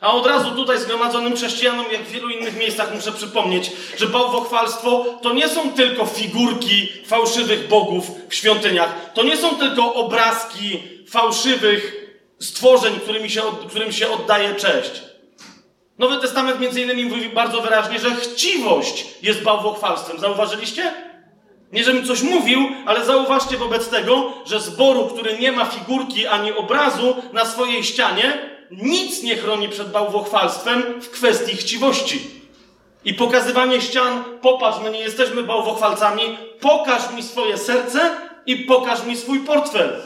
a 0.00 0.12
od 0.12 0.26
razu 0.26 0.50
tutaj 0.50 0.78
zgromadzonym 0.78 1.36
chrześcijanom, 1.36 1.86
jak 1.92 2.02
w 2.02 2.10
wielu 2.10 2.28
innych 2.28 2.58
miejscach, 2.58 2.94
muszę 2.94 3.12
przypomnieć, 3.12 3.70
że 3.98 4.06
bałwochwalstwo 4.06 5.04
to 5.22 5.32
nie 5.32 5.48
są 5.48 5.72
tylko 5.72 6.06
figurki 6.06 6.88
fałszywych 7.06 7.68
bogów 7.68 8.10
w 8.28 8.34
świątyniach, 8.34 9.12
to 9.14 9.22
nie 9.22 9.36
są 9.36 9.56
tylko 9.56 9.94
obrazki 9.94 10.82
fałszywych 11.08 12.06
stworzeń, 12.40 13.00
którymi 13.00 13.30
się, 13.30 13.42
którym 13.68 13.92
się 13.92 14.10
oddaje 14.10 14.54
cześć. 14.54 15.02
Nowy 15.98 16.20
Testament 16.20 16.60
między 16.60 16.82
innymi 16.82 17.04
mówi 17.04 17.28
bardzo 17.28 17.60
wyraźnie, 17.60 17.98
że 17.98 18.14
chciwość 18.14 19.06
jest 19.22 19.42
bałwochwalstwem. 19.42 20.18
Zauważyliście? 20.18 20.94
Nie, 21.72 21.84
żebym 21.84 22.06
coś 22.06 22.22
mówił, 22.22 22.68
ale 22.86 23.04
zauważcie 23.04 23.56
wobec 23.56 23.88
tego, 23.88 24.32
że 24.46 24.60
zboru, 24.60 25.06
który 25.06 25.38
nie 25.38 25.52
ma 25.52 25.64
figurki 25.64 26.26
ani 26.26 26.52
obrazu 26.52 27.16
na 27.32 27.44
swojej 27.44 27.84
ścianie, 27.84 28.55
nic 28.70 29.22
nie 29.22 29.36
chroni 29.36 29.68
przed 29.68 29.90
bałwochwalstwem 29.90 30.82
w 31.00 31.10
kwestii 31.10 31.56
chciwości. 31.56 32.20
I 33.04 33.14
pokazywanie 33.14 33.80
ścian, 33.80 34.24
popatrz, 34.42 34.78
my 34.84 34.90
nie 34.90 35.00
jesteśmy 35.00 35.42
bałwochwalcami, 35.42 36.22
pokaż 36.60 37.10
mi 37.10 37.22
swoje 37.22 37.58
serce 37.58 38.10
i 38.46 38.56
pokaż 38.56 39.04
mi 39.04 39.16
swój 39.16 39.40
portfel. 39.40 40.02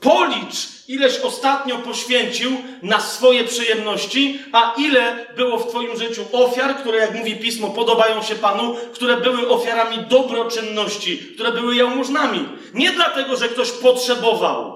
Policz, 0.00 0.88
ileś 0.88 1.20
ostatnio 1.20 1.78
poświęcił 1.78 2.50
na 2.82 3.00
swoje 3.00 3.44
przyjemności, 3.44 4.38
a 4.52 4.74
ile 4.78 5.26
było 5.36 5.58
w 5.58 5.68
Twoim 5.68 5.98
życiu 5.98 6.24
ofiar, 6.32 6.76
które, 6.76 6.98
jak 6.98 7.14
mówi 7.14 7.36
pismo, 7.36 7.70
podobają 7.70 8.22
się 8.22 8.34
Panu, 8.34 8.76
które 8.94 9.16
były 9.16 9.48
ofiarami 9.48 9.98
dobroczynności, 9.98 11.18
które 11.18 11.52
były 11.52 11.76
jałmużnami. 11.76 12.48
Nie 12.74 12.90
dlatego, 12.90 13.36
że 13.36 13.48
ktoś 13.48 13.70
potrzebował, 13.70 14.73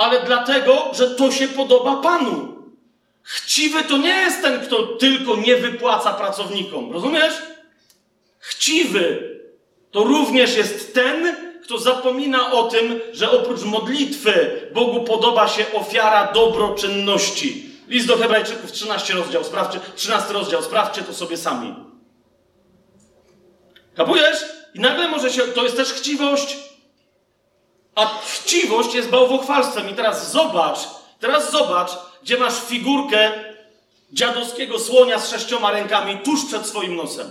ale 0.00 0.20
dlatego, 0.20 0.90
że 0.92 1.10
to 1.10 1.30
się 1.30 1.48
podoba 1.48 1.96
Panu. 1.96 2.56
Chciwy 3.22 3.84
to 3.84 3.96
nie 3.96 4.08
jest 4.08 4.42
ten, 4.42 4.60
kto 4.60 4.86
tylko 4.86 5.36
nie 5.36 5.56
wypłaca 5.56 6.12
pracownikom. 6.14 6.92
Rozumiesz? 6.92 7.34
Chciwy 8.38 9.30
to 9.90 10.04
również 10.04 10.56
jest 10.56 10.94
ten, 10.94 11.36
kto 11.62 11.78
zapomina 11.78 12.52
o 12.52 12.62
tym, 12.62 13.00
że 13.12 13.30
oprócz 13.30 13.62
modlitwy 13.62 14.60
Bogu 14.74 15.04
podoba 15.04 15.48
się 15.48 15.72
ofiara 15.72 16.32
dobroczynności. 16.32 17.70
List 17.88 18.06
do 18.06 18.16
Hebrajczyków, 18.16 18.72
13 18.72 19.14
rozdział, 19.14 19.44
sprawdźcie, 19.44 19.80
13 19.96 20.32
rozdział, 20.32 20.62
sprawdźcie 20.62 21.02
to 21.02 21.14
sobie 21.14 21.36
sami. 21.36 21.74
Kapujesz? 23.94 24.44
I 24.74 24.80
nagle 24.80 25.08
może 25.08 25.30
się, 25.30 25.42
to 25.42 25.64
jest 25.64 25.76
też 25.76 25.92
chciwość. 25.92 26.69
A 27.94 28.20
chciwość 28.24 28.94
jest 28.94 29.10
bałwochwalstwem. 29.10 29.90
I 29.90 29.94
teraz 29.94 30.32
zobacz, 30.32 30.78
teraz 31.20 31.50
zobacz, 31.50 31.90
gdzie 32.22 32.36
masz 32.36 32.54
figurkę 32.54 33.32
dziadowskiego 34.12 34.78
słonia 34.78 35.18
z 35.18 35.30
sześcioma 35.30 35.70
rękami 35.70 36.18
tuż 36.18 36.44
przed 36.44 36.66
swoim 36.66 36.96
nosem. 36.96 37.30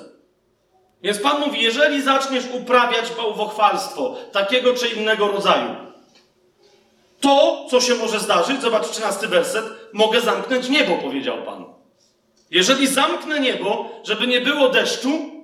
Więc 1.01 1.20
Pan 1.20 1.41
mówi, 1.41 1.62
jeżeli 1.62 2.01
zaczniesz 2.01 2.43
uprawiać 2.53 3.12
bałwochwalstwo 3.12 4.16
takiego 4.32 4.74
czy 4.74 4.88
innego 4.88 5.28
rodzaju, 5.28 5.76
to, 7.22 7.66
co 7.72 7.82
się 7.82 7.95
może 7.95 8.20
zdarzyć, 8.20 8.62
zobacz 8.62 8.89
13 8.89 9.28
werset, 9.28 9.66
mogę 9.93 10.22
zamknąć 10.22 10.70
niebo, 10.70 10.95
powiedział 10.95 11.38
Pan. 11.45 11.66
Jeżeli 12.51 12.88
zamknę 12.88 13.39
niebo, 13.39 13.89
żeby 14.03 14.28
nie 14.28 14.41
było 14.41 14.70
deszczu, 14.70 15.39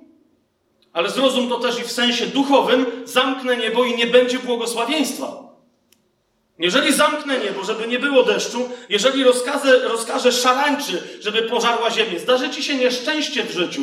ale 0.96 1.10
zrozum 1.10 1.48
to 1.48 1.58
też 1.58 1.78
i 1.78 1.82
w 1.82 1.92
sensie 1.92 2.26
duchowym, 2.26 2.86
zamknę 3.04 3.56
niebo 3.56 3.84
i 3.84 3.96
nie 3.96 4.06
będzie 4.06 4.38
błogosławieństwa. 4.38 5.42
Jeżeli 6.58 6.92
zamknę 6.92 7.38
niebo, 7.38 7.64
żeby 7.64 7.88
nie 7.88 7.98
było 7.98 8.22
deszczu, 8.22 8.68
jeżeli 8.88 9.24
rozkazę, 9.24 9.78
rozkażę 9.78 10.32
szarańczy, 10.32 11.02
żeby 11.20 11.42
pożarła 11.42 11.90
ziemię, 11.90 12.20
zdarzy 12.20 12.50
ci 12.50 12.62
się 12.62 12.74
nieszczęście 12.74 13.44
w 13.44 13.50
życiu. 13.50 13.82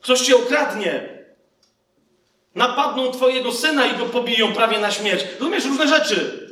Ktoś 0.00 0.20
cię 0.20 0.36
okradnie. 0.36 1.08
Napadną 2.54 3.10
twojego 3.10 3.52
syna 3.52 3.86
i 3.86 3.96
go 3.96 4.06
pobiją 4.06 4.52
prawie 4.52 4.78
na 4.78 4.90
śmierć. 4.90 5.24
Rozumiesz 5.38 5.64
różne 5.64 5.88
rzeczy. 5.88 6.48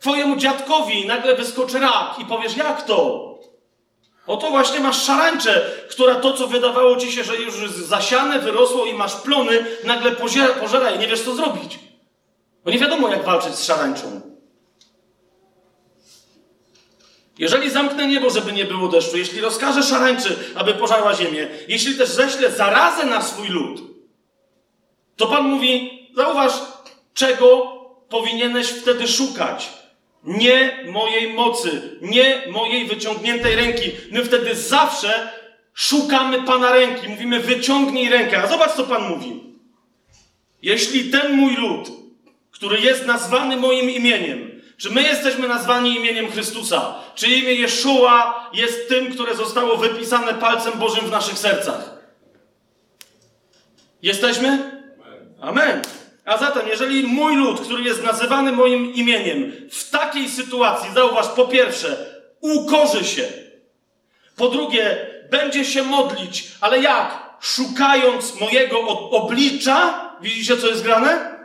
Twojemu 0.00 0.36
dziadkowi 0.36 1.06
nagle 1.06 1.36
wyskoczy 1.36 1.78
rak 1.78 2.18
i 2.18 2.24
powiesz, 2.24 2.56
jak 2.56 2.82
to? 2.82 3.35
Oto 4.26 4.50
właśnie 4.50 4.80
masz 4.80 5.04
szarańczę, 5.04 5.70
która 5.90 6.14
to, 6.14 6.32
co 6.32 6.46
wydawało 6.46 6.96
ci 6.96 7.12
się, 7.12 7.24
że 7.24 7.36
już 7.36 7.70
zasiane, 7.70 8.38
wyrosło 8.38 8.86
i 8.86 8.94
masz 8.94 9.14
plony, 9.14 9.66
nagle 9.84 10.12
pożera, 10.12 10.54
pożera 10.54 10.90
i 10.90 10.98
nie 10.98 11.06
wiesz, 11.06 11.22
co 11.22 11.34
zrobić. 11.34 11.78
Bo 12.64 12.70
nie 12.70 12.78
wiadomo, 12.78 13.08
jak 13.08 13.24
walczyć 13.24 13.54
z 13.54 13.64
szarańczą. 13.64 14.20
Jeżeli 17.38 17.70
zamknę 17.70 18.06
niebo, 18.06 18.30
żeby 18.30 18.52
nie 18.52 18.64
było 18.64 18.88
deszczu, 18.88 19.18
jeśli 19.18 19.40
rozkażę 19.40 19.82
szarańczy, 19.82 20.36
aby 20.54 20.74
pożarła 20.74 21.14
ziemię, 21.14 21.48
jeśli 21.68 21.94
też 21.94 22.08
ześlę 22.08 22.50
zarazę 22.50 23.06
na 23.06 23.22
swój 23.22 23.48
lud, 23.48 23.80
to 25.16 25.26
Pan 25.26 25.42
mówi, 25.42 26.08
zauważ, 26.16 26.52
czego 27.14 27.72
powinieneś 28.08 28.66
wtedy 28.66 29.08
szukać. 29.08 29.68
Nie 30.26 30.84
mojej 30.86 31.32
mocy, 31.34 31.98
nie 32.02 32.42
mojej 32.50 32.86
wyciągniętej 32.86 33.56
ręki. 33.56 33.90
My 34.10 34.24
wtedy 34.24 34.54
zawsze 34.54 35.28
szukamy 35.74 36.42
Pana 36.42 36.72
ręki. 36.72 37.08
Mówimy, 37.08 37.40
wyciągnij 37.40 38.08
rękę. 38.08 38.42
A 38.42 38.46
zobacz, 38.46 38.72
co 38.72 38.84
Pan 38.84 39.08
mówi. 39.08 39.42
Jeśli 40.62 41.10
ten 41.10 41.32
mój 41.32 41.56
lud, 41.56 41.88
który 42.50 42.80
jest 42.80 43.06
nazwany 43.06 43.56
moim 43.56 43.90
imieniem, 43.90 44.62
czy 44.76 44.90
my 44.90 45.02
jesteśmy 45.02 45.48
nazwani 45.48 45.96
imieniem 45.96 46.30
Chrystusa? 46.30 46.94
Czy 47.14 47.26
imię 47.26 47.54
Jeszua 47.54 48.50
jest 48.52 48.88
tym, 48.88 49.12
które 49.12 49.34
zostało 49.34 49.76
wypisane 49.76 50.34
palcem 50.34 50.78
Bożym 50.78 51.06
w 51.06 51.10
naszych 51.10 51.38
sercach? 51.38 51.96
Jesteśmy? 54.02 54.80
Amen. 55.40 55.82
A 56.26 56.38
zatem, 56.38 56.68
jeżeli 56.68 57.02
mój 57.02 57.36
lud, 57.36 57.60
który 57.60 57.82
jest 57.82 58.04
nazywany 58.04 58.52
moim 58.52 58.94
imieniem, 58.94 59.52
w 59.70 59.90
takiej 59.90 60.28
sytuacji, 60.28 60.90
zauważ, 60.94 61.28
po 61.28 61.44
pierwsze, 61.44 62.06
ukorzy 62.40 63.04
się, 63.04 63.28
po 64.36 64.48
drugie, 64.48 65.06
będzie 65.30 65.64
się 65.64 65.82
modlić, 65.82 66.48
ale 66.60 66.78
jak? 66.78 67.36
Szukając 67.40 68.40
mojego 68.40 68.80
oblicza, 69.10 70.10
widzicie, 70.20 70.56
co 70.56 70.66
jest 70.66 70.82
grane? 70.82 71.36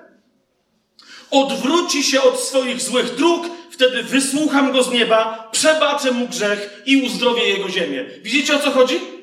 Odwróci 1.31 2.03
się 2.03 2.21
od 2.21 2.39
swoich 2.39 2.81
złych 2.81 3.15
dróg, 3.15 3.45
wtedy 3.71 4.03
wysłucham 4.03 4.71
go 4.71 4.83
z 4.83 4.91
nieba, 4.91 5.49
przebaczę 5.51 6.11
mu 6.11 6.27
grzech 6.27 6.83
i 6.85 7.01
uzdrowię 7.01 7.49
jego 7.49 7.69
ziemię. 7.69 8.05
Widzicie, 8.21 8.55
o 8.55 8.59
co 8.59 8.71
chodzi? 8.71 9.20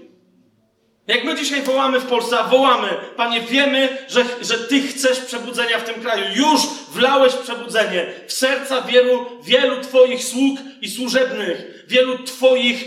Jak 1.09 1.25
my 1.25 1.35
dzisiaj 1.35 1.63
wołamy 1.63 2.01
w 2.01 2.07
Polsce, 2.07 2.37
wołamy, 2.51 2.89
Panie, 3.17 3.41
wiemy, 3.41 3.99
że, 4.09 4.25
że 4.41 4.59
Ty 4.59 4.83
chcesz 4.83 5.21
przebudzenia 5.21 5.79
w 5.79 5.85
tym 5.85 6.03
kraju. 6.03 6.25
Już 6.35 6.61
wlałeś 6.91 7.35
przebudzenie 7.35 8.07
w 8.27 8.33
serca 8.33 8.83
wielu, 8.83 9.27
wielu 9.43 9.81
Twoich 9.81 10.25
sług 10.25 10.59
i 10.81 10.91
służebnych, 10.91 11.85
wielu 11.87 12.19
Twoich 12.19 12.85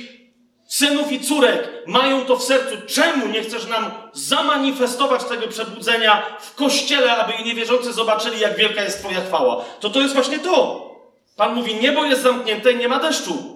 synów 0.68 1.12
i 1.12 1.20
córek 1.20 1.70
mają 1.88 2.26
to 2.26 2.38
w 2.38 2.44
sercu. 2.44 2.76
Czemu 2.88 3.28
nie 3.28 3.42
chcesz 3.42 3.68
nam 3.68 3.92
zamanifestować 4.14 5.24
tego 5.24 5.48
przebudzenia 5.48 6.38
w 6.40 6.56
kościele, 6.56 7.18
aby 7.18 7.34
i 7.34 7.46
niewierzący 7.46 7.94
zobaczyli, 7.94 8.40
jak 8.40 8.58
wielka 8.58 8.84
jest 8.84 9.00
Twoja 9.00 9.22
chwała? 9.22 9.66
To 9.80 9.90
to 9.90 10.02
jest 10.02 10.14
właśnie 10.14 10.40
to. 10.40 10.88
Pan 11.36 11.56
mówi, 11.56 11.76
niebo 11.76 12.06
jest 12.06 12.22
zamknięte 12.22 12.72
i 12.72 12.78
nie 12.78 12.88
ma 12.88 13.00
deszczu. 13.00 13.51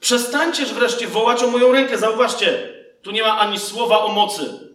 Przestańcież 0.00 0.72
wreszcie 0.72 1.06
wołać 1.06 1.42
o 1.42 1.50
moją 1.50 1.72
rękę. 1.72 1.98
Zauważcie, 1.98 2.74
tu 3.02 3.10
nie 3.10 3.22
ma 3.22 3.38
ani 3.38 3.58
słowa 3.58 3.98
o 3.98 4.08
mocy. 4.08 4.68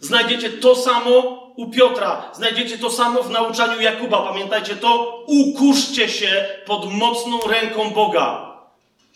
Znajdziecie 0.00 0.50
to 0.50 0.76
samo 0.76 1.12
u 1.56 1.70
Piotra, 1.70 2.30
znajdziecie 2.32 2.78
to 2.78 2.90
samo 2.90 3.22
w 3.22 3.30
nauczaniu 3.30 3.80
Jakuba. 3.80 4.22
Pamiętajcie 4.22 4.76
to, 4.76 5.22
ukuszcie 5.26 6.08
się 6.08 6.48
pod 6.66 6.92
mocną 6.92 7.40
ręką 7.40 7.90
Boga. 7.90 8.48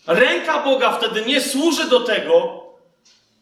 Ręka 0.07 0.63
Boga 0.63 0.91
wtedy 0.91 1.25
nie 1.25 1.41
służy 1.41 1.89
do 1.89 1.99
tego, 1.99 2.63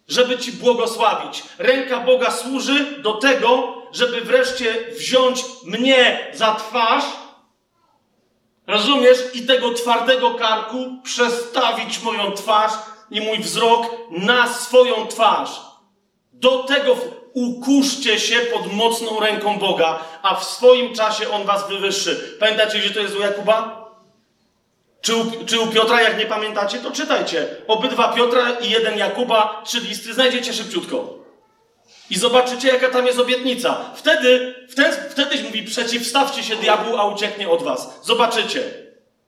żeby 0.08 0.38
ci 0.38 0.52
błogosławić. 0.52 1.44
Ręka 1.58 2.00
Boga 2.00 2.32
służy 2.32 3.02
do 3.02 3.14
tego, 3.14 3.74
żeby 3.92 4.22
wreszcie 4.22 4.76
wziąć 4.92 5.44
mnie 5.66 6.32
za 6.34 6.56
twarz, 6.56 7.04
rozumiesz, 8.68 9.20
i 9.34 9.46
tego 9.46 9.74
twardego 9.74 10.34
karku 10.34 10.78
przestawić 11.04 12.02
moją 12.02 12.32
twarz 12.32 12.72
i 13.12 13.22
mój 13.22 13.40
wzrok 13.40 13.86
na 14.10 14.54
swoją 14.54 15.08
twarz. 15.08 15.62
Do 16.34 16.64
tego 16.64 16.96
ukuszcie 17.34 18.20
się 18.20 18.40
pod 18.40 18.74
mocną 18.74 19.20
ręką 19.20 19.60
Boga, 19.60 20.00
a 20.22 20.36
w 20.36 20.44
swoim 20.44 20.96
czasie 20.96 21.32
On 21.32 21.46
was 21.46 21.70
wywyższy. 21.70 22.38
Pamiętacie, 22.40 22.80
gdzie 22.80 22.90
to 22.90 23.00
jest 23.00 23.16
u 23.16 23.22
Jakuba? 23.22 23.82
Czy 25.02 25.16
u, 25.16 25.46
czy 25.46 25.60
u 25.60 25.68
Piotra, 25.68 26.02
jak 26.02 26.20
nie 26.20 26.26
pamiętacie, 26.26 26.80
to 26.80 26.92
czytajcie. 26.92 27.48
Obydwa 27.68 28.08
Piotra 28.08 28.52
i 28.52 28.70
jeden 28.70 28.98
Jakuba, 28.98 29.62
trzy 29.66 29.80
listy, 29.80 30.14
znajdziecie 30.14 30.54
szybciutko. 30.54 31.21
I 32.12 32.18
zobaczycie, 32.18 32.68
jaka 32.68 32.90
tam 32.90 33.06
jest 33.06 33.20
obietnica. 33.20 33.92
Wtedy, 33.96 34.56
wtedy, 34.70 34.98
wtedy 35.10 35.44
mówi, 35.44 35.64
przeciwstawcie 35.64 36.44
się 36.44 36.56
diabłu, 36.56 36.98
a 36.98 37.08
ucieknie 37.08 37.50
od 37.50 37.64
was. 37.64 38.00
Zobaczycie. 38.04 38.64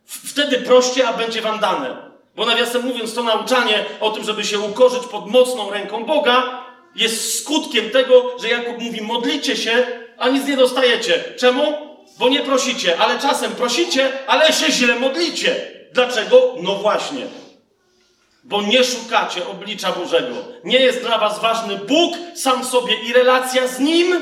Wtedy 0.06 0.58
proście, 0.58 1.08
a 1.08 1.14
będzie 1.14 1.42
wam 1.42 1.60
dane. 1.60 2.12
Bo 2.36 2.46
nawiasem 2.46 2.82
mówiąc, 2.86 3.14
to 3.14 3.24
nauczanie 3.24 3.86
o 4.00 4.10
tym, 4.10 4.24
żeby 4.24 4.44
się 4.44 4.60
ukorzyć 4.60 5.04
pod 5.12 5.28
mocną 5.28 5.72
ręką 5.72 6.06
Boga, 6.06 6.64
jest 6.96 7.40
skutkiem 7.40 7.90
tego, 7.90 8.40
że 8.40 8.50
Jakub 8.50 8.78
mówi, 8.78 9.02
modlicie 9.02 9.58
się, 9.58 9.88
a 10.18 10.30
nic 10.30 10.48
nie 10.48 10.58
dostajecie. 10.58 11.24
Czemu? 11.38 11.74
Bo 12.20 12.30
nie 12.30 12.40
prosicie, 12.40 12.98
ale 13.00 13.20
czasem 13.20 13.52
prosicie, 13.52 14.12
ale 14.28 14.54
się 14.54 14.72
źle 14.72 15.00
modlicie. 15.00 15.56
Dlaczego? 15.94 16.56
No 16.62 16.76
właśnie. 16.76 17.28
Bo 18.44 18.62
nie 18.62 18.84
szukacie 18.84 19.48
oblicza 19.48 19.92
Bożego. 19.92 20.36
Nie 20.64 20.80
jest 20.80 21.02
dla 21.02 21.18
was 21.18 21.40
ważny 21.40 21.76
Bóg 21.76 22.14
sam 22.36 22.66
sobie 22.66 22.96
i 22.96 23.14
relacja 23.14 23.68
z 23.68 23.80
Nim. 23.80 24.22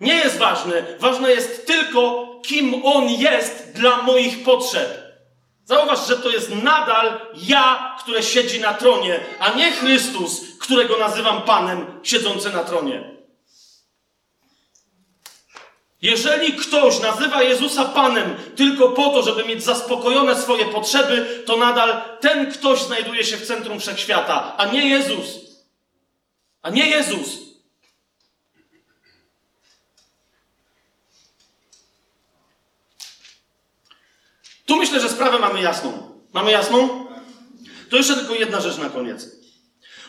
Nie 0.00 0.14
jest 0.14 0.38
ważny. 0.38 0.84
Ważne 0.98 1.30
jest 1.30 1.66
tylko, 1.66 2.26
kim 2.46 2.74
On 2.84 3.08
jest 3.08 3.72
dla 3.74 4.02
moich 4.02 4.44
potrzeb. 4.44 5.04
Zauważ, 5.64 6.08
że 6.08 6.16
to 6.16 6.30
jest 6.30 6.50
nadal 6.62 7.20
ja, 7.34 7.96
które 7.98 8.22
siedzi 8.22 8.60
na 8.60 8.74
tronie, 8.74 9.20
a 9.38 9.50
nie 9.50 9.72
Chrystus, 9.72 10.40
którego 10.60 10.98
nazywam 10.98 11.42
Panem, 11.42 12.00
siedzący 12.02 12.50
na 12.50 12.64
tronie. 12.64 13.13
Jeżeli 16.04 16.52
ktoś 16.52 17.00
nazywa 17.00 17.42
Jezusa 17.42 17.84
Panem 17.84 18.34
tylko 18.56 18.88
po 18.88 19.10
to, 19.10 19.22
żeby 19.22 19.44
mieć 19.44 19.64
zaspokojone 19.64 20.42
swoje 20.42 20.64
potrzeby, 20.64 21.42
to 21.46 21.56
nadal 21.56 22.02
ten 22.20 22.52
ktoś 22.52 22.82
znajduje 22.82 23.24
się 23.24 23.36
w 23.36 23.46
centrum 23.46 23.80
wszechświata, 23.80 24.56
a 24.56 24.66
nie 24.66 24.88
Jezus. 24.88 25.26
A 26.62 26.70
nie 26.70 26.88
Jezus. 26.88 27.38
Tu 34.66 34.76
myślę, 34.76 35.00
że 35.00 35.08
sprawę 35.08 35.38
mamy 35.38 35.62
jasną. 35.62 36.20
Mamy 36.32 36.50
jasną? 36.50 37.06
To 37.90 37.96
jeszcze 37.96 38.14
tylko 38.14 38.34
jedna 38.34 38.60
rzecz 38.60 38.76
na 38.76 38.90
koniec. 38.90 39.26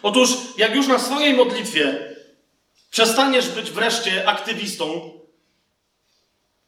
Otóż, 0.01 0.29
jak 0.57 0.75
już 0.75 0.87
na 0.87 0.99
swojej 0.99 1.33
modlitwie 1.33 2.15
przestaniesz 2.91 3.49
być 3.49 3.71
wreszcie 3.71 4.29
aktywistą, 4.29 5.14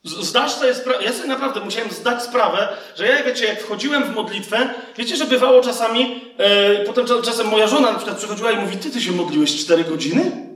zdasz 0.03 0.51
sobie 0.51 0.75
sprawę, 0.75 1.03
ja 1.03 1.13
sobie 1.13 1.27
naprawdę 1.27 1.59
musiałem 1.59 1.91
zdać 1.91 2.23
sprawę, 2.23 2.67
że 2.95 3.07
ja, 3.07 3.23
wiecie, 3.23 3.45
jak 3.45 3.61
wchodziłem 3.61 4.03
w 4.03 4.15
modlitwę, 4.15 4.69
wiecie, 4.97 5.15
że 5.15 5.25
bywało 5.25 5.61
czasami, 5.61 6.21
e, 6.37 6.85
potem 6.85 7.05
czasem 7.23 7.47
moja 7.47 7.67
żona 7.67 7.91
na 7.91 7.97
przykład 7.97 8.17
przychodziła 8.17 8.51
i 8.51 8.57
mówi, 8.57 8.77
ty, 8.77 8.91
ty 8.91 9.01
się 9.01 9.11
modliłeś 9.11 9.57
4 9.65 9.83
godziny? 9.83 10.47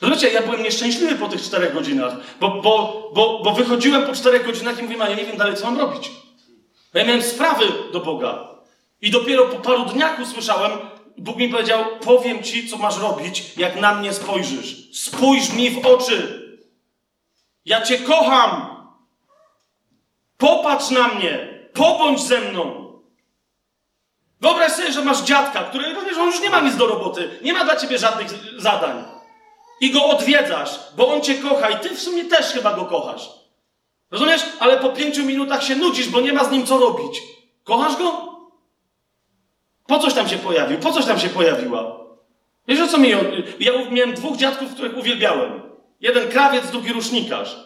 Rozumiecie, 0.00 0.28
ja 0.28 0.42
byłem 0.42 0.62
nieszczęśliwy 0.62 1.14
po 1.14 1.28
tych 1.28 1.42
4 1.42 1.70
godzinach, 1.70 2.12
bo, 2.40 2.50
bo, 2.50 3.10
bo, 3.14 3.40
bo 3.44 3.52
wychodziłem 3.52 4.06
po 4.06 4.14
4 4.14 4.40
godzinach 4.40 4.78
i 4.78 4.82
mówiłem, 4.82 5.02
a 5.02 5.08
ja 5.08 5.16
nie 5.16 5.24
wiem 5.24 5.36
dalej, 5.36 5.56
co 5.56 5.64
mam 5.64 5.78
robić. 5.78 6.10
Bo 6.92 6.98
ja 6.98 7.04
miałem 7.04 7.22
sprawy 7.22 7.64
do 7.92 8.00
Boga. 8.00 8.48
I 9.02 9.10
dopiero 9.10 9.46
po 9.46 9.56
paru 9.56 9.84
dniach 9.84 10.20
usłyszałem, 10.20 10.72
Bóg 11.18 11.36
mi 11.36 11.48
powiedział, 11.48 11.84
powiem 12.04 12.42
ci, 12.42 12.68
co 12.68 12.76
masz 12.76 12.98
robić, 12.98 13.44
jak 13.56 13.80
na 13.80 13.94
mnie 13.94 14.12
spojrzysz. 14.12 14.76
Spójrz 14.92 15.52
mi 15.52 15.70
w 15.70 15.86
oczy. 15.86 16.39
Ja 17.64 17.80
cię 17.82 17.98
kocham. 17.98 18.76
Popatrz 20.36 20.90
na 20.90 21.08
mnie. 21.08 21.60
Pobądź 21.74 22.20
ze 22.20 22.40
mną. 22.40 22.90
Wyobraź 24.40 24.72
sobie, 24.72 24.92
że 24.92 25.04
masz 25.04 25.22
dziadka, 25.22 25.64
który, 25.64 25.94
rozumiesz, 25.94 26.18
on 26.18 26.26
już 26.26 26.40
nie 26.40 26.50
ma 26.50 26.60
nic 26.60 26.76
do 26.76 26.86
roboty. 26.86 27.38
Nie 27.42 27.52
ma 27.52 27.64
dla 27.64 27.76
ciebie 27.76 27.98
żadnych 27.98 28.28
zadań. 28.60 29.04
I 29.80 29.90
go 29.90 30.04
odwiedzasz, 30.04 30.78
bo 30.96 31.14
on 31.14 31.20
cię 31.20 31.34
kocha 31.34 31.70
i 31.70 31.78
ty 31.80 31.90
w 31.90 32.00
sumie 32.00 32.24
też 32.24 32.46
chyba 32.46 32.74
go 32.74 32.84
kochasz. 32.84 33.30
Rozumiesz? 34.10 34.42
Ale 34.60 34.78
po 34.78 34.88
pięciu 34.88 35.24
minutach 35.24 35.64
się 35.64 35.76
nudzisz, 35.76 36.08
bo 36.08 36.20
nie 36.20 36.32
ma 36.32 36.44
z 36.44 36.50
nim 36.50 36.66
co 36.66 36.78
robić. 36.78 37.22
Kochasz 37.64 37.96
go? 37.96 38.30
Po 39.86 39.98
coś 39.98 40.14
tam 40.14 40.28
się 40.28 40.38
pojawił? 40.38 40.78
Po 40.78 40.92
coś 40.92 41.06
tam 41.06 41.18
się 41.18 41.28
pojawiła? 41.28 42.00
Wiesz 42.68 42.80
o 42.80 42.88
co 42.88 42.98
mi? 42.98 43.10
Ja 43.60 43.72
miałem 43.90 44.14
dwóch 44.14 44.36
dziadków, 44.36 44.74
których 44.74 44.96
uwielbiałem. 44.96 45.69
Jeden 46.00 46.28
krawiec, 46.28 46.70
drugi 46.70 46.92
rusznikarz. 46.92 47.56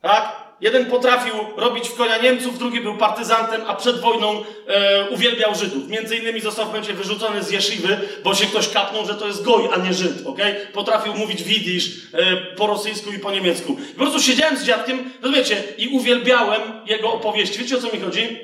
Tak? 0.00 0.48
Jeden 0.60 0.86
potrafił 0.86 1.34
robić 1.56 1.88
w 1.88 1.94
konia 1.94 2.18
Niemców, 2.18 2.58
drugi 2.58 2.80
był 2.80 2.96
partyzantem, 2.96 3.62
a 3.66 3.74
przed 3.74 4.00
wojną 4.00 4.44
e, 4.66 5.10
uwielbiał 5.10 5.54
Żydów. 5.54 5.88
Między 5.88 6.16
innymi 6.16 6.40
został 6.40 6.64
w 6.64 6.68
momencie 6.68 6.92
wyrzucony 6.92 7.42
z 7.42 7.50
jeszywy, 7.50 8.00
bo 8.24 8.34
się 8.34 8.46
ktoś 8.46 8.68
kapnął, 8.68 9.06
że 9.06 9.14
to 9.14 9.26
jest 9.26 9.44
goj, 9.44 9.68
a 9.72 9.76
nie 9.76 9.94
Żyd. 9.94 10.26
Okay? 10.26 10.54
Potrafił 10.72 11.14
mówić 11.14 11.42
widzisz 11.42 11.90
e, 12.12 12.36
po 12.36 12.66
rosyjsku 12.66 13.12
i 13.12 13.18
po 13.18 13.30
niemiecku. 13.30 13.76
po 13.76 14.02
prostu 14.02 14.22
siedziałem 14.22 14.56
z 14.56 14.64
dziadkiem, 14.64 15.10
rozumiecie, 15.22 15.62
i 15.78 15.88
uwielbiałem 15.88 16.62
jego 16.86 17.12
opowieści. 17.12 17.58
Wiecie 17.58 17.76
o 17.76 17.80
co 17.80 17.92
mi 17.92 18.00
chodzi? 18.00 18.38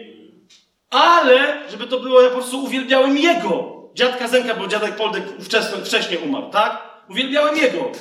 Ale, 0.90 1.70
żeby 1.70 1.86
to 1.86 2.00
było, 2.00 2.22
ja 2.22 2.28
po 2.28 2.36
prostu 2.36 2.64
uwielbiałem 2.64 3.18
jego. 3.18 3.74
Dziadka 3.94 4.28
Zenka, 4.28 4.54
bo 4.54 4.66
dziadek 4.66 4.96
Poldek 4.96 5.24
wcześniej 5.84 6.18
umarł, 6.18 6.50
tak? 6.50 6.82
Uwielbiałem 7.10 7.56
jego. 7.56 7.92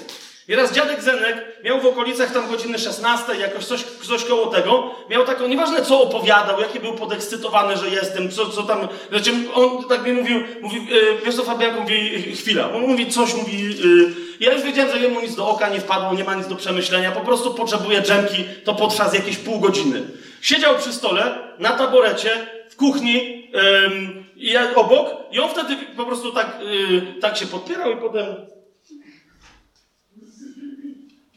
I 0.47 0.55
raz 0.55 0.73
dziadek 0.73 1.01
Zenek 1.01 1.61
miał 1.63 1.81
w 1.81 1.85
okolicach 1.85 2.33
tam 2.33 2.49
godziny 2.49 2.79
16, 2.79 3.35
jakoś 3.35 3.65
coś, 3.65 3.83
coś 3.83 4.25
koło 4.25 4.47
tego, 4.47 4.95
miał 5.09 5.25
taką, 5.25 5.47
nieważne 5.47 5.81
co 5.81 6.01
opowiadał, 6.01 6.59
jaki 6.59 6.79
był 6.79 6.93
podekscytowany, 6.93 7.77
że 7.77 7.89
jestem, 7.89 8.31
co, 8.31 8.49
co 8.49 8.63
tam, 8.63 8.87
znaczy 9.09 9.31
on 9.53 9.83
tak 9.89 10.05
mi 10.05 10.13
mówił, 10.13 10.43
mówi, 10.61 10.87
yy, 10.89 11.17
wiesz 11.25 11.35
co 11.35 11.43
Fabianku, 11.43 11.81
mówi, 11.81 12.35
chwila, 12.35 12.73
on 12.73 12.81
mówi 12.81 13.11
coś, 13.11 13.33
mówi, 13.33 13.63
yy, 13.63 14.13
ja 14.39 14.53
już 14.53 14.61
wiedziałem, 14.61 14.91
że 14.91 14.99
jemu 14.99 15.21
nic 15.21 15.35
do 15.35 15.47
oka 15.49 15.69
nie 15.69 15.79
wpadło, 15.79 16.13
nie 16.13 16.23
ma 16.23 16.35
nic 16.35 16.47
do 16.47 16.55
przemyślenia, 16.55 17.11
po 17.11 17.21
prostu 17.21 17.53
potrzebuje 17.53 18.01
dżemki, 18.01 18.45
to 18.63 18.75
potrwa 18.75 19.09
z 19.09 19.13
jakieś 19.13 19.37
pół 19.37 19.59
godziny. 19.59 20.01
Siedział 20.41 20.75
przy 20.77 20.93
stole, 20.93 21.37
na 21.59 21.69
taborecie, 21.69 22.47
w 22.69 22.75
kuchni, 22.75 23.47
yy, 23.53 24.23
ja 24.35 24.75
obok, 24.75 25.07
i 25.31 25.39
on 25.39 25.49
wtedy 25.49 25.75
po 25.97 26.05
prostu 26.05 26.31
tak, 26.31 26.59
yy, 26.61 27.01
tak 27.21 27.37
się 27.37 27.45
podpierał 27.45 27.91
i 27.91 27.97
potem 27.97 28.25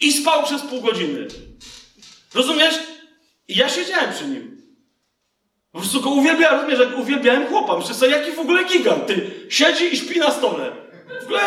i 0.01 0.13
spał 0.13 0.43
przez 0.43 0.63
pół 0.63 0.81
godziny. 0.81 1.29
Rozumiesz? 2.35 2.75
I 3.49 3.57
ja 3.57 3.69
siedziałem 3.69 4.13
przy 4.13 4.25
nim. 4.25 4.63
Po 5.73 5.79
prostu 5.79 6.01
go 6.01 6.11
uwielbiałem, 6.11 6.61
rozumiesz, 6.61 6.89
jak 6.89 6.99
uwielbiałem 6.99 7.47
chłopa. 7.47 7.79
Myślę 7.79 7.95
sobie, 7.95 8.13
jaki 8.13 8.33
w 8.33 8.39
ogóle 8.39 8.65
gigant, 8.65 9.07
ty. 9.07 9.31
Siedzi 9.49 9.95
i 9.95 9.97
śpi 9.97 10.19
na 10.19 10.31
stole. 10.31 10.73
W 11.21 11.25
ogóle, 11.25 11.41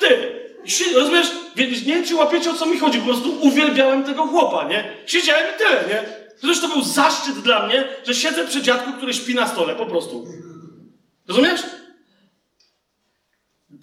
ty. 0.00 0.40
Rozumiesz? 0.94 1.26
Nie 1.56 1.66
wiem, 1.66 2.04
czy 2.04 2.14
łapiecie, 2.14 2.50
o 2.50 2.54
co 2.54 2.66
mi 2.66 2.78
chodzi. 2.78 2.98
Po 2.98 3.04
prostu 3.04 3.38
uwielbiałem 3.40 4.04
tego 4.04 4.26
chłopa, 4.26 4.68
nie? 4.68 4.96
Siedziałem 5.06 5.54
i 5.54 5.58
tyle, 5.58 5.84
nie? 5.88 6.24
Zresztą 6.38 6.68
to 6.68 6.74
był 6.74 6.84
zaszczyt 6.84 7.34
dla 7.38 7.66
mnie, 7.66 7.88
że 8.06 8.14
siedzę 8.14 8.46
przy 8.46 8.62
dziadku, 8.62 8.92
który 8.92 9.14
śpi 9.14 9.34
na 9.34 9.48
stole, 9.48 9.76
po 9.76 9.86
prostu. 9.86 10.26
Rozumiesz? 11.28 11.62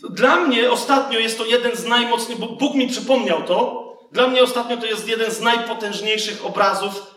Dla 0.09 0.35
mnie 0.35 0.71
ostatnio 0.71 1.19
jest 1.19 1.37
to 1.37 1.45
jeden 1.45 1.75
z 1.75 1.85
najmocniejszych, 1.85 2.47
bo 2.47 2.55
Bóg 2.55 2.75
mi 2.75 2.87
przypomniał 2.87 3.43
to, 3.43 3.90
dla 4.11 4.27
mnie 4.27 4.43
ostatnio 4.43 4.77
to 4.77 4.85
jest 4.85 5.07
jeden 5.07 5.31
z 5.31 5.41
najpotężniejszych 5.41 6.45
obrazów 6.45 7.15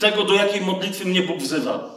tego, 0.00 0.24
do 0.24 0.34
jakiej 0.34 0.60
modlitwy 0.60 1.04
mnie 1.04 1.22
Bóg 1.22 1.38
wzywa. 1.38 1.94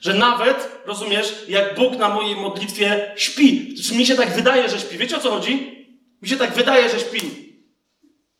Że 0.00 0.14
nawet, 0.14 0.82
rozumiesz, 0.86 1.34
jak 1.48 1.74
Bóg 1.74 1.96
na 1.96 2.08
mojej 2.08 2.36
modlitwie 2.36 3.12
śpi. 3.16 3.74
Czy 3.82 3.94
mi 3.94 4.06
się 4.06 4.14
tak 4.14 4.34
wydaje, 4.34 4.68
że 4.68 4.80
śpi? 4.80 4.98
Wiecie 4.98 5.16
o 5.16 5.20
co 5.20 5.30
chodzi? 5.30 5.86
Mi 6.22 6.28
się 6.28 6.36
tak 6.36 6.54
wydaje, 6.54 6.90
że 6.90 7.00
śpi. 7.00 7.20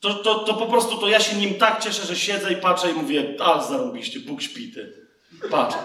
To, 0.00 0.14
to, 0.14 0.34
to 0.34 0.55
po 0.55 0.66
prostu 0.66 0.98
to 0.98 1.09
ja 1.09 1.20
się 1.20 1.36
nim 1.36 1.55
tak 1.55 1.82
cieszę, 1.84 2.07
że 2.07 2.16
siedzę 2.16 2.52
i 2.52 2.57
patrzę 2.57 2.90
i 2.90 2.94
mówię, 2.94 3.36
a 3.40 3.62
zarobiście, 3.62 4.20
Bóg 4.20 4.42
śpi 4.42 4.72
ty. 4.72 4.92
Patrz. 5.50 5.76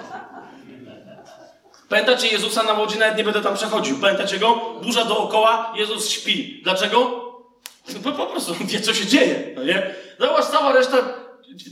Pamiętacie 1.89 2.27
Jezusa 2.27 2.63
na 2.63 2.73
łodzi? 2.73 2.99
Nawet 2.99 3.17
nie 3.17 3.23
będę 3.23 3.41
tam 3.41 3.55
przechodził. 3.55 3.97
Pamiętacie 3.97 4.39
go? 4.39 4.79
Burza 4.83 5.05
dookoła, 5.05 5.73
Jezus 5.77 6.09
śpi. 6.09 6.61
Dlaczego? 6.63 7.28
No 8.05 8.11
po 8.11 8.25
prostu 8.25 8.55
wie, 8.65 8.81
co 8.81 8.93
się 8.93 9.05
dzieje, 9.05 9.53
no 9.55 9.63
nie? 9.63 9.95
Zobacz, 10.19 10.45
cała 10.45 10.73
reszta 10.73 10.97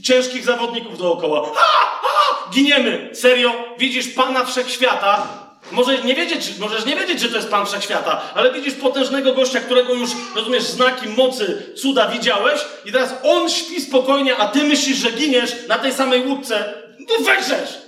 ciężkich 0.02 0.44
zawodników 0.44 0.98
dookoła. 0.98 1.50
Ha! 1.54 2.00
Ha! 2.02 2.50
Giniemy! 2.52 3.10
Serio? 3.14 3.52
Widzisz 3.78 4.08
Pana 4.08 4.44
Wszechświata? 4.44 5.26
Może 5.72 5.98
nie 5.98 6.14
wiedzieć, 6.14 6.58
możesz 6.58 6.84
nie 6.84 6.96
wiedzieć, 6.96 7.20
że 7.20 7.28
to 7.28 7.36
jest 7.36 7.50
Pan 7.50 7.66
Wszechświata, 7.66 8.20
ale 8.34 8.52
widzisz 8.52 8.74
potężnego 8.74 9.34
gościa, 9.34 9.60
którego 9.60 9.94
już, 9.94 10.10
rozumiesz, 10.34 10.62
znaki 10.62 11.08
mocy, 11.08 11.72
cuda 11.76 12.08
widziałeś 12.08 12.60
i 12.84 12.92
teraz 12.92 13.14
on 13.24 13.50
śpi 13.50 13.80
spokojnie, 13.80 14.36
a 14.36 14.48
ty 14.48 14.64
myślisz, 14.64 14.98
że 14.98 15.12
giniesz 15.12 15.52
na 15.68 15.78
tej 15.78 15.92
samej 15.92 16.26
łódce. 16.26 16.74
No 16.98 17.24
weźesz! 17.24 17.78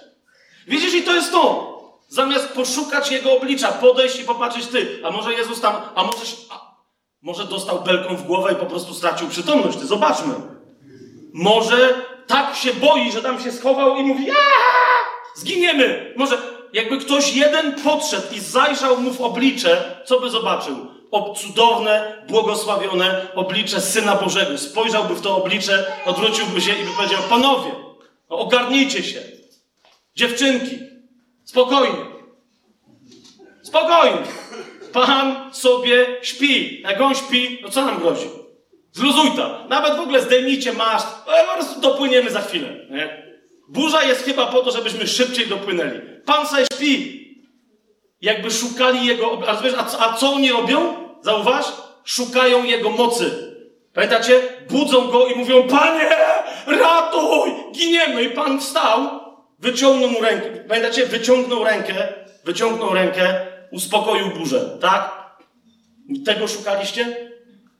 Widzisz, 0.66 0.94
i 0.94 1.02
to 1.02 1.14
jest 1.14 1.32
to. 1.32 1.70
Zamiast 2.08 2.48
poszukać 2.48 3.10
Jego 3.10 3.32
oblicza, 3.32 3.72
podejść 3.72 4.20
i 4.20 4.24
popatrzeć 4.24 4.66
ty, 4.66 5.00
a 5.04 5.10
może 5.10 5.34
Jezus 5.34 5.60
tam, 5.60 5.74
a 5.94 6.04
może, 6.04 6.18
może 7.22 7.44
dostał 7.44 7.82
belką 7.82 8.16
w 8.16 8.22
głowę 8.22 8.52
i 8.52 8.56
po 8.56 8.66
prostu 8.66 8.94
stracił 8.94 9.28
przytomność, 9.28 9.80
zobaczmy. 9.80 10.34
Może 11.32 11.94
tak 12.26 12.56
się 12.56 12.74
boi, 12.74 13.12
że 13.12 13.22
tam 13.22 13.42
się 13.42 13.52
schował 13.52 13.96
i 13.96 14.02
mówi, 14.02 14.26
zginiemy. 15.34 16.14
Może 16.16 16.38
jakby 16.72 16.98
ktoś 16.98 17.34
jeden 17.34 17.82
podszedł 17.82 18.34
i 18.34 18.40
zajrzał 18.40 19.00
mu 19.00 19.12
w 19.12 19.20
oblicze, 19.20 20.00
co 20.06 20.20
by 20.20 20.30
zobaczył? 20.30 20.76
O 21.10 21.34
cudowne, 21.34 22.24
błogosławione 22.28 23.26
oblicze 23.34 23.80
Syna 23.80 24.16
Bożego. 24.16 24.58
Spojrzałby 24.58 25.14
w 25.14 25.20
to 25.20 25.36
oblicze, 25.36 25.92
odwróciłby 26.06 26.60
się 26.60 26.72
i 26.72 26.84
by 26.84 26.90
powiedział, 26.96 27.22
panowie, 27.28 27.70
no 28.30 28.38
ogarnijcie 28.38 29.02
się. 29.02 29.22
Dziewczynki, 30.14 30.78
spokojnie. 31.44 32.04
Spokojnie. 33.62 34.22
Pan 34.93 35.55
sobie 35.55 36.07
śpi. 36.22 36.82
Jak 36.82 37.01
on 37.01 37.14
śpi, 37.14 37.59
to 37.62 37.70
co 37.70 37.84
nam 37.84 37.99
grozi? 37.99 38.26
Zluzuj 38.93 39.30
to. 39.36 39.66
Nawet 39.68 39.97
w 39.97 40.01
ogóle 40.01 40.22
zdejmijcie 40.22 40.72
maszt. 40.72 41.07
Prostu 41.61 41.80
dopłyniemy 41.80 42.30
za 42.30 42.41
chwilę. 42.41 42.68
Nie? 42.91 43.22
Burza 43.68 44.03
jest 44.03 44.24
chyba 44.24 44.47
po 44.47 44.61
to, 44.61 44.70
żebyśmy 44.70 45.07
szybciej 45.07 45.47
dopłynęli. 45.47 46.01
Pan 46.26 46.47
sobie 46.47 46.64
śpi. 46.74 47.20
Jakby 48.20 48.51
szukali 48.51 49.07
jego... 49.07 49.38
A, 49.49 49.57
wiesz, 49.57 49.74
a, 49.74 49.99
a 50.01 50.16
co 50.16 50.32
oni 50.32 50.53
robią? 50.53 50.95
Zauważ? 51.22 51.66
Szukają 52.05 52.64
jego 52.64 52.91
mocy. 52.91 53.55
Pamiętacie? 53.95 54.41
Budzą 54.70 55.09
go 55.09 55.26
i 55.26 55.34
mówią, 55.38 55.68
Panie, 55.68 56.09
ratuj! 56.66 57.51
Giniemy! 57.72 58.22
I 58.22 58.30
Pan 58.30 58.61
wstał, 58.61 59.20
wyciągnął 59.59 60.11
mu 60.11 60.20
rękę. 60.20 60.51
Pamiętacie? 60.68 61.07
Wyciągnął 61.07 61.64
rękę, 61.64 61.95
wyciągnął 62.45 62.95
rękę, 62.95 63.47
uspokoił 63.72 64.30
burzę. 64.30 64.78
Tak? 64.80 65.20
Tego 66.24 66.48
szukaliście? 66.48 67.30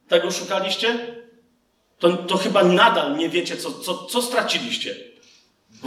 Tego 0.09 0.31
szukaliście? 0.31 1.17
To, 1.99 2.17
to 2.17 2.37
chyba 2.37 2.65
nadal 2.65 3.17
nie 3.17 3.29
wiecie, 3.29 3.57
co, 3.57 3.73
co, 3.73 4.05
co 4.05 4.23
straciliście. 4.23 4.97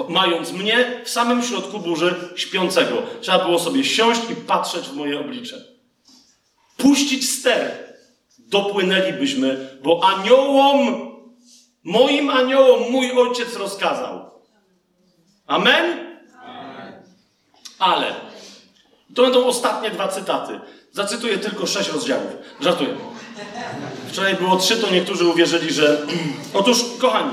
Mając 0.10 0.52
mnie 0.52 1.02
w 1.06 1.10
samym 1.10 1.44
środku 1.44 1.80
burzy 1.80 2.16
śpiącego. 2.36 3.04
Trzeba 3.22 3.46
było 3.46 3.60
sobie 3.60 3.84
siąść 3.84 4.22
i 4.30 4.36
patrzeć 4.36 4.86
w 4.86 4.96
moje 4.96 5.20
oblicze. 5.20 5.56
Puścić 6.78 7.30
ster. 7.30 7.94
Dopłynęlibyśmy, 8.38 9.80
bo 9.84 10.04
aniołom, 10.04 11.12
moim 11.84 12.30
aniołom 12.30 12.92
mój 12.92 13.12
ojciec 13.12 13.56
rozkazał. 13.56 14.32
Amen? 15.48 16.18
Ale. 17.80 18.33
To 19.16 19.22
będą 19.22 19.46
ostatnie 19.46 19.90
dwa 19.90 20.08
cytaty. 20.08 20.60
Zacytuję 20.92 21.38
tylko 21.38 21.68
sześć 21.68 21.90
rozdziałów. 21.90 22.32
Żartuję. 22.60 22.98
Wczoraj 24.08 24.36
było 24.36 24.58
trzy, 24.58 24.78
to 24.78 24.90
niektórzy 24.90 25.28
uwierzyli, 25.28 25.74
że. 25.74 26.08
Otóż, 26.54 26.78
kochani, 27.02 27.32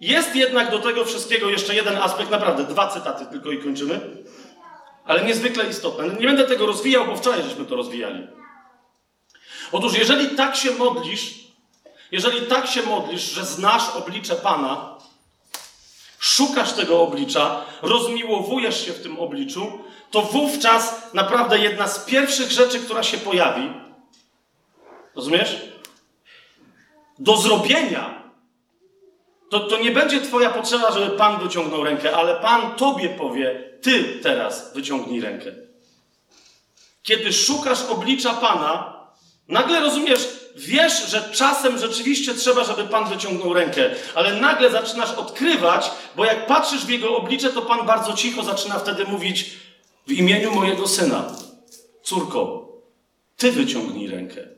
jest 0.00 0.36
jednak 0.36 0.70
do 0.70 0.78
tego 0.78 1.04
wszystkiego 1.04 1.50
jeszcze 1.50 1.74
jeden 1.74 1.96
aspekt, 1.96 2.30
naprawdę, 2.30 2.64
dwa 2.64 2.88
cytaty 2.88 3.26
tylko 3.26 3.50
i 3.50 3.58
kończymy, 3.58 4.00
ale 5.04 5.24
niezwykle 5.24 5.68
istotne. 5.68 6.08
Nie 6.08 6.26
będę 6.26 6.44
tego 6.44 6.66
rozwijał, 6.66 7.06
bo 7.06 7.16
wczoraj 7.16 7.42
żeśmy 7.42 7.64
to 7.64 7.76
rozwijali. 7.76 8.26
Otóż, 9.72 9.98
jeżeli 9.98 10.36
tak 10.36 10.56
się 10.56 10.70
modlisz, 10.70 11.34
jeżeli 12.12 12.46
tak 12.46 12.66
się 12.66 12.82
modlisz, 12.82 13.22
że 13.22 13.44
znasz 13.44 13.90
oblicze 13.90 14.34
Pana, 14.34 14.98
szukasz 16.18 16.72
tego 16.72 17.02
oblicza, 17.02 17.64
rozmiłowujesz 17.82 18.86
się 18.86 18.92
w 18.92 19.02
tym 19.02 19.18
obliczu, 19.18 19.84
to 20.10 20.22
wówczas 20.22 21.14
naprawdę 21.14 21.58
jedna 21.58 21.88
z 21.88 22.04
pierwszych 22.04 22.50
rzeczy, 22.50 22.80
która 22.80 23.02
się 23.02 23.18
pojawi, 23.18 23.72
rozumiesz? 25.14 25.56
Do 27.18 27.36
zrobienia. 27.36 28.20
To, 29.50 29.60
to 29.60 29.78
nie 29.78 29.90
będzie 29.90 30.20
Twoja 30.20 30.50
potrzeba, 30.50 30.92
żeby 30.92 31.16
Pan 31.16 31.40
wyciągnął 31.40 31.84
rękę, 31.84 32.16
ale 32.16 32.34
Pan 32.34 32.74
Tobie 32.74 33.08
powie: 33.08 33.64
Ty 33.82 34.20
teraz 34.22 34.74
wyciągnij 34.74 35.20
rękę. 35.20 35.52
Kiedy 37.02 37.32
szukasz 37.32 37.82
oblicza 37.82 38.34
Pana, 38.34 39.00
nagle 39.48 39.80
rozumiesz, 39.80 40.28
wiesz, 40.56 41.10
że 41.10 41.22
czasem 41.32 41.78
rzeczywiście 41.78 42.34
trzeba, 42.34 42.64
żeby 42.64 42.84
Pan 42.84 43.08
wyciągnął 43.08 43.54
rękę, 43.54 43.90
ale 44.14 44.40
nagle 44.40 44.70
zaczynasz 44.70 45.12
odkrywać, 45.12 45.90
bo 46.16 46.24
jak 46.24 46.46
patrzysz 46.46 46.84
w 46.84 46.88
Jego 46.88 47.16
oblicze, 47.16 47.50
to 47.50 47.62
Pan 47.62 47.86
bardzo 47.86 48.12
cicho 48.12 48.42
zaczyna 48.42 48.78
wtedy 48.78 49.04
mówić: 49.04 49.50
w 50.10 50.12
imieniu 50.12 50.54
mojego 50.54 50.88
syna, 50.88 51.36
córko, 52.02 52.68
ty 53.36 53.52
wyciągnij 53.52 54.08
rękę. 54.08 54.48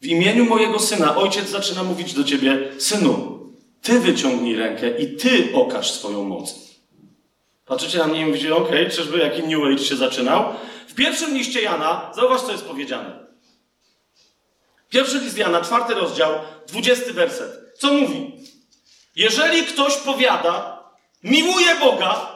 W 0.00 0.06
imieniu 0.06 0.44
mojego 0.44 0.78
syna 0.78 1.16
ojciec 1.16 1.48
zaczyna 1.48 1.82
mówić 1.82 2.14
do 2.14 2.24
ciebie, 2.24 2.72
synu, 2.78 3.38
ty 3.82 4.00
wyciągnij 4.00 4.56
rękę 4.56 4.98
i 4.98 5.16
ty 5.16 5.48
okaż 5.54 5.90
swoją 5.90 6.24
moc. 6.24 6.54
Patrzycie 7.66 7.98
na 7.98 8.06
mnie 8.06 8.20
i 8.20 8.26
mówicie, 8.26 8.54
okay, 8.54 8.90
czyżby 8.90 9.18
jaki 9.18 9.42
New 9.42 9.64
Age 9.64 9.84
się 9.84 9.96
zaczynał? 9.96 10.54
W 10.88 10.94
pierwszym 10.94 11.34
liście 11.34 11.62
Jana, 11.62 12.12
zauważ 12.14 12.42
co 12.42 12.52
jest 12.52 12.64
powiedziane. 12.64 13.26
Pierwszy 14.88 15.18
list 15.18 15.38
Jana, 15.38 15.60
czwarty 15.60 15.94
rozdział, 15.94 16.32
dwudziesty 16.68 17.12
werset. 17.12 17.78
Co 17.78 17.92
mówi? 17.92 18.32
Jeżeli 19.16 19.62
ktoś 19.62 19.96
powiada, 19.96 20.84
miłuje 21.22 21.74
Boga, 21.80 22.31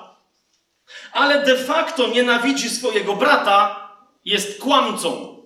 ale 1.17 1.45
de 1.45 1.57
facto 1.57 2.07
nienawidzi 2.07 2.71
swojego 2.71 3.17
brata, 3.17 3.89
jest 4.25 4.61
kłamcą. 4.61 5.37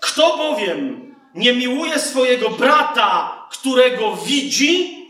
Kto 0.00 0.36
bowiem 0.36 1.14
nie 1.34 1.52
miłuje 1.52 1.98
swojego 1.98 2.50
brata, 2.50 3.46
którego 3.50 4.16
widzi, 4.16 5.06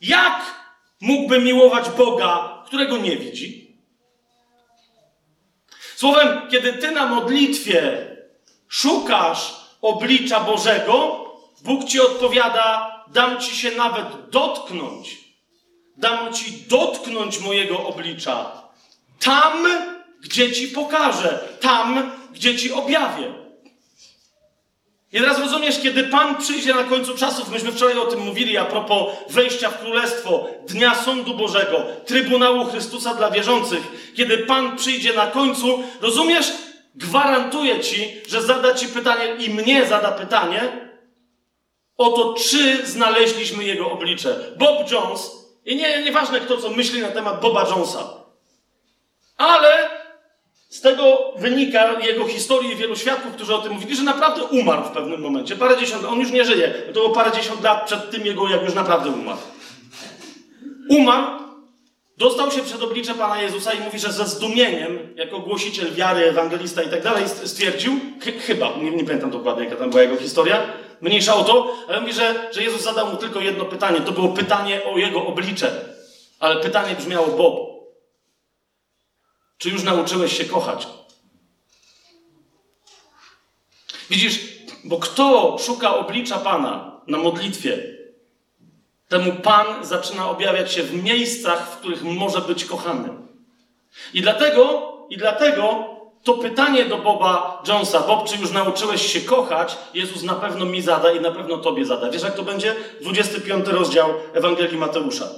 jak 0.00 0.54
mógłby 1.00 1.40
miłować 1.40 1.90
Boga, 1.90 2.62
którego 2.66 2.96
nie 2.96 3.16
widzi? 3.16 3.78
Słowem, 5.96 6.48
kiedy 6.50 6.72
ty 6.72 6.90
na 6.90 7.06
modlitwie 7.06 8.06
szukasz 8.68 9.56
oblicza 9.82 10.40
Bożego, 10.40 11.24
Bóg 11.60 11.84
ci 11.84 12.00
odpowiada: 12.00 12.94
Dam 13.08 13.40
ci 13.40 13.56
się 13.56 13.70
nawet 13.70 14.30
dotknąć 14.30 15.27
dam 15.98 16.32
ci 16.32 16.52
dotknąć 16.68 17.40
mojego 17.40 17.86
oblicza. 17.86 18.62
Tam, 19.20 19.66
gdzie 20.20 20.52
ci 20.52 20.68
pokażę, 20.68 21.38
tam, 21.60 22.10
gdzie 22.32 22.56
ci 22.56 22.72
objawię. 22.72 23.32
I 25.12 25.18
teraz 25.18 25.38
rozumiesz, 25.38 25.80
kiedy 25.82 26.04
Pan 26.04 26.36
przyjdzie 26.36 26.74
na 26.74 26.84
końcu 26.84 27.16
czasów, 27.16 27.50
myśmy 27.50 27.72
wczoraj 27.72 27.98
o 27.98 28.06
tym 28.06 28.20
mówili 28.20 28.56
a 28.56 28.64
propos 28.64 29.14
wejścia 29.30 29.70
w 29.70 29.80
Królestwo, 29.80 30.48
Dnia 30.68 30.94
Sądu 30.94 31.34
Bożego, 31.34 31.82
Trybunału 32.06 32.64
Chrystusa 32.64 33.14
dla 33.14 33.30
wierzących, 33.30 34.12
kiedy 34.16 34.38
Pan 34.38 34.76
przyjdzie 34.76 35.12
na 35.12 35.26
końcu, 35.26 35.82
rozumiesz, 36.00 36.52
gwarantuję 36.94 37.80
Ci, 37.80 38.10
że 38.28 38.42
zada 38.42 38.74
Ci 38.74 38.88
pytanie 38.88 39.34
i 39.38 39.50
mnie 39.50 39.86
zada 39.86 40.12
pytanie 40.12 40.88
o 41.96 42.10
to, 42.10 42.34
czy 42.34 42.86
znaleźliśmy 42.86 43.64
Jego 43.64 43.90
oblicze. 43.90 44.36
Bob 44.58 44.90
Jones 44.92 45.37
i 45.68 45.76
nie, 45.76 46.02
nieważne 46.02 46.40
kto 46.40 46.56
co 46.56 46.70
myśli 46.70 47.00
na 47.00 47.08
temat 47.08 47.40
Boba 47.40 47.68
Jonesa. 47.68 48.04
Ale 49.36 49.90
z 50.68 50.80
tego 50.80 51.32
wynika 51.36 52.00
jego 52.00 52.26
historii 52.26 52.72
i 52.72 52.76
wielu 52.76 52.96
świadków, 52.96 53.32
którzy 53.32 53.54
o 53.54 53.58
tym 53.58 53.72
mówili, 53.72 53.96
że 53.96 54.02
naprawdę 54.02 54.42
umarł 54.44 54.84
w 54.84 54.90
pewnym 54.90 55.20
momencie. 55.20 55.56
Parę 55.56 55.76
dziesiąt, 55.76 56.04
on 56.04 56.20
już 56.20 56.30
nie 56.30 56.44
żyje. 56.44 56.68
To 56.68 56.92
było 56.92 57.10
parę 57.10 57.32
dziesiąt 57.32 57.62
lat 57.62 57.86
przed 57.86 58.10
tym 58.10 58.26
jego, 58.26 58.48
jak 58.48 58.62
już 58.62 58.74
naprawdę 58.74 59.10
umarł. 59.10 59.38
Umarł 60.90 61.48
Dostał 62.18 62.50
się 62.50 62.62
przed 62.62 62.82
oblicze 62.82 63.14
Pana 63.14 63.42
Jezusa 63.42 63.72
i 63.72 63.80
mówi, 63.80 63.98
że 63.98 64.12
ze 64.12 64.26
zdumieniem, 64.26 64.98
jako 65.16 65.38
głosiciel 65.38 65.94
wiary, 65.94 66.24
ewangelista 66.24 66.82
i 66.82 66.88
tak 66.88 67.02
dalej, 67.02 67.24
stwierdził, 67.44 67.92
ch 68.20 68.44
chyba, 68.46 68.72
nie, 68.82 68.90
nie 68.90 69.04
pamiętam 69.04 69.30
dokładnie, 69.30 69.64
jaka 69.64 69.76
tam 69.76 69.90
była 69.90 70.02
jego 70.02 70.16
historia, 70.16 70.62
mniejsza 71.00 71.34
o 71.34 71.44
to, 71.44 71.76
ale 71.88 72.00
mówi, 72.00 72.12
że, 72.12 72.50
że 72.52 72.62
Jezus 72.62 72.82
zadał 72.82 73.10
mu 73.10 73.16
tylko 73.16 73.40
jedno 73.40 73.64
pytanie. 73.64 74.00
To 74.00 74.12
było 74.12 74.28
pytanie 74.28 74.84
o 74.84 74.98
jego 74.98 75.26
oblicze. 75.26 75.94
Ale 76.40 76.56
pytanie 76.56 76.94
brzmiało, 76.94 77.26
Bob, 77.26 77.68
czy 79.58 79.70
już 79.70 79.82
nauczyłeś 79.82 80.38
się 80.38 80.44
kochać? 80.44 80.88
Widzisz, 84.10 84.40
bo 84.84 84.98
kto 84.98 85.56
szuka 85.58 85.96
oblicza 85.96 86.38
Pana 86.38 87.00
na 87.06 87.18
modlitwie, 87.18 87.98
temu 89.08 89.32
Pan 89.32 89.84
zaczyna 89.84 90.30
objawiać 90.30 90.72
się 90.72 90.82
w 90.82 91.04
miejscach, 91.04 91.70
w 91.70 91.76
których 91.76 92.02
może 92.02 92.40
być 92.40 92.64
kochany. 92.64 93.08
I 94.14 94.22
dlatego, 94.22 94.88
i 95.10 95.16
dlatego 95.16 95.88
to 96.28 96.34
pytanie 96.34 96.84
do 96.84 96.98
Boba 96.98 97.62
Jonesa, 97.68 98.00
Bob, 98.00 98.28
czy 98.28 98.36
już 98.36 98.50
nauczyłeś 98.50 99.12
się 99.12 99.20
kochać, 99.20 99.76
Jezus 99.94 100.22
na 100.22 100.34
pewno 100.34 100.64
mi 100.64 100.82
zada 100.82 101.12
i 101.12 101.20
na 101.20 101.30
pewno 101.30 101.58
Tobie 101.58 101.84
zada. 101.84 102.10
Wiesz, 102.10 102.22
jak 102.22 102.34
to 102.34 102.42
będzie? 102.42 102.74
25 103.00 103.66
rozdział 103.66 104.10
Ewangelii 104.34 104.78
Mateusza. 104.78 105.28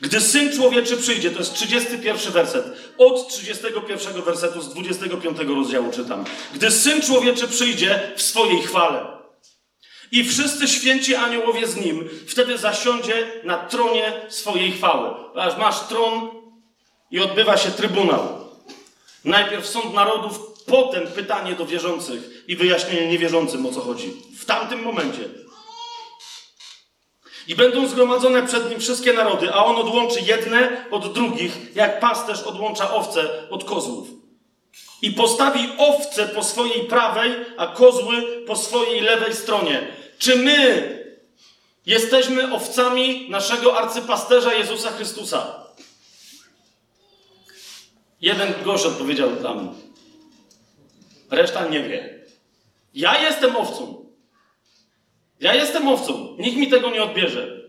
Gdy 0.00 0.20
Syn 0.20 0.52
Człowieczy 0.52 0.96
przyjdzie, 0.96 1.30
to 1.30 1.38
jest 1.38 1.54
31 1.54 2.32
werset. 2.32 2.64
Od 2.98 3.28
31 3.28 4.22
wersetu 4.22 4.60
z 4.60 4.68
25 4.68 5.38
rozdziału 5.38 5.90
czytam. 5.92 6.24
Gdy 6.54 6.70
Syn 6.70 7.02
Człowieczy 7.02 7.48
przyjdzie 7.48 8.12
w 8.16 8.22
swojej 8.22 8.62
chwale 8.62 9.06
i 10.12 10.24
wszyscy 10.24 10.68
święci 10.68 11.14
aniołowie 11.14 11.66
z 11.66 11.76
Nim, 11.76 12.08
wtedy 12.28 12.58
zasiądzie 12.58 13.40
na 13.44 13.56
tronie 13.56 14.12
swojej 14.28 14.72
chwały. 14.72 15.10
Masz 15.58 15.80
tron 15.80 16.43
i 17.14 17.20
odbywa 17.20 17.56
się 17.56 17.70
trybunał. 17.70 18.28
Najpierw 19.24 19.66
sąd 19.66 19.94
narodów, 19.94 20.40
potem 20.66 21.06
pytanie 21.06 21.54
do 21.54 21.66
wierzących 21.66 22.44
i 22.48 22.56
wyjaśnienie 22.56 23.08
niewierzącym 23.08 23.66
o 23.66 23.72
co 23.72 23.80
chodzi. 23.80 24.12
W 24.38 24.44
tamtym 24.44 24.82
momencie. 24.82 25.28
I 27.48 27.54
będą 27.54 27.88
zgromadzone 27.88 28.46
przed 28.46 28.70
nim 28.70 28.80
wszystkie 28.80 29.12
narody, 29.12 29.52
a 29.52 29.64
on 29.64 29.76
odłączy 29.76 30.20
jedne 30.20 30.84
od 30.90 31.12
drugich, 31.12 31.52
jak 31.74 32.00
pasterz 32.00 32.42
odłącza 32.42 32.94
owce 32.94 33.50
od 33.50 33.64
kozłów. 33.64 34.08
I 35.02 35.10
postawi 35.10 35.68
owce 35.78 36.28
po 36.28 36.42
swojej 36.42 36.80
prawej, 36.84 37.32
a 37.56 37.66
kozły 37.66 38.44
po 38.46 38.56
swojej 38.56 39.00
lewej 39.00 39.34
stronie. 39.34 39.88
Czy 40.18 40.36
my 40.36 40.88
jesteśmy 41.86 42.54
owcami 42.54 43.30
naszego 43.30 43.78
arcypasterza 43.78 44.54
Jezusa 44.54 44.90
Chrystusa? 44.90 45.63
Jeden 48.24 48.54
gość 48.64 48.86
odpowiedział 48.86 49.36
tam. 49.36 49.74
Reszta 51.30 51.68
nie 51.68 51.82
wie. 51.82 52.24
Ja 52.94 53.22
jestem 53.22 53.56
owcą. 53.56 54.04
Ja 55.40 55.54
jestem 55.54 55.88
owcą. 55.88 56.36
Nikt 56.38 56.56
mi 56.56 56.68
tego 56.68 56.90
nie 56.90 57.02
odbierze. 57.02 57.60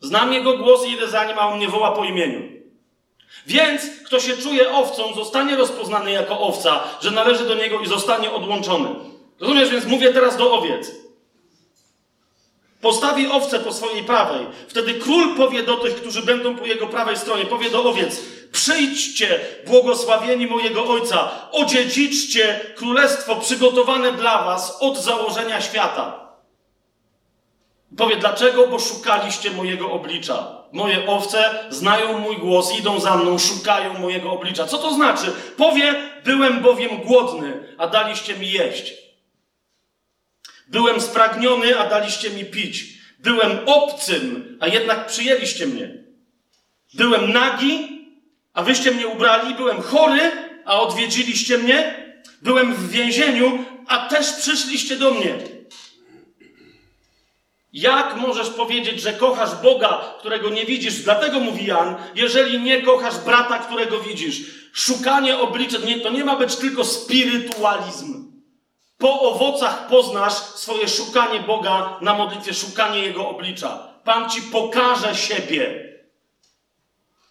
Znam 0.00 0.32
jego 0.32 0.58
głos 0.58 0.86
i 0.86 0.90
idę 0.90 1.08
za 1.08 1.24
nim, 1.24 1.38
a 1.38 1.48
on 1.48 1.56
mnie 1.56 1.68
woła 1.68 1.92
po 1.92 2.04
imieniu. 2.04 2.42
Więc 3.46 3.82
kto 4.06 4.20
się 4.20 4.36
czuje 4.36 4.70
owcą, 4.70 5.14
zostanie 5.14 5.56
rozpoznany 5.56 6.10
jako 6.10 6.40
owca, 6.40 6.84
że 7.00 7.10
należy 7.10 7.44
do 7.44 7.54
niego 7.54 7.80
i 7.80 7.86
zostanie 7.86 8.30
odłączony. 8.32 8.88
Rozumiesz, 9.40 9.70
więc 9.70 9.86
mówię 9.86 10.12
teraz 10.12 10.36
do 10.36 10.52
owiec. 10.52 10.92
Postawi 12.80 13.26
owce 13.26 13.60
po 13.60 13.72
swojej 13.72 14.04
prawej. 14.04 14.46
Wtedy 14.68 14.94
król 14.94 15.36
powie 15.36 15.62
do 15.62 15.76
tych, 15.76 15.94
którzy 15.94 16.22
będą 16.22 16.56
po 16.56 16.66
jego 16.66 16.86
prawej 16.86 17.16
stronie, 17.16 17.44
powie 17.44 17.70
do 17.70 17.84
owiec: 17.84 18.41
Przyjdźcie, 18.52 19.40
błogosławieni 19.66 20.46
mojego 20.46 20.84
ojca, 20.84 21.30
odziedziczcie 21.52 22.60
królestwo 22.76 23.36
przygotowane 23.36 24.12
dla 24.12 24.44
was 24.44 24.76
od 24.80 24.98
założenia 24.98 25.60
świata. 25.60 26.22
Powie 27.96 28.16
dlaczego? 28.16 28.68
Bo 28.68 28.78
szukaliście 28.78 29.50
mojego 29.50 29.92
oblicza. 29.92 30.62
Moje 30.72 31.06
owce 31.06 31.64
znają 31.70 32.18
mój 32.18 32.36
głos, 32.38 32.78
idą 32.78 33.00
za 33.00 33.16
mną, 33.16 33.38
szukają 33.38 33.98
mojego 33.98 34.32
oblicza. 34.32 34.66
Co 34.66 34.78
to 34.78 34.94
znaczy? 34.94 35.32
Powie, 35.56 35.94
byłem 36.24 36.60
bowiem 36.60 36.96
głodny, 36.96 37.74
a 37.78 37.86
daliście 37.86 38.36
mi 38.36 38.50
jeść. 38.50 38.92
Byłem 40.68 41.00
spragniony, 41.00 41.78
a 41.78 41.88
daliście 41.88 42.30
mi 42.30 42.44
pić. 42.44 42.84
Byłem 43.18 43.58
obcym, 43.66 44.56
a 44.60 44.68
jednak 44.68 45.06
przyjęliście 45.06 45.66
mnie. 45.66 45.94
Byłem 46.94 47.32
nagi, 47.32 48.01
a 48.54 48.62
wyście 48.62 48.90
mnie 48.90 49.08
ubrali. 49.08 49.54
Byłem 49.54 49.82
chory, 49.82 50.30
a 50.64 50.80
odwiedziliście 50.80 51.58
mnie. 51.58 52.02
Byłem 52.42 52.74
w 52.74 52.90
więzieniu, 52.90 53.64
a 53.86 54.08
też 54.08 54.32
przyszliście 54.32 54.96
do 54.96 55.10
mnie. 55.10 55.38
Jak 57.72 58.16
możesz 58.16 58.50
powiedzieć, 58.50 59.00
że 59.00 59.12
kochasz 59.12 59.54
Boga, 59.62 60.14
którego 60.18 60.50
nie 60.50 60.64
widzisz? 60.64 60.94
Dlatego 60.94 61.40
mówi 61.40 61.66
Jan, 61.66 61.96
jeżeli 62.14 62.60
nie 62.60 62.82
kochasz 62.82 63.18
brata, 63.18 63.58
którego 63.58 64.00
widzisz. 64.00 64.40
Szukanie 64.72 65.38
oblicza, 65.38 65.78
nie, 65.78 66.00
to 66.00 66.10
nie 66.10 66.24
ma 66.24 66.36
być 66.36 66.56
tylko 66.56 66.84
spirytualizm. 66.84 68.32
Po 68.98 69.20
owocach 69.20 69.86
poznasz 69.88 70.32
swoje 70.32 70.88
szukanie 70.88 71.40
Boga 71.40 71.98
na 72.00 72.14
modlitwie, 72.14 72.54
szukanie 72.54 73.02
Jego 73.02 73.28
oblicza. 73.28 73.88
Pan 74.04 74.30
ci 74.30 74.42
pokaże 74.42 75.14
siebie. 75.14 75.92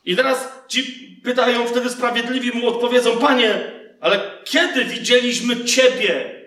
I 0.06 0.16
teraz 0.16 0.61
ci 0.72 0.84
pytają, 1.24 1.68
wtedy 1.68 1.90
sprawiedliwi 1.90 2.52
mu 2.52 2.68
odpowiedzą, 2.68 3.18
Panie, 3.18 3.72
ale 4.02 4.22
kiedy 4.46 4.86
widzieliśmy 4.86 5.66
Ciebie? 5.66 6.42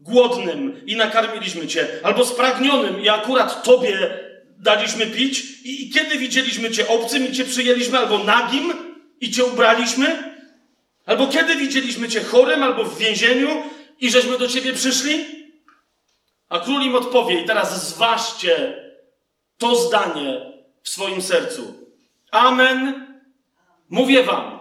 głodnym 0.00 0.86
i 0.86 0.96
nakarmiliśmy 0.96 1.66
cię, 1.66 1.88
albo 2.02 2.24
spragnionym 2.24 3.02
i 3.02 3.08
akurat 3.08 3.62
tobie 3.62 4.18
daliśmy 4.58 5.06
pić, 5.06 5.40
i, 5.64 5.86
i 5.86 5.90
kiedy 5.90 6.18
widzieliśmy 6.18 6.70
cię 6.70 6.88
obcym 6.88 7.28
i 7.28 7.32
cię 7.32 7.44
przyjęliśmy, 7.44 7.98
albo 7.98 8.18
nagim 8.18 8.72
i 9.20 9.30
cię 9.30 9.44
ubraliśmy, 9.44 10.34
albo 11.06 11.26
kiedy 11.26 11.56
widzieliśmy 11.56 12.08
cię 12.08 12.24
chorym, 12.24 12.62
albo 12.62 12.84
w 12.84 12.98
więzieniu 12.98 13.48
i 14.00 14.10
żeśmy 14.10 14.38
do 14.38 14.48
ciebie 14.48 14.72
przyszli? 14.72 15.24
A 16.48 16.60
król 16.60 16.82
im 16.82 16.94
odpowie, 16.94 17.40
i 17.40 17.44
teraz 17.44 17.88
zważcie 17.88 18.74
to 19.58 19.76
zdanie 19.76 20.52
w 20.82 20.88
swoim 20.88 21.22
sercu. 21.22 21.74
Amen, 22.30 23.06
mówię 23.90 24.22
wam. 24.22 24.58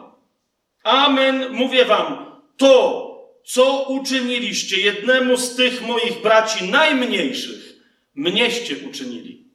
Amen, 0.84 1.50
mówię 1.52 1.86
wam. 1.86 2.26
To, 2.58 3.06
co 3.46 3.84
uczyniliście 3.84 4.80
jednemu 4.82 5.38
z 5.38 5.56
tych 5.56 5.82
moich 5.82 6.22
braci 6.22 6.64
najmniejszych, 6.64 7.76
mnieście 8.16 8.76
uczynili. 8.90 9.46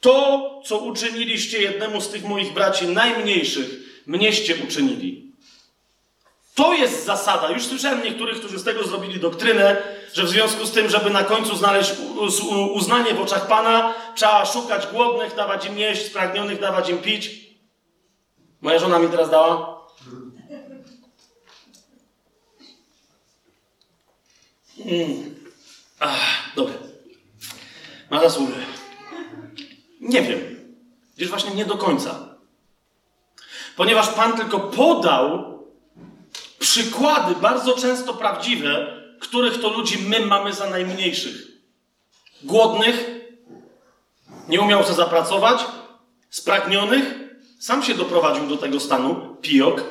To, 0.00 0.62
co 0.64 0.78
uczyniliście 0.78 1.62
jednemu 1.62 2.00
z 2.00 2.08
tych 2.08 2.24
moich 2.24 2.52
braci 2.52 2.86
najmniejszych, 2.86 3.70
mnieście 4.06 4.54
uczynili. 4.64 5.32
To 6.54 6.74
jest 6.74 7.04
zasada. 7.04 7.50
Już 7.50 7.64
słyszałem 7.64 8.04
niektórych, 8.04 8.38
którzy 8.38 8.58
z 8.58 8.64
tego 8.64 8.84
zrobili 8.84 9.20
doktrynę, 9.20 9.82
że 10.14 10.24
w 10.24 10.28
związku 10.28 10.66
z 10.66 10.72
tym, 10.72 10.90
żeby 10.90 11.10
na 11.10 11.24
końcu 11.24 11.56
znaleźć 11.56 11.92
uznanie 12.74 13.14
w 13.14 13.20
oczach 13.20 13.46
Pana, 13.46 13.94
trzeba 14.14 14.46
szukać 14.46 14.86
głodnych, 14.86 15.34
dawać 15.34 15.66
im 15.66 15.78
jeść, 15.78 16.06
spragnionych, 16.06 16.60
dawać 16.60 16.88
im 16.88 16.98
pić. 16.98 17.45
Moja 18.60 18.78
żona 18.78 18.98
mi 18.98 19.08
teraz 19.08 19.30
dała. 19.30 19.86
Mm. 24.86 25.34
Ach, 26.00 26.54
dobra. 26.56 26.74
Ma 28.10 28.20
zasługę. 28.20 28.54
Nie 30.00 30.22
wiem. 30.22 30.40
Gdzieś 31.16 31.28
właśnie 31.28 31.54
nie 31.54 31.64
do 31.64 31.76
końca. 31.76 32.36
Ponieważ 33.76 34.08
Pan 34.08 34.36
tylko 34.36 34.60
podał 34.60 35.56
przykłady, 36.58 37.34
bardzo 37.34 37.76
często 37.76 38.14
prawdziwe, 38.14 39.02
których 39.20 39.60
to 39.60 39.68
ludzi 39.70 39.98
my 39.98 40.26
mamy 40.26 40.52
za 40.52 40.70
najmniejszych. 40.70 41.36
Głodnych, 42.42 43.10
nie 44.48 44.60
umiał 44.60 44.84
się 44.84 44.94
zapracować, 44.94 45.64
spragnionych, 46.30 47.25
sam 47.58 47.82
się 47.82 47.94
doprowadził 47.94 48.46
do 48.46 48.56
tego 48.56 48.80
stanu, 48.80 49.36
pijok, 49.42 49.84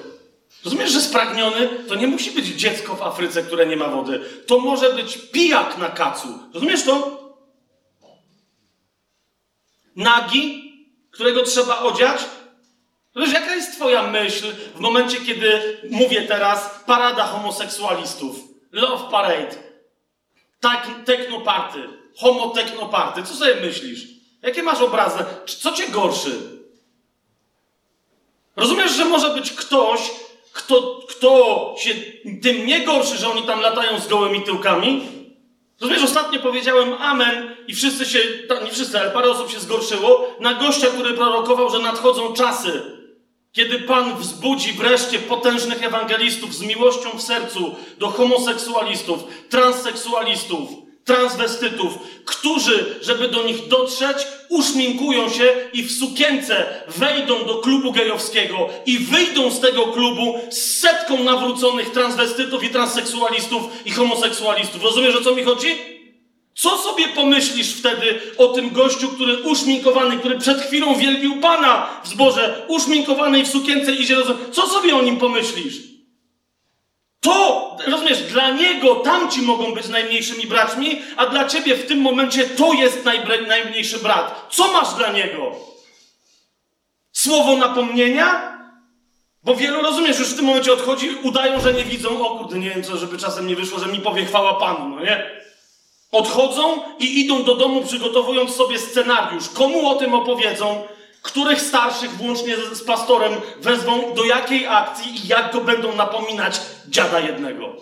Rozumiesz, 0.65 0.91
że 0.91 1.01
spragniony 1.01 1.69
to 1.87 1.95
nie 1.95 2.07
musi 2.07 2.31
być 2.31 2.45
dziecko 2.45 2.95
w 2.95 3.01
Afryce, 3.01 3.43
które 3.43 3.65
nie 3.65 3.77
ma 3.77 3.87
wody. 3.87 4.19
To 4.47 4.59
może 4.59 4.93
być 4.93 5.17
pijak 5.17 5.77
na 5.77 5.89
kacu. 5.89 6.39
Rozumiesz 6.53 6.83
to? 6.83 7.25
Nagi, 9.95 10.73
którego 11.11 11.43
trzeba 11.43 11.79
odziać. 11.79 12.25
Wiesz, 13.15 13.33
jaka 13.33 13.55
jest 13.55 13.75
twoja 13.75 14.07
myśl 14.07 14.45
w 14.75 14.79
momencie, 14.79 15.17
kiedy 15.21 15.77
mówię 15.91 16.21
teraz 16.21 16.83
parada 16.85 17.25
homoseksualistów, 17.25 18.35
love 18.71 19.11
parade, 19.11 19.55
tak, 20.59 20.87
technoparty, 21.05 21.89
homotechnoparty. 22.17 23.23
Co 23.23 23.33
sobie 23.33 23.55
myślisz? 23.55 24.07
Jakie 24.41 24.63
masz 24.63 24.81
obrazy? 24.81 25.25
Co 25.45 25.71
cię 25.71 25.87
gorszy? 25.87 26.54
Rozumiesz, 28.55 28.91
że 28.91 29.05
może 29.05 29.29
być 29.29 29.51
ktoś, 29.51 30.11
kto, 30.53 30.99
kto 31.09 31.75
się 31.77 31.93
tym 32.41 32.65
nie 32.65 32.85
gorszy, 32.85 33.17
że 33.17 33.29
oni 33.29 33.43
tam 33.43 33.61
latają 33.61 33.99
z 33.99 34.07
gołymi 34.07 34.41
tyłkami? 34.41 35.01
Rozumiesz, 35.81 36.03
ostatnio 36.03 36.39
powiedziałem 36.39 36.93
amen 36.93 37.55
i 37.67 37.75
wszyscy 37.75 38.05
się, 38.05 38.19
nie 38.65 38.71
wszyscy, 38.71 38.99
ale 38.99 39.11
parę 39.11 39.29
osób 39.29 39.51
się 39.51 39.59
zgorszyło 39.59 40.27
na 40.39 40.53
gościa, 40.53 40.87
który 40.87 41.13
prorokował, 41.13 41.69
że 41.69 41.79
nadchodzą 41.79 42.33
czasy, 42.33 42.81
kiedy 43.51 43.79
Pan 43.79 44.17
wzbudzi 44.17 44.73
wreszcie 44.73 45.19
potężnych 45.19 45.83
ewangelistów 45.83 46.55
z 46.55 46.61
miłością 46.61 47.09
w 47.17 47.21
sercu 47.21 47.75
do 47.97 48.07
homoseksualistów, 48.07 49.23
transseksualistów, 49.49 50.69
transwestytów, 51.05 51.93
którzy, 52.25 52.95
żeby 53.01 53.27
do 53.27 53.43
nich 53.43 53.67
dotrzeć, 53.67 54.17
uszminkują 54.49 55.29
się 55.29 55.53
i 55.73 55.83
w 55.83 55.91
sukience 55.91 56.83
wejdą 56.87 57.45
do 57.45 57.55
klubu 57.55 57.91
gejowskiego 57.91 58.69
i 58.85 58.99
wyjdą 58.99 59.51
z 59.51 59.59
tego 59.59 59.87
klubu 59.87 60.39
z 60.49 60.79
setką 60.79 61.23
nawróconych 61.23 61.91
transwestytów 61.91 62.63
i 62.63 62.69
transseksualistów 62.69 63.63
i 63.85 63.91
homoseksualistów. 63.91 64.83
Rozumiesz, 64.83 65.15
o 65.15 65.21
co 65.21 65.35
mi 65.35 65.43
chodzi? 65.43 65.67
Co 66.55 66.77
sobie 66.77 67.07
pomyślisz 67.07 67.73
wtedy 67.73 68.21
o 68.37 68.47
tym 68.47 68.69
gościu, 68.69 69.07
który 69.07 69.37
uszminkowany, 69.37 70.17
który 70.17 70.39
przed 70.39 70.61
chwilą 70.61 70.95
wielbił 70.95 71.41
Pana 71.41 72.01
w 72.03 72.07
zborze, 72.07 72.65
uszminkowany 72.67 73.43
w 73.43 73.47
sukience 73.47 73.91
idzie 73.91 74.15
do... 74.15 74.37
Co 74.51 74.67
sobie 74.67 74.95
o 74.95 75.01
nim 75.01 75.17
pomyślisz? 75.17 75.94
To, 77.25 77.77
rozumiesz, 77.87 78.23
dla 78.23 78.49
niego 78.49 78.95
tamci 78.95 79.41
mogą 79.41 79.73
być 79.73 79.87
najmniejszymi 79.87 80.47
braćmi, 80.47 81.01
a 81.17 81.25
dla 81.25 81.45
ciebie 81.45 81.75
w 81.75 81.87
tym 81.87 82.01
momencie 82.01 82.49
to 82.49 82.73
jest 82.73 83.05
najmniejszy 83.47 83.99
brat. 83.99 84.45
Co 84.49 84.73
masz 84.73 84.93
dla 84.93 85.11
niego? 85.11 85.51
Słowo 87.11 87.57
napomnienia? 87.57 88.57
Bo 89.43 89.55
wielu, 89.55 89.81
rozumiesz, 89.81 90.19
już 90.19 90.29
w 90.29 90.35
tym 90.35 90.45
momencie 90.45 90.73
odchodzi, 90.73 91.09
udają, 91.23 91.61
że 91.61 91.73
nie 91.73 91.83
widzą. 91.83 92.25
O 92.25 92.37
kurde, 92.37 92.59
nie 92.59 92.69
wiem 92.69 92.83
co, 92.83 92.97
żeby 92.97 93.17
czasem 93.17 93.47
nie 93.47 93.55
wyszło, 93.55 93.79
że 93.79 93.87
mi 93.87 93.99
powie 93.99 94.25
chwała 94.25 94.53
Panu, 94.53 94.89
no 94.89 95.01
nie? 95.01 95.29
Odchodzą 96.11 96.81
i 96.99 97.19
idą 97.19 97.43
do 97.43 97.55
domu, 97.55 97.83
przygotowując 97.85 98.55
sobie 98.55 98.79
scenariusz. 98.79 99.49
Komu 99.49 99.89
o 99.89 99.95
tym 99.95 100.13
opowiedzą? 100.13 100.83
Których 101.25 101.61
starszych, 101.61 102.11
włącznie 102.11 102.57
z, 102.57 102.83
pastorem, 102.83 103.33
wezmą 103.59 104.13
do 104.13 104.25
jakiej 104.25 104.67
akcji 104.67 105.15
i 105.15 105.27
jak 105.27 105.53
go 105.53 105.61
będą 105.61 105.95
napominać 105.95 106.61
dziada 106.87 107.19
jednego. 107.19 107.75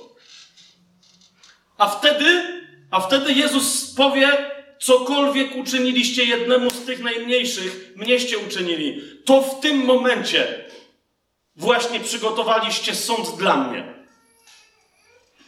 A 1.78 1.90
wtedy, 1.90 2.44
a 2.92 3.00
wtedy 3.00 3.34
Jezus 3.34 3.94
powie, 3.96 4.52
cokolwiek 4.80 5.56
uczyniliście 5.56 6.26
jednemu 6.26 6.70
z 6.70 6.86
tych 6.86 7.00
najmniejszych, 7.00 7.94
mnieście 7.96 8.38
uczynili. 8.38 9.02
To 9.26 9.42
w 9.42 9.60
tym 9.60 9.86
momencie 9.86 10.66
właśnie 11.56 12.00
przygotowaliście 12.00 12.96
sąd 12.96 13.38
dla 13.38 13.58
mnie. 13.58 13.94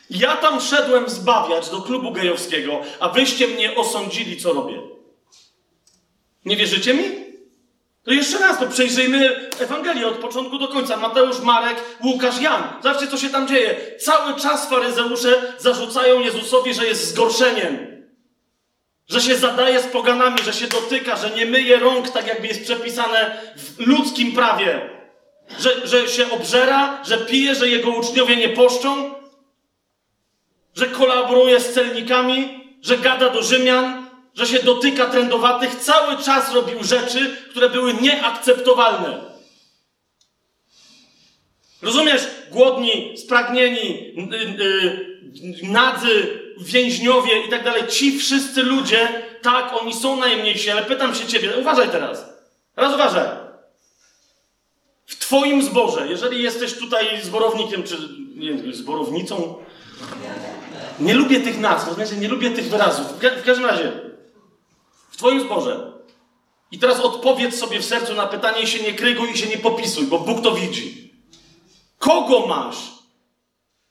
Ja 0.09 0.35
tam 0.35 0.61
szedłem 0.61 1.09
zbawiać 1.09 1.69
do 1.69 1.81
klubu 1.81 2.11
gejowskiego, 2.11 2.81
a 2.99 3.09
wyście 3.09 3.47
mnie 3.47 3.75
osądzili, 3.75 4.37
co 4.37 4.53
robię. 4.53 4.81
Nie 6.45 6.57
wierzycie 6.57 6.93
mi? 6.93 7.24
To 8.05 8.11
jeszcze 8.11 8.39
raz, 8.39 8.59
to 8.59 8.67
przejrzyjmy 8.67 9.49
Ewangelię 9.59 10.07
od 10.07 10.17
początku 10.17 10.57
do 10.57 10.67
końca. 10.67 10.97
Mateusz, 10.97 11.39
Marek, 11.39 11.77
Łukasz, 12.03 12.41
Jan. 12.41 12.63
Zobaczcie, 12.83 13.07
co 13.07 13.17
się 13.17 13.29
tam 13.29 13.47
dzieje. 13.47 13.75
Cały 13.99 14.39
czas 14.39 14.69
faryzeusze 14.69 15.53
zarzucają 15.57 16.19
Jezusowi, 16.19 16.73
że 16.73 16.85
jest 16.85 17.09
zgorszeniem. 17.09 17.95
Że 19.07 19.21
się 19.21 19.35
zadaje 19.35 19.79
z 19.79 19.85
poganami, 19.85 20.37
że 20.43 20.53
się 20.53 20.67
dotyka, 20.67 21.15
że 21.15 21.29
nie 21.29 21.45
myje 21.45 21.79
rąk, 21.79 22.09
tak 22.09 22.27
jakby 22.27 22.47
jest 22.47 22.63
przepisane 22.63 23.37
w 23.57 23.87
ludzkim 23.87 24.31
prawie. 24.31 24.89
Że, 25.59 25.87
że 25.87 26.07
się 26.07 26.31
obżera, 26.31 27.03
że 27.03 27.17
pije, 27.17 27.55
że 27.55 27.69
jego 27.69 27.89
uczniowie 27.89 28.35
nie 28.35 28.49
poszczą. 28.49 29.13
Że 30.75 30.87
kolaboruje 30.87 31.59
z 31.59 31.73
celnikami, 31.73 32.63
że 32.81 32.97
gada 32.97 33.29
do 33.29 33.43
Rzymian, 33.43 34.04
że 34.35 34.47
się 34.47 34.63
dotyka 34.63 35.05
trędowatych, 35.05 35.75
cały 35.75 36.17
czas 36.17 36.53
robił 36.53 36.83
rzeczy, 36.83 37.35
które 37.49 37.69
były 37.69 37.93
nieakceptowalne. 37.93 39.17
Rozumiesz? 41.81 42.27
Głodni, 42.51 43.17
spragnieni, 43.17 44.13
yy, 44.57 45.15
nadzy, 45.63 46.39
więźniowie 46.59 47.45
i 47.47 47.49
tak 47.49 47.63
dalej. 47.63 47.87
Ci 47.87 48.17
wszyscy 48.19 48.63
ludzie, 48.63 49.07
tak, 49.41 49.73
oni 49.81 49.93
są 49.93 50.17
najmniejsi, 50.17 50.69
ale 50.69 50.81
pytam 50.83 51.15
się 51.15 51.25
ciebie, 51.25 51.57
uważaj 51.59 51.89
teraz. 51.89 52.25
Teraz 52.75 52.93
uważaj. 52.93 53.27
W 55.05 55.15
twoim 55.15 55.63
zborze, 55.63 56.07
jeżeli 56.07 56.43
jesteś 56.43 56.73
tutaj 56.73 57.21
zborownikiem, 57.21 57.83
czy 57.83 57.97
nie 58.35 58.73
zborownicą, 58.73 59.55
nie 60.99 61.13
lubię 61.13 61.39
tych 61.39 61.59
nazw, 61.59 61.87
rozumiesz? 61.87 62.11
Nie 62.11 62.27
lubię 62.27 62.51
tych 62.51 62.69
wyrazów. 62.69 63.07
W 63.37 63.45
każdym 63.45 63.65
razie, 63.65 63.91
w 65.15 65.17
Twoim 65.17 65.41
zborze. 65.41 65.91
I 66.71 66.79
teraz 66.79 66.99
odpowiedz 66.99 67.59
sobie 67.59 67.79
w 67.79 67.85
sercu 67.85 68.13
na 68.13 68.27
pytanie 68.27 68.61
i 68.61 68.67
się 68.67 68.83
nie 68.83 68.93
kryguj 68.93 69.31
i 69.31 69.37
się 69.37 69.47
nie 69.47 69.57
popisuj, 69.57 70.05
bo 70.05 70.19
Bóg 70.19 70.43
to 70.43 70.51
widzi. 70.51 71.13
Kogo 71.99 72.47
masz 72.47 72.77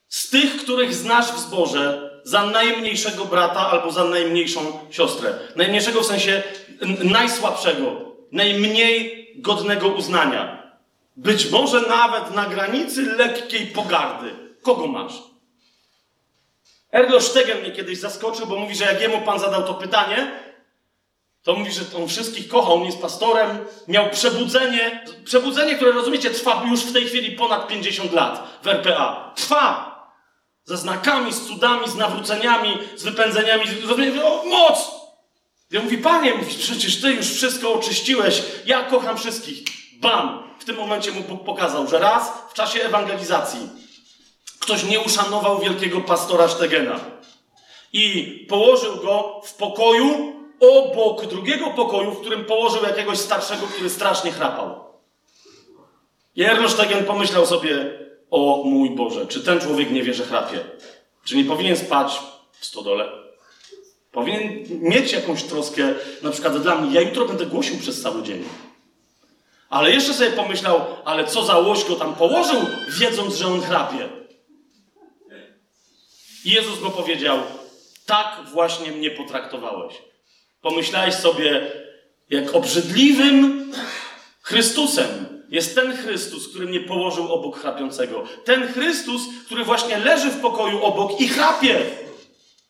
z 0.08 0.30
tych, 0.30 0.56
których 0.56 0.94
znasz 0.94 1.32
w 1.32 1.38
zborze 1.38 2.10
za 2.24 2.46
najmniejszego 2.46 3.24
brata 3.24 3.70
albo 3.70 3.92
za 3.92 4.04
najmniejszą 4.04 4.60
siostrę? 4.90 5.38
Najmniejszego 5.56 6.00
w 6.00 6.06
sensie 6.06 6.42
najsłabszego, 7.04 8.14
najmniej 8.32 9.28
godnego 9.36 9.88
uznania. 9.88 10.72
Być 11.16 11.50
może 11.50 11.80
nawet 11.80 12.34
na 12.34 12.46
granicy 12.46 13.02
lekkiej 13.02 13.66
pogardy. 13.66 14.30
Kogo 14.62 14.86
masz? 14.86 15.22
Ergo 16.92 17.20
Stegen 17.20 17.60
mnie 17.60 17.72
kiedyś 17.72 17.98
zaskoczył, 17.98 18.46
bo 18.46 18.56
mówi, 18.56 18.74
że 18.74 18.84
jak 18.84 19.00
jemu 19.00 19.20
pan 19.20 19.38
zadał 19.38 19.62
to 19.62 19.74
pytanie, 19.74 20.43
to 21.44 21.54
mówi, 21.54 21.72
że 21.72 21.80
on 21.96 22.08
wszystkich 22.08 22.48
kochał, 22.48 22.74
on 22.74 22.84
jest 22.84 22.98
pastorem, 22.98 23.58
miał 23.88 24.10
przebudzenie, 24.10 25.04
przebudzenie, 25.24 25.74
które 25.74 25.92
rozumiecie, 25.92 26.30
trwa 26.30 26.64
już 26.70 26.80
w 26.80 26.92
tej 26.92 27.06
chwili 27.06 27.36
ponad 27.36 27.68
50 27.68 28.12
lat 28.12 28.60
w 28.62 28.66
RPA. 28.66 29.32
Trwa! 29.36 29.94
Ze 30.64 30.76
znakami, 30.76 31.32
z 31.32 31.46
cudami, 31.46 31.88
z 31.88 31.94
nawróceniami, 31.94 32.78
z 32.96 33.02
wypędzeniami. 33.02 33.64
Rozumiecie, 33.82 34.26
o, 34.26 34.44
moc! 34.44 34.90
Ja 35.70 35.82
mówi, 35.82 35.98
panie, 35.98 36.34
mówi, 36.34 36.54
przecież 36.58 37.00
ty 37.00 37.12
już 37.12 37.26
wszystko 37.26 37.72
oczyściłeś, 37.72 38.42
ja 38.66 38.82
kocham 38.82 39.18
wszystkich. 39.18 39.64
Bam! 40.00 40.54
W 40.58 40.64
tym 40.64 40.76
momencie 40.76 41.12
mu 41.12 41.20
Bóg 41.20 41.44
pokazał, 41.44 41.88
że 41.88 41.98
raz 41.98 42.32
w 42.50 42.54
czasie 42.54 42.82
ewangelizacji 42.82 43.68
ktoś 44.58 44.84
nie 44.84 45.00
uszanował 45.00 45.60
wielkiego 45.60 46.00
pastora 46.00 46.48
Sztegena 46.48 47.00
i 47.92 48.24
położył 48.48 48.96
go 48.96 49.40
w 49.44 49.54
pokoju 49.54 50.34
obok 50.70 51.26
drugiego 51.26 51.70
pokoju, 51.70 52.10
w 52.10 52.20
którym 52.20 52.44
położył 52.44 52.82
jakiegoś 52.82 53.18
starszego, 53.18 53.66
który 53.66 53.90
strasznie 53.90 54.32
chrapał. 54.32 54.84
I 56.36 56.42
Ernstegen 56.42 57.04
pomyślał 57.04 57.46
sobie, 57.46 57.98
o 58.30 58.62
mój 58.64 58.90
Boże, 58.90 59.26
czy 59.26 59.40
ten 59.40 59.60
człowiek 59.60 59.90
nie 59.90 60.02
wie, 60.02 60.14
że 60.14 60.24
chrapie? 60.24 60.60
Czy 61.24 61.36
nie 61.36 61.44
powinien 61.44 61.76
spać 61.76 62.20
w 62.52 62.66
stodole? 62.66 63.08
Powinien 64.12 64.64
mieć 64.80 65.12
jakąś 65.12 65.42
troskę, 65.42 65.94
na 66.22 66.30
przykład 66.30 66.62
dla 66.62 66.74
mnie. 66.74 66.94
Ja 66.94 67.00
jutro 67.00 67.24
będę 67.24 67.46
głosił 67.46 67.78
przez 67.78 68.02
cały 68.02 68.22
dzień. 68.22 68.44
Ale 69.70 69.90
jeszcze 69.90 70.14
sobie 70.14 70.30
pomyślał, 70.30 70.80
ale 71.04 71.24
co 71.24 71.44
za 71.44 71.58
łoś 71.58 71.84
go 71.84 71.96
tam 71.96 72.14
położył, 72.14 72.60
wiedząc, 72.98 73.34
że 73.34 73.46
on 73.46 73.60
chrapie. 73.60 74.08
Jezus 76.44 76.80
go 76.80 76.90
powiedział, 76.90 77.38
tak 78.06 78.40
właśnie 78.52 78.92
mnie 78.92 79.10
potraktowałeś. 79.10 79.94
Pomyślałeś 80.64 81.14
sobie, 81.14 81.72
jak 82.30 82.54
obrzydliwym 82.54 83.64
Chrystusem 84.42 85.08
jest 85.48 85.74
ten 85.74 85.96
Chrystus, 85.96 86.48
który 86.48 86.66
mnie 86.66 86.80
położył 86.80 87.32
obok 87.32 87.58
chrapiącego. 87.58 88.24
Ten 88.44 88.72
Chrystus, 88.72 89.22
który 89.46 89.64
właśnie 89.64 89.98
leży 89.98 90.30
w 90.30 90.40
pokoju 90.40 90.84
obok 90.84 91.20
i 91.20 91.28
chrapie. 91.28 91.80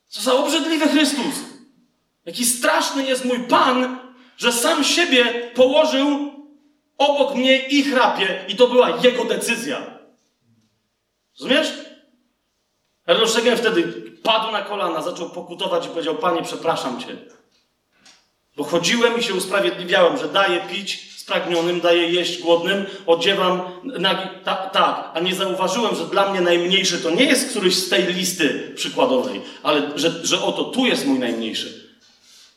Co 0.08 0.20
za 0.20 0.34
obrzydliwy 0.34 0.88
Chrystus. 0.88 1.34
Jaki 2.24 2.44
straszny 2.44 3.06
jest 3.06 3.24
mój 3.24 3.38
Pan, 3.38 3.98
że 4.36 4.52
sam 4.52 4.84
siebie 4.84 5.50
położył 5.54 6.32
obok 6.98 7.34
mnie 7.34 7.68
i 7.68 7.82
chrapie. 7.82 8.44
I 8.48 8.56
to 8.56 8.68
była 8.68 8.98
jego 9.02 9.24
decyzja. 9.24 9.98
Rozumiesz? 11.40 11.72
Ernest 13.06 13.40
wtedy 13.56 13.82
padł 14.22 14.52
na 14.52 14.62
kolana, 14.62 15.02
zaczął 15.02 15.30
pokutować 15.30 15.86
i 15.86 15.88
powiedział, 15.88 16.14
Panie, 16.14 16.42
przepraszam 16.42 17.00
Cię. 17.00 17.43
Bo 18.56 18.64
chodziłem 18.64 19.18
i 19.18 19.22
się 19.22 19.34
usprawiedliwiałem, 19.34 20.18
że 20.18 20.28
daję 20.28 20.60
pić 20.70 21.14
spragnionym, 21.16 21.80
daję 21.80 22.08
jeść 22.08 22.40
głodnym, 22.40 22.86
odziewam 23.06 23.62
nagi. 23.84 24.28
Tak, 24.72 25.10
a 25.14 25.20
nie 25.20 25.34
zauważyłem, 25.34 25.96
że 25.96 26.04
dla 26.04 26.30
mnie 26.30 26.40
najmniejszy 26.40 26.98
to 26.98 27.10
nie 27.10 27.24
jest 27.24 27.50
któryś 27.50 27.74
z 27.76 27.88
tej 27.88 28.06
listy 28.06 28.72
przykładowej, 28.76 29.40
ale 29.62 29.82
że, 29.96 30.26
że 30.26 30.42
oto 30.42 30.64
tu 30.64 30.86
jest 30.86 31.06
mój 31.06 31.18
najmniejszy. 31.18 31.84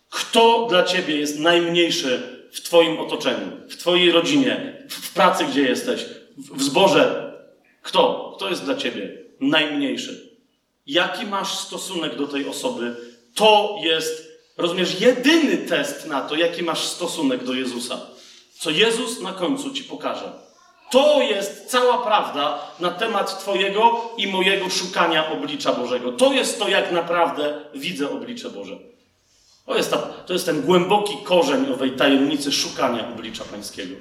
Kto 0.10 0.68
dla 0.70 0.84
ciebie 0.84 1.16
jest 1.16 1.40
najmniejszy 1.40 2.22
w 2.52 2.62
twoim 2.62 3.00
otoczeniu, 3.00 3.52
w 3.70 3.78
twojej 3.78 4.12
rodzinie, 4.12 4.84
w 4.90 5.14
pracy, 5.14 5.46
gdzie 5.46 5.62
jesteś, 5.62 6.06
w 6.38 6.64
zborze? 6.64 7.34
Kto? 7.82 8.34
Kto 8.38 8.50
jest 8.50 8.64
dla 8.64 8.76
ciebie 8.76 9.18
najmniejszy? 9.40 10.38
Jaki 10.88 11.26
masz 11.26 11.58
stosunek 11.58 12.16
do 12.16 12.28
tej 12.28 12.48
osoby? 12.48 12.96
To 13.36 13.76
jest, 13.84 14.27
rozumiesz, 14.58 15.02
jedyny 15.02 15.58
test 15.58 16.08
na 16.08 16.22
to, 16.22 16.36
jaki 16.36 16.64
masz 16.64 16.84
stosunek 16.84 17.44
do 17.44 17.54
Jezusa. 17.54 18.02
Co 18.60 18.70
Jezus 18.70 19.22
na 19.22 19.34
końcu 19.34 19.72
ci 19.72 19.84
pokaże. 19.84 20.32
To 20.92 21.22
jest 21.22 21.66
cała 21.66 21.98
prawda 21.98 22.72
na 22.80 22.92
temat 22.92 23.40
Twojego 23.40 24.10
i 24.18 24.28
mojego 24.28 24.70
szukania 24.70 25.32
oblicza 25.32 25.74
Bożego. 25.74 26.12
To 26.12 26.34
jest 26.34 26.60
to, 26.60 26.68
jak 26.68 26.92
naprawdę 26.92 27.62
widzę 27.76 28.10
oblicze 28.10 28.50
Boże. 28.50 28.78
To 29.66 29.78
jest, 29.78 29.92
ta, 29.92 29.98
to 29.98 30.34
jest 30.34 30.46
ten 30.46 30.62
głęboki 30.62 31.18
korzeń 31.24 31.74
owej 31.74 31.92
tajemnicy 31.92 32.52
szukania 32.52 33.08
oblicza 33.14 33.44
Pańskiego. 33.44 33.96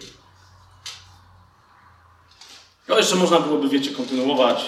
To 2.87 2.99
jeszcze 2.99 3.16
można 3.16 3.41
byłoby, 3.41 3.69
wiecie, 3.69 3.91
kontynuować 3.91 4.65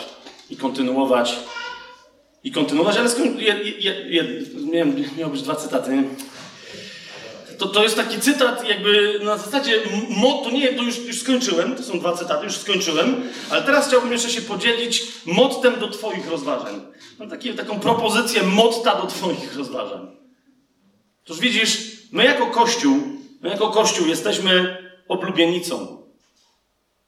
i 0.51 0.56
kontynuować 0.56 1.36
i 2.48 2.52
kontynuować, 2.52 2.96
ale 2.96 3.10
skoń, 3.10 3.36
miał 5.18 5.30
być 5.30 5.42
dwa 5.42 5.56
cytaty. 5.56 6.04
To, 7.58 7.68
to 7.68 7.82
jest 7.82 7.96
taki 7.96 8.20
cytat 8.20 8.68
jakby 8.68 9.20
na 9.24 9.38
zasadzie, 9.38 9.80
mo, 10.08 10.42
to 10.44 10.50
nie, 10.50 10.68
to 10.68 10.82
już, 10.82 10.98
już 10.98 11.20
skończyłem, 11.20 11.76
to 11.76 11.82
są 11.82 12.00
dwa 12.00 12.12
cytaty, 12.12 12.44
już 12.44 12.56
skończyłem, 12.56 13.22
ale 13.50 13.62
teraz 13.62 13.88
chciałbym 13.88 14.12
jeszcze 14.12 14.30
się 14.30 14.42
podzielić 14.42 15.02
mottem 15.26 15.80
do 15.80 15.88
Twoich 15.88 16.30
rozważań. 16.30 16.80
Mam 17.18 17.30
takie, 17.30 17.54
taką 17.54 17.80
propozycję 17.80 18.42
motta 18.42 18.94
do 18.94 19.06
Twoich 19.06 19.56
rozważań. 19.56 20.16
Otóż 21.24 21.40
widzisz, 21.40 21.78
my 22.12 22.24
jako 22.24 22.46
Kościół, 22.46 22.96
my 23.40 23.48
jako 23.48 23.70
Kościół 23.70 24.06
jesteśmy 24.06 24.76
oblubienicą. 25.08 26.02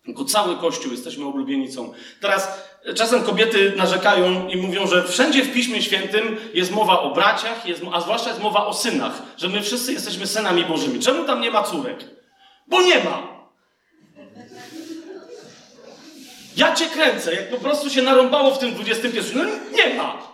Jako 0.06 0.24
cały 0.24 0.56
Kościół 0.56 0.92
jesteśmy 0.92 1.24
oblubienicą. 1.24 1.92
Teraz 2.20 2.69
czasem 2.96 3.22
kobiety 3.22 3.72
narzekają 3.76 4.48
i 4.48 4.56
mówią, 4.56 4.86
że 4.86 5.08
wszędzie 5.08 5.42
w 5.42 5.52
Piśmie 5.52 5.82
Świętym 5.82 6.36
jest 6.54 6.70
mowa 6.70 7.00
o 7.00 7.14
braciach, 7.14 7.66
jest, 7.66 7.82
a 7.92 8.00
zwłaszcza 8.00 8.28
jest 8.28 8.42
mowa 8.42 8.66
o 8.66 8.74
synach, 8.74 9.22
że 9.36 9.48
my 9.48 9.62
wszyscy 9.62 9.92
jesteśmy 9.92 10.26
synami 10.26 10.64
Bożymi. 10.64 11.00
Czemu 11.00 11.24
tam 11.24 11.40
nie 11.40 11.50
ma 11.50 11.62
córek? 11.62 12.04
Bo 12.66 12.82
nie 12.82 13.04
ma. 13.04 13.40
Ja 16.56 16.74
cię 16.74 16.86
kręcę, 16.86 17.34
jak 17.34 17.50
po 17.50 17.58
prostu 17.58 17.90
się 17.90 18.02
narąbało 18.02 18.54
w 18.54 18.58
tym 18.58 18.74
XXI. 18.86 19.18
No 19.34 19.44
nie 19.76 19.94
ma. 19.94 20.30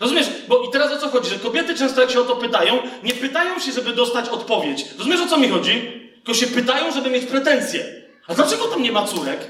Rozumiesz? 0.00 0.26
Bo 0.48 0.62
i 0.62 0.70
teraz 0.70 0.92
o 0.92 0.98
co 0.98 1.08
chodzi? 1.08 1.30
Że 1.30 1.38
kobiety 1.38 1.74
często 1.74 2.00
jak 2.00 2.10
się 2.10 2.20
o 2.20 2.24
to 2.24 2.36
pytają, 2.36 2.78
nie 3.02 3.14
pytają 3.14 3.60
się, 3.60 3.72
żeby 3.72 3.92
dostać 3.92 4.28
odpowiedź. 4.28 4.84
Rozumiesz 4.98 5.20
o 5.20 5.26
co 5.26 5.36
mi 5.36 5.48
chodzi? 5.48 6.04
Tylko 6.14 6.34
się 6.34 6.46
pytają, 6.46 6.92
żeby 6.92 7.10
mieć 7.10 7.24
pretensje. 7.24 7.84
A 8.26 8.34
dlaczego 8.34 8.64
tam 8.64 8.82
nie 8.82 8.92
ma 8.92 9.06
córek? 9.06 9.40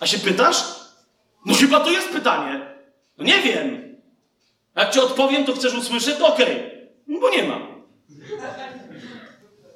A 0.00 0.06
się 0.06 0.18
pytasz? 0.18 0.64
No 1.44 1.54
chyba 1.54 1.80
to 1.80 1.90
jest 1.90 2.08
pytanie. 2.08 2.60
No 3.18 3.24
nie 3.24 3.42
wiem. 3.42 3.96
Jak 4.76 4.90
ci 4.90 5.00
odpowiem, 5.00 5.44
to 5.44 5.52
chcesz 5.52 5.74
usłyszeć? 5.74 6.16
To 6.16 6.26
okej. 6.26 6.56
Okay. 6.56 6.88
No 7.06 7.20
bo 7.20 7.30
nie 7.30 7.42
ma. 7.42 7.60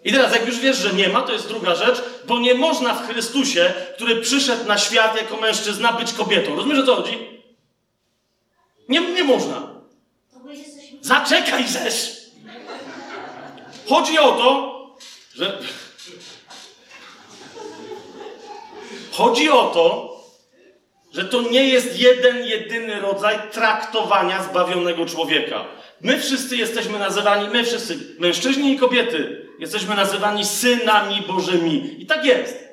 I 0.05 0.13
teraz, 0.13 0.33
jak 0.33 0.47
już 0.47 0.59
wiesz, 0.59 0.77
że 0.77 0.93
nie 0.93 1.09
ma, 1.09 1.23
to 1.23 1.33
jest 1.33 1.49
druga 1.49 1.75
rzecz, 1.75 2.03
bo 2.27 2.39
nie 2.39 2.55
można 2.55 2.95
w 2.95 3.09
Chrystusie, 3.09 3.75
który 3.95 4.17
przyszedł 4.17 4.69
na 4.69 4.79
świat 4.79 5.17
jako 5.17 5.37
mężczyzna, 5.37 5.93
być 5.93 6.13
kobietą. 6.13 6.57
Rozumiesz 6.57 6.79
o 6.79 6.87
co 6.87 6.97
chodzi? 6.97 7.43
Nie, 8.89 9.01
nie 9.01 9.25
można. 9.25 9.69
Zaczekaj, 11.01 11.69
żeś! 11.69 12.19
Chodzi 13.89 14.19
o 14.19 14.33
to, 14.33 14.79
że 15.35 15.59
Chodzi 19.19 19.51
o 19.51 19.71
to, 19.75 20.18
że 21.13 21.25
to 21.25 21.43
nie 21.43 21.65
jest 21.65 22.01
jeden, 22.01 22.45
jedyny 22.45 23.01
rodzaj 23.01 23.37
traktowania 23.53 24.43
zbawionego 24.43 25.07
człowieka. 25.07 25.65
My 26.01 26.19
wszyscy 26.19 26.57
jesteśmy 26.57 26.99
nazywani, 26.99 27.49
my 27.53 27.65
wszyscy, 27.65 27.99
mężczyźni 28.19 28.73
i 28.73 28.79
kobiety, 28.79 29.47
jesteśmy 29.59 29.95
nazywani 29.95 30.45
synami 30.45 31.23
Bożymi. 31.29 32.03
I 32.03 32.07
tak 32.07 32.25
jest. 32.25 32.69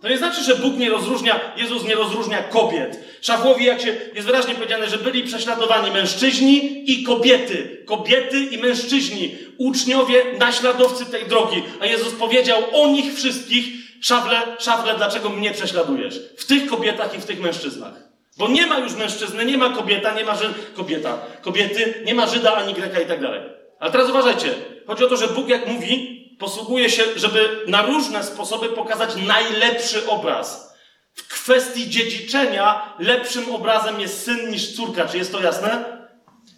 To 0.00 0.08
nie 0.08 0.18
znaczy, 0.18 0.44
że 0.44 0.56
Bóg 0.56 0.76
nie 0.76 0.90
rozróżnia, 0.90 1.40
Jezus 1.56 1.84
nie 1.84 1.94
rozróżnia 1.94 2.42
kobiet. 2.42 3.04
Szafłowi, 3.20 3.64
jak 3.64 3.80
się 3.80 3.96
jest 4.14 4.26
wyraźnie 4.26 4.54
powiedziane, 4.54 4.88
że 4.88 4.98
byli 4.98 5.22
prześladowani 5.22 5.90
mężczyźni 5.90 6.82
i 6.92 7.02
kobiety. 7.02 7.82
Kobiety 7.86 8.40
i 8.40 8.58
mężczyźni. 8.58 9.34
Uczniowie, 9.58 10.24
naśladowcy 10.38 11.06
tej 11.06 11.24
drogi. 11.24 11.62
A 11.80 11.86
Jezus 11.86 12.12
powiedział 12.12 12.62
o 12.72 12.86
nich 12.86 13.14
wszystkich, 13.14 13.64
Szawle, 14.02 14.56
szawle, 14.58 14.94
dlaczego 14.96 15.28
mnie 15.28 15.50
prześladujesz? 15.50 16.20
W 16.36 16.46
tych 16.46 16.66
kobietach 16.66 17.14
i 17.14 17.20
w 17.20 17.24
tych 17.24 17.40
mężczyznach. 17.40 17.94
Bo 18.38 18.48
nie 18.48 18.66
ma 18.66 18.78
już 18.78 18.94
mężczyzny, 18.94 19.44
nie 19.44 19.58
ma 19.58 19.70
kobieta, 19.70 20.14
nie 20.14 20.24
ma 20.24 20.34
Ży... 20.34 20.54
kobieta, 20.74 21.18
kobiety, 21.42 22.02
nie 22.04 22.14
ma 22.14 22.26
Żyda 22.26 22.54
ani 22.54 22.74
Greka 22.74 23.00
i 23.00 23.06
tak 23.06 23.20
dalej. 23.20 23.40
Ale 23.80 23.92
teraz 23.92 24.10
uważajcie. 24.10 24.54
Chodzi 24.86 25.04
o 25.04 25.08
to, 25.08 25.16
że 25.16 25.28
Bóg, 25.28 25.48
jak 25.48 25.66
mówi, 25.66 26.18
posługuje 26.38 26.90
się, 26.90 27.02
żeby 27.16 27.64
na 27.66 27.82
różne 27.82 28.24
sposoby 28.24 28.68
pokazać 28.68 29.10
najlepszy 29.26 30.06
obraz. 30.06 30.74
W 31.14 31.28
kwestii 31.28 31.90
dziedziczenia 31.90 32.94
lepszym 32.98 33.54
obrazem 33.54 34.00
jest 34.00 34.24
syn 34.24 34.50
niż 34.50 34.76
córka. 34.76 35.08
Czy 35.08 35.18
jest 35.18 35.32
to 35.32 35.40
jasne? 35.40 35.98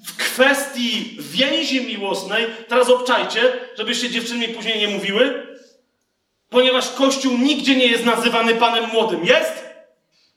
W 0.07 0.17
kwestii 0.17 1.17
więzi 1.21 1.87
miłosnej, 1.87 2.47
teraz 2.69 2.89
obczajcie, 2.89 3.41
żebyście 3.79 4.11
dziewczyny 4.11 4.49
później 4.49 4.79
nie 4.79 4.89
mówiły, 4.89 5.49
Ponieważ 6.51 6.90
Kościół 6.90 7.39
nigdzie 7.39 7.77
nie 7.77 7.86
jest 7.86 8.05
nazywany 8.05 8.55
Panem 8.55 8.90
Młodym. 8.93 9.24
Jest? 9.24 9.64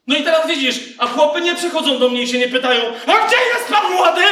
No 0.06 0.16
i 0.16 0.22
teraz 0.22 0.46
widzisz, 0.46 0.80
a 0.98 1.06
chłopy 1.06 1.40
nie 1.40 1.54
przychodzą 1.54 1.98
do 1.98 2.08
mnie 2.08 2.22
i 2.22 2.28
się 2.28 2.38
nie 2.38 2.48
pytają, 2.48 2.82
a 3.06 3.26
gdzie 3.26 3.36
jest 3.54 3.68
Pan 3.70 3.92
Młody? 3.92 4.22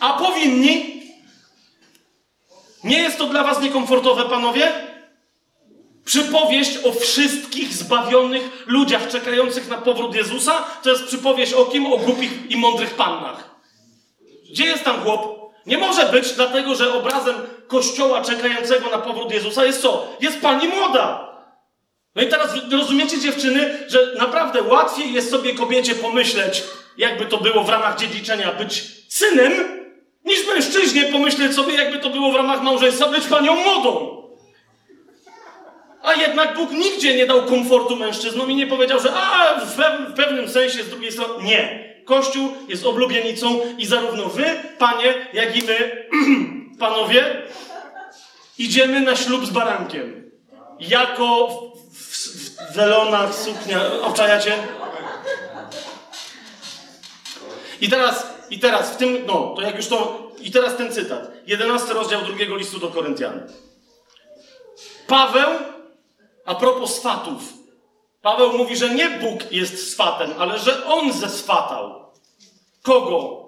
A 0.00 0.12
powinni? 0.12 1.02
Nie 2.84 2.98
jest 2.98 3.18
to 3.18 3.26
dla 3.26 3.44
was 3.44 3.60
niekomfortowe, 3.60 4.24
panowie? 4.24 4.72
Przypowieść 6.04 6.78
o 6.84 6.92
wszystkich 6.92 7.74
zbawionych 7.74 8.64
ludziach 8.66 9.08
czekających 9.08 9.68
na 9.68 9.78
powrót 9.78 10.14
Jezusa 10.14 10.64
to 10.82 10.90
jest 10.90 11.04
przypowieść 11.04 11.52
o 11.52 11.64
kim? 11.64 11.92
O 11.92 11.96
głupich 11.96 12.50
i 12.50 12.56
mądrych 12.56 12.94
pannach. 12.94 13.50
Gdzie 14.50 14.64
jest 14.64 14.84
tam 14.84 15.00
chłop? 15.00 15.39
Nie 15.66 15.78
może 15.78 16.06
być, 16.06 16.32
dlatego 16.32 16.74
że 16.74 16.94
obrazem 16.94 17.34
kościoła 17.68 18.22
czekającego 18.22 18.90
na 18.90 18.98
powrót 18.98 19.32
Jezusa 19.32 19.64
jest 19.64 19.82
co? 19.82 20.16
Jest 20.20 20.40
pani 20.40 20.68
młoda. 20.68 21.30
No 22.14 22.22
i 22.22 22.26
teraz 22.26 22.50
rozumiecie, 22.72 23.20
dziewczyny, 23.20 23.78
że 23.88 24.14
naprawdę 24.18 24.62
łatwiej 24.62 25.12
jest 25.12 25.30
sobie 25.30 25.54
kobiecie 25.54 25.94
pomyśleć, 25.94 26.64
jakby 26.98 27.26
to 27.26 27.36
było 27.36 27.64
w 27.64 27.68
ramach 27.68 27.96
dziedziczenia 27.98 28.52
być 28.52 28.84
synem, 29.08 29.52
niż 30.24 30.46
mężczyźnie 30.46 31.04
pomyśleć 31.04 31.54
sobie, 31.54 31.74
jakby 31.74 31.98
to 31.98 32.10
było 32.10 32.32
w 32.32 32.36
ramach 32.36 32.62
małżeństwa 32.62 33.08
być 33.08 33.26
panią 33.26 33.56
młodą. 33.56 34.20
A 36.02 36.14
jednak 36.14 36.54
Bóg 36.54 36.70
nigdzie 36.70 37.14
nie 37.14 37.26
dał 37.26 37.42
komfortu 37.42 37.96
mężczyznom 37.96 38.50
i 38.50 38.54
nie 38.54 38.66
powiedział, 38.66 39.00
że 39.00 39.12
a, 39.12 39.60
w, 39.60 40.14
pewnym 40.16 40.48
sensie 40.48 40.82
z 40.82 40.88
drugiej 40.88 41.12
strony 41.12 41.44
nie. 41.44 41.89
Kościół 42.04 42.48
jest 42.68 42.86
oblubienicą 42.86 43.60
i 43.78 43.86
zarówno 43.86 44.24
wy, 44.24 44.44
panie, 44.78 45.14
jak 45.32 45.56
i 45.56 45.62
my, 45.62 46.06
panowie, 46.78 47.42
idziemy 48.58 49.00
na 49.00 49.16
ślub 49.16 49.46
z 49.46 49.50
barankiem. 49.50 50.30
Jako 50.80 51.48
w, 51.92 51.96
w, 51.96 52.72
w 52.72 52.74
welonach, 52.74 53.34
suknia. 53.34 53.92
Obczajacie? 54.02 54.52
I 57.80 57.88
teraz, 57.88 58.26
I 58.50 58.58
teraz 58.58 58.90
w 58.90 58.96
tym, 58.96 59.26
no, 59.26 59.52
to 59.56 59.62
jak 59.62 59.76
już 59.76 59.86
to, 59.86 60.30
i 60.40 60.50
teraz 60.50 60.76
ten 60.76 60.92
cytat. 60.92 61.30
Jedenasty 61.46 61.94
rozdział 61.94 62.22
drugiego 62.22 62.56
listu 62.56 62.78
do 62.78 62.88
Koryntian. 62.88 63.42
Paweł, 65.06 65.50
a 66.46 66.54
propos 66.54 66.96
swatów, 66.96 67.42
Paweł 68.22 68.58
mówi, 68.58 68.76
że 68.76 68.94
nie 68.94 69.10
Bóg 69.10 69.52
jest 69.52 69.92
swatem, 69.92 70.30
ale 70.38 70.58
że 70.58 70.86
On 70.86 71.12
zeswatał. 71.12 72.12
Kogo? 72.82 73.40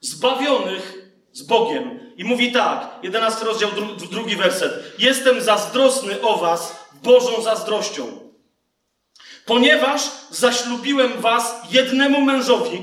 Zbawionych 0.00 1.12
z 1.32 1.42
Bogiem. 1.42 2.12
I 2.16 2.24
mówi 2.24 2.52
tak, 2.52 2.98
11 3.02 3.44
rozdział, 3.44 3.70
dru, 3.70 3.86
drugi 4.10 4.36
werset. 4.36 4.72
Jestem 4.98 5.40
zazdrosny 5.40 6.22
o 6.22 6.36
was 6.36 6.76
Bożą 7.02 7.42
zazdrością, 7.42 8.30
ponieważ 9.46 10.02
zaślubiłem 10.30 11.20
was 11.20 11.54
jednemu 11.70 12.20
mężowi, 12.20 12.82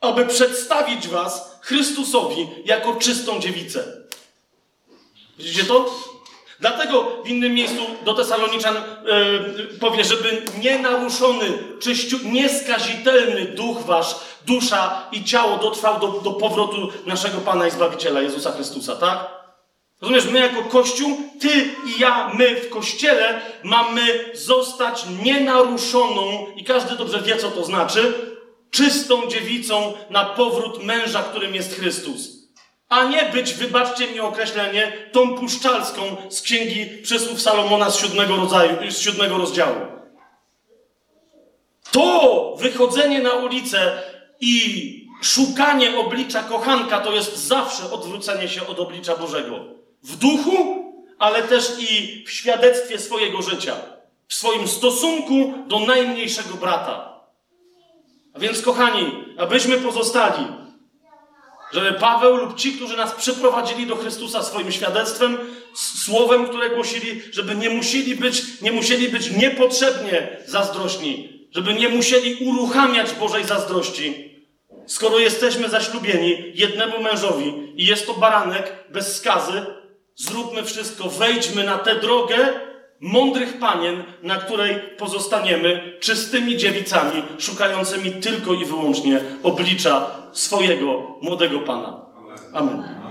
aby 0.00 0.26
przedstawić 0.26 1.08
was 1.08 1.58
Chrystusowi 1.60 2.48
jako 2.64 2.94
czystą 2.94 3.40
dziewicę. 3.40 3.84
Widzicie 5.38 5.64
to? 5.64 5.90
Dlatego 6.60 7.22
w 7.24 7.28
innym 7.28 7.54
miejscu 7.54 7.82
do 8.04 8.14
Tesaloniczan 8.14 8.74
yy, 8.74 9.78
powie, 9.80 10.04
żeby 10.04 10.42
nienaruszony, 10.60 11.46
czyściu, 11.80 12.18
nieskazitelny 12.24 13.44
duch 13.44 13.82
wasz, 13.82 14.14
dusza 14.46 15.08
i 15.12 15.24
ciało 15.24 15.56
dotrwał 15.56 16.00
do, 16.00 16.08
do 16.08 16.32
powrotu 16.32 16.88
naszego 17.06 17.38
Pana 17.38 17.66
i 17.66 17.70
Zbawiciela 17.70 18.20
Jezusa 18.20 18.52
Chrystusa, 18.52 18.96
tak? 18.96 19.36
Rozumiesz, 20.00 20.26
my 20.26 20.40
jako 20.40 20.62
Kościół, 20.62 21.20
ty 21.40 21.48
i 21.86 22.00
ja, 22.00 22.30
my 22.34 22.60
w 22.60 22.68
Kościele 22.68 23.40
mamy 23.62 24.30
zostać 24.34 25.04
nienaruszoną, 25.22 26.46
i 26.56 26.64
każdy 26.64 26.96
dobrze 26.96 27.22
wie, 27.22 27.36
co 27.36 27.50
to 27.50 27.64
znaczy, 27.64 28.14
czystą 28.70 29.26
dziewicą 29.26 29.92
na 30.10 30.24
powrót 30.24 30.84
męża, 30.84 31.22
którym 31.22 31.54
jest 31.54 31.74
Chrystus. 31.74 32.35
A 32.88 33.04
nie 33.04 33.22
być, 33.22 33.54
wybaczcie 33.54 34.06
mi 34.06 34.20
określenie, 34.20 34.92
tą 35.12 35.34
puszczalską 35.34 36.02
z 36.30 36.42
księgi 36.42 36.86
przysłów 37.02 37.42
Salomona 37.42 37.90
z 37.90 37.98
siódmego, 37.98 38.36
rodzaju, 38.36 38.90
z 38.90 38.98
siódmego 38.98 39.38
rozdziału. 39.38 39.80
To 41.90 42.54
wychodzenie 42.58 43.22
na 43.22 43.32
ulicę 43.32 44.02
i 44.40 45.06
szukanie 45.22 45.98
oblicza 45.98 46.42
kochanka 46.42 47.00
to 47.00 47.12
jest 47.12 47.36
zawsze 47.36 47.90
odwrócenie 47.90 48.48
się 48.48 48.66
od 48.66 48.80
oblicza 48.80 49.16
Bożego. 49.16 49.64
W 50.02 50.16
duchu, 50.16 50.84
ale 51.18 51.42
też 51.42 51.72
i 51.78 52.24
w 52.26 52.30
świadectwie 52.30 52.98
swojego 52.98 53.42
życia. 53.42 53.76
W 54.28 54.34
swoim 54.34 54.68
stosunku 54.68 55.54
do 55.66 55.80
najmniejszego 55.80 56.54
brata. 56.54 57.20
A 58.34 58.38
więc, 58.38 58.62
kochani, 58.62 59.24
abyśmy 59.38 59.78
pozostali 59.78 60.46
żeby 61.72 61.92
Paweł 61.92 62.36
lub 62.36 62.58
ci, 62.58 62.72
którzy 62.72 62.96
nas 62.96 63.12
przyprowadzili 63.12 63.86
do 63.86 63.96
Chrystusa 63.96 64.42
swoim 64.42 64.72
świadectwem, 64.72 65.38
słowem, 66.04 66.48
które 66.48 66.70
głosili, 66.70 67.22
żeby 67.32 67.54
nie 67.54 67.70
musieli 67.70 68.16
być, 68.16 68.42
nie 68.62 68.72
musieli 68.72 69.08
być 69.08 69.30
niepotrzebnie 69.30 70.38
zazdrośni, 70.46 71.46
żeby 71.52 71.74
nie 71.74 71.88
musieli 71.88 72.34
uruchamiać 72.44 73.12
Bożej 73.12 73.44
zazdrości. 73.44 74.36
Skoro 74.86 75.18
jesteśmy 75.18 75.68
zaślubieni 75.68 76.52
jednemu 76.54 77.02
mężowi 77.02 77.72
i 77.76 77.86
jest 77.86 78.06
to 78.06 78.14
baranek 78.14 78.72
bez 78.88 79.16
skazy, 79.16 79.66
zróbmy 80.14 80.64
wszystko, 80.64 81.08
wejdźmy 81.08 81.64
na 81.64 81.78
tę 81.78 81.94
drogę 81.94 82.36
mądrych 83.00 83.58
panien, 83.58 84.04
na 84.22 84.36
której 84.36 84.76
pozostaniemy 84.98 85.96
czystymi 86.00 86.56
dziewicami, 86.56 87.22
szukającymi 87.38 88.12
tylko 88.12 88.54
i 88.54 88.64
wyłącznie 88.64 89.20
oblicza 89.42 90.10
swojego 90.32 91.16
młodego 91.22 91.60
Pana. 91.60 92.00
Amen. 92.52 93.05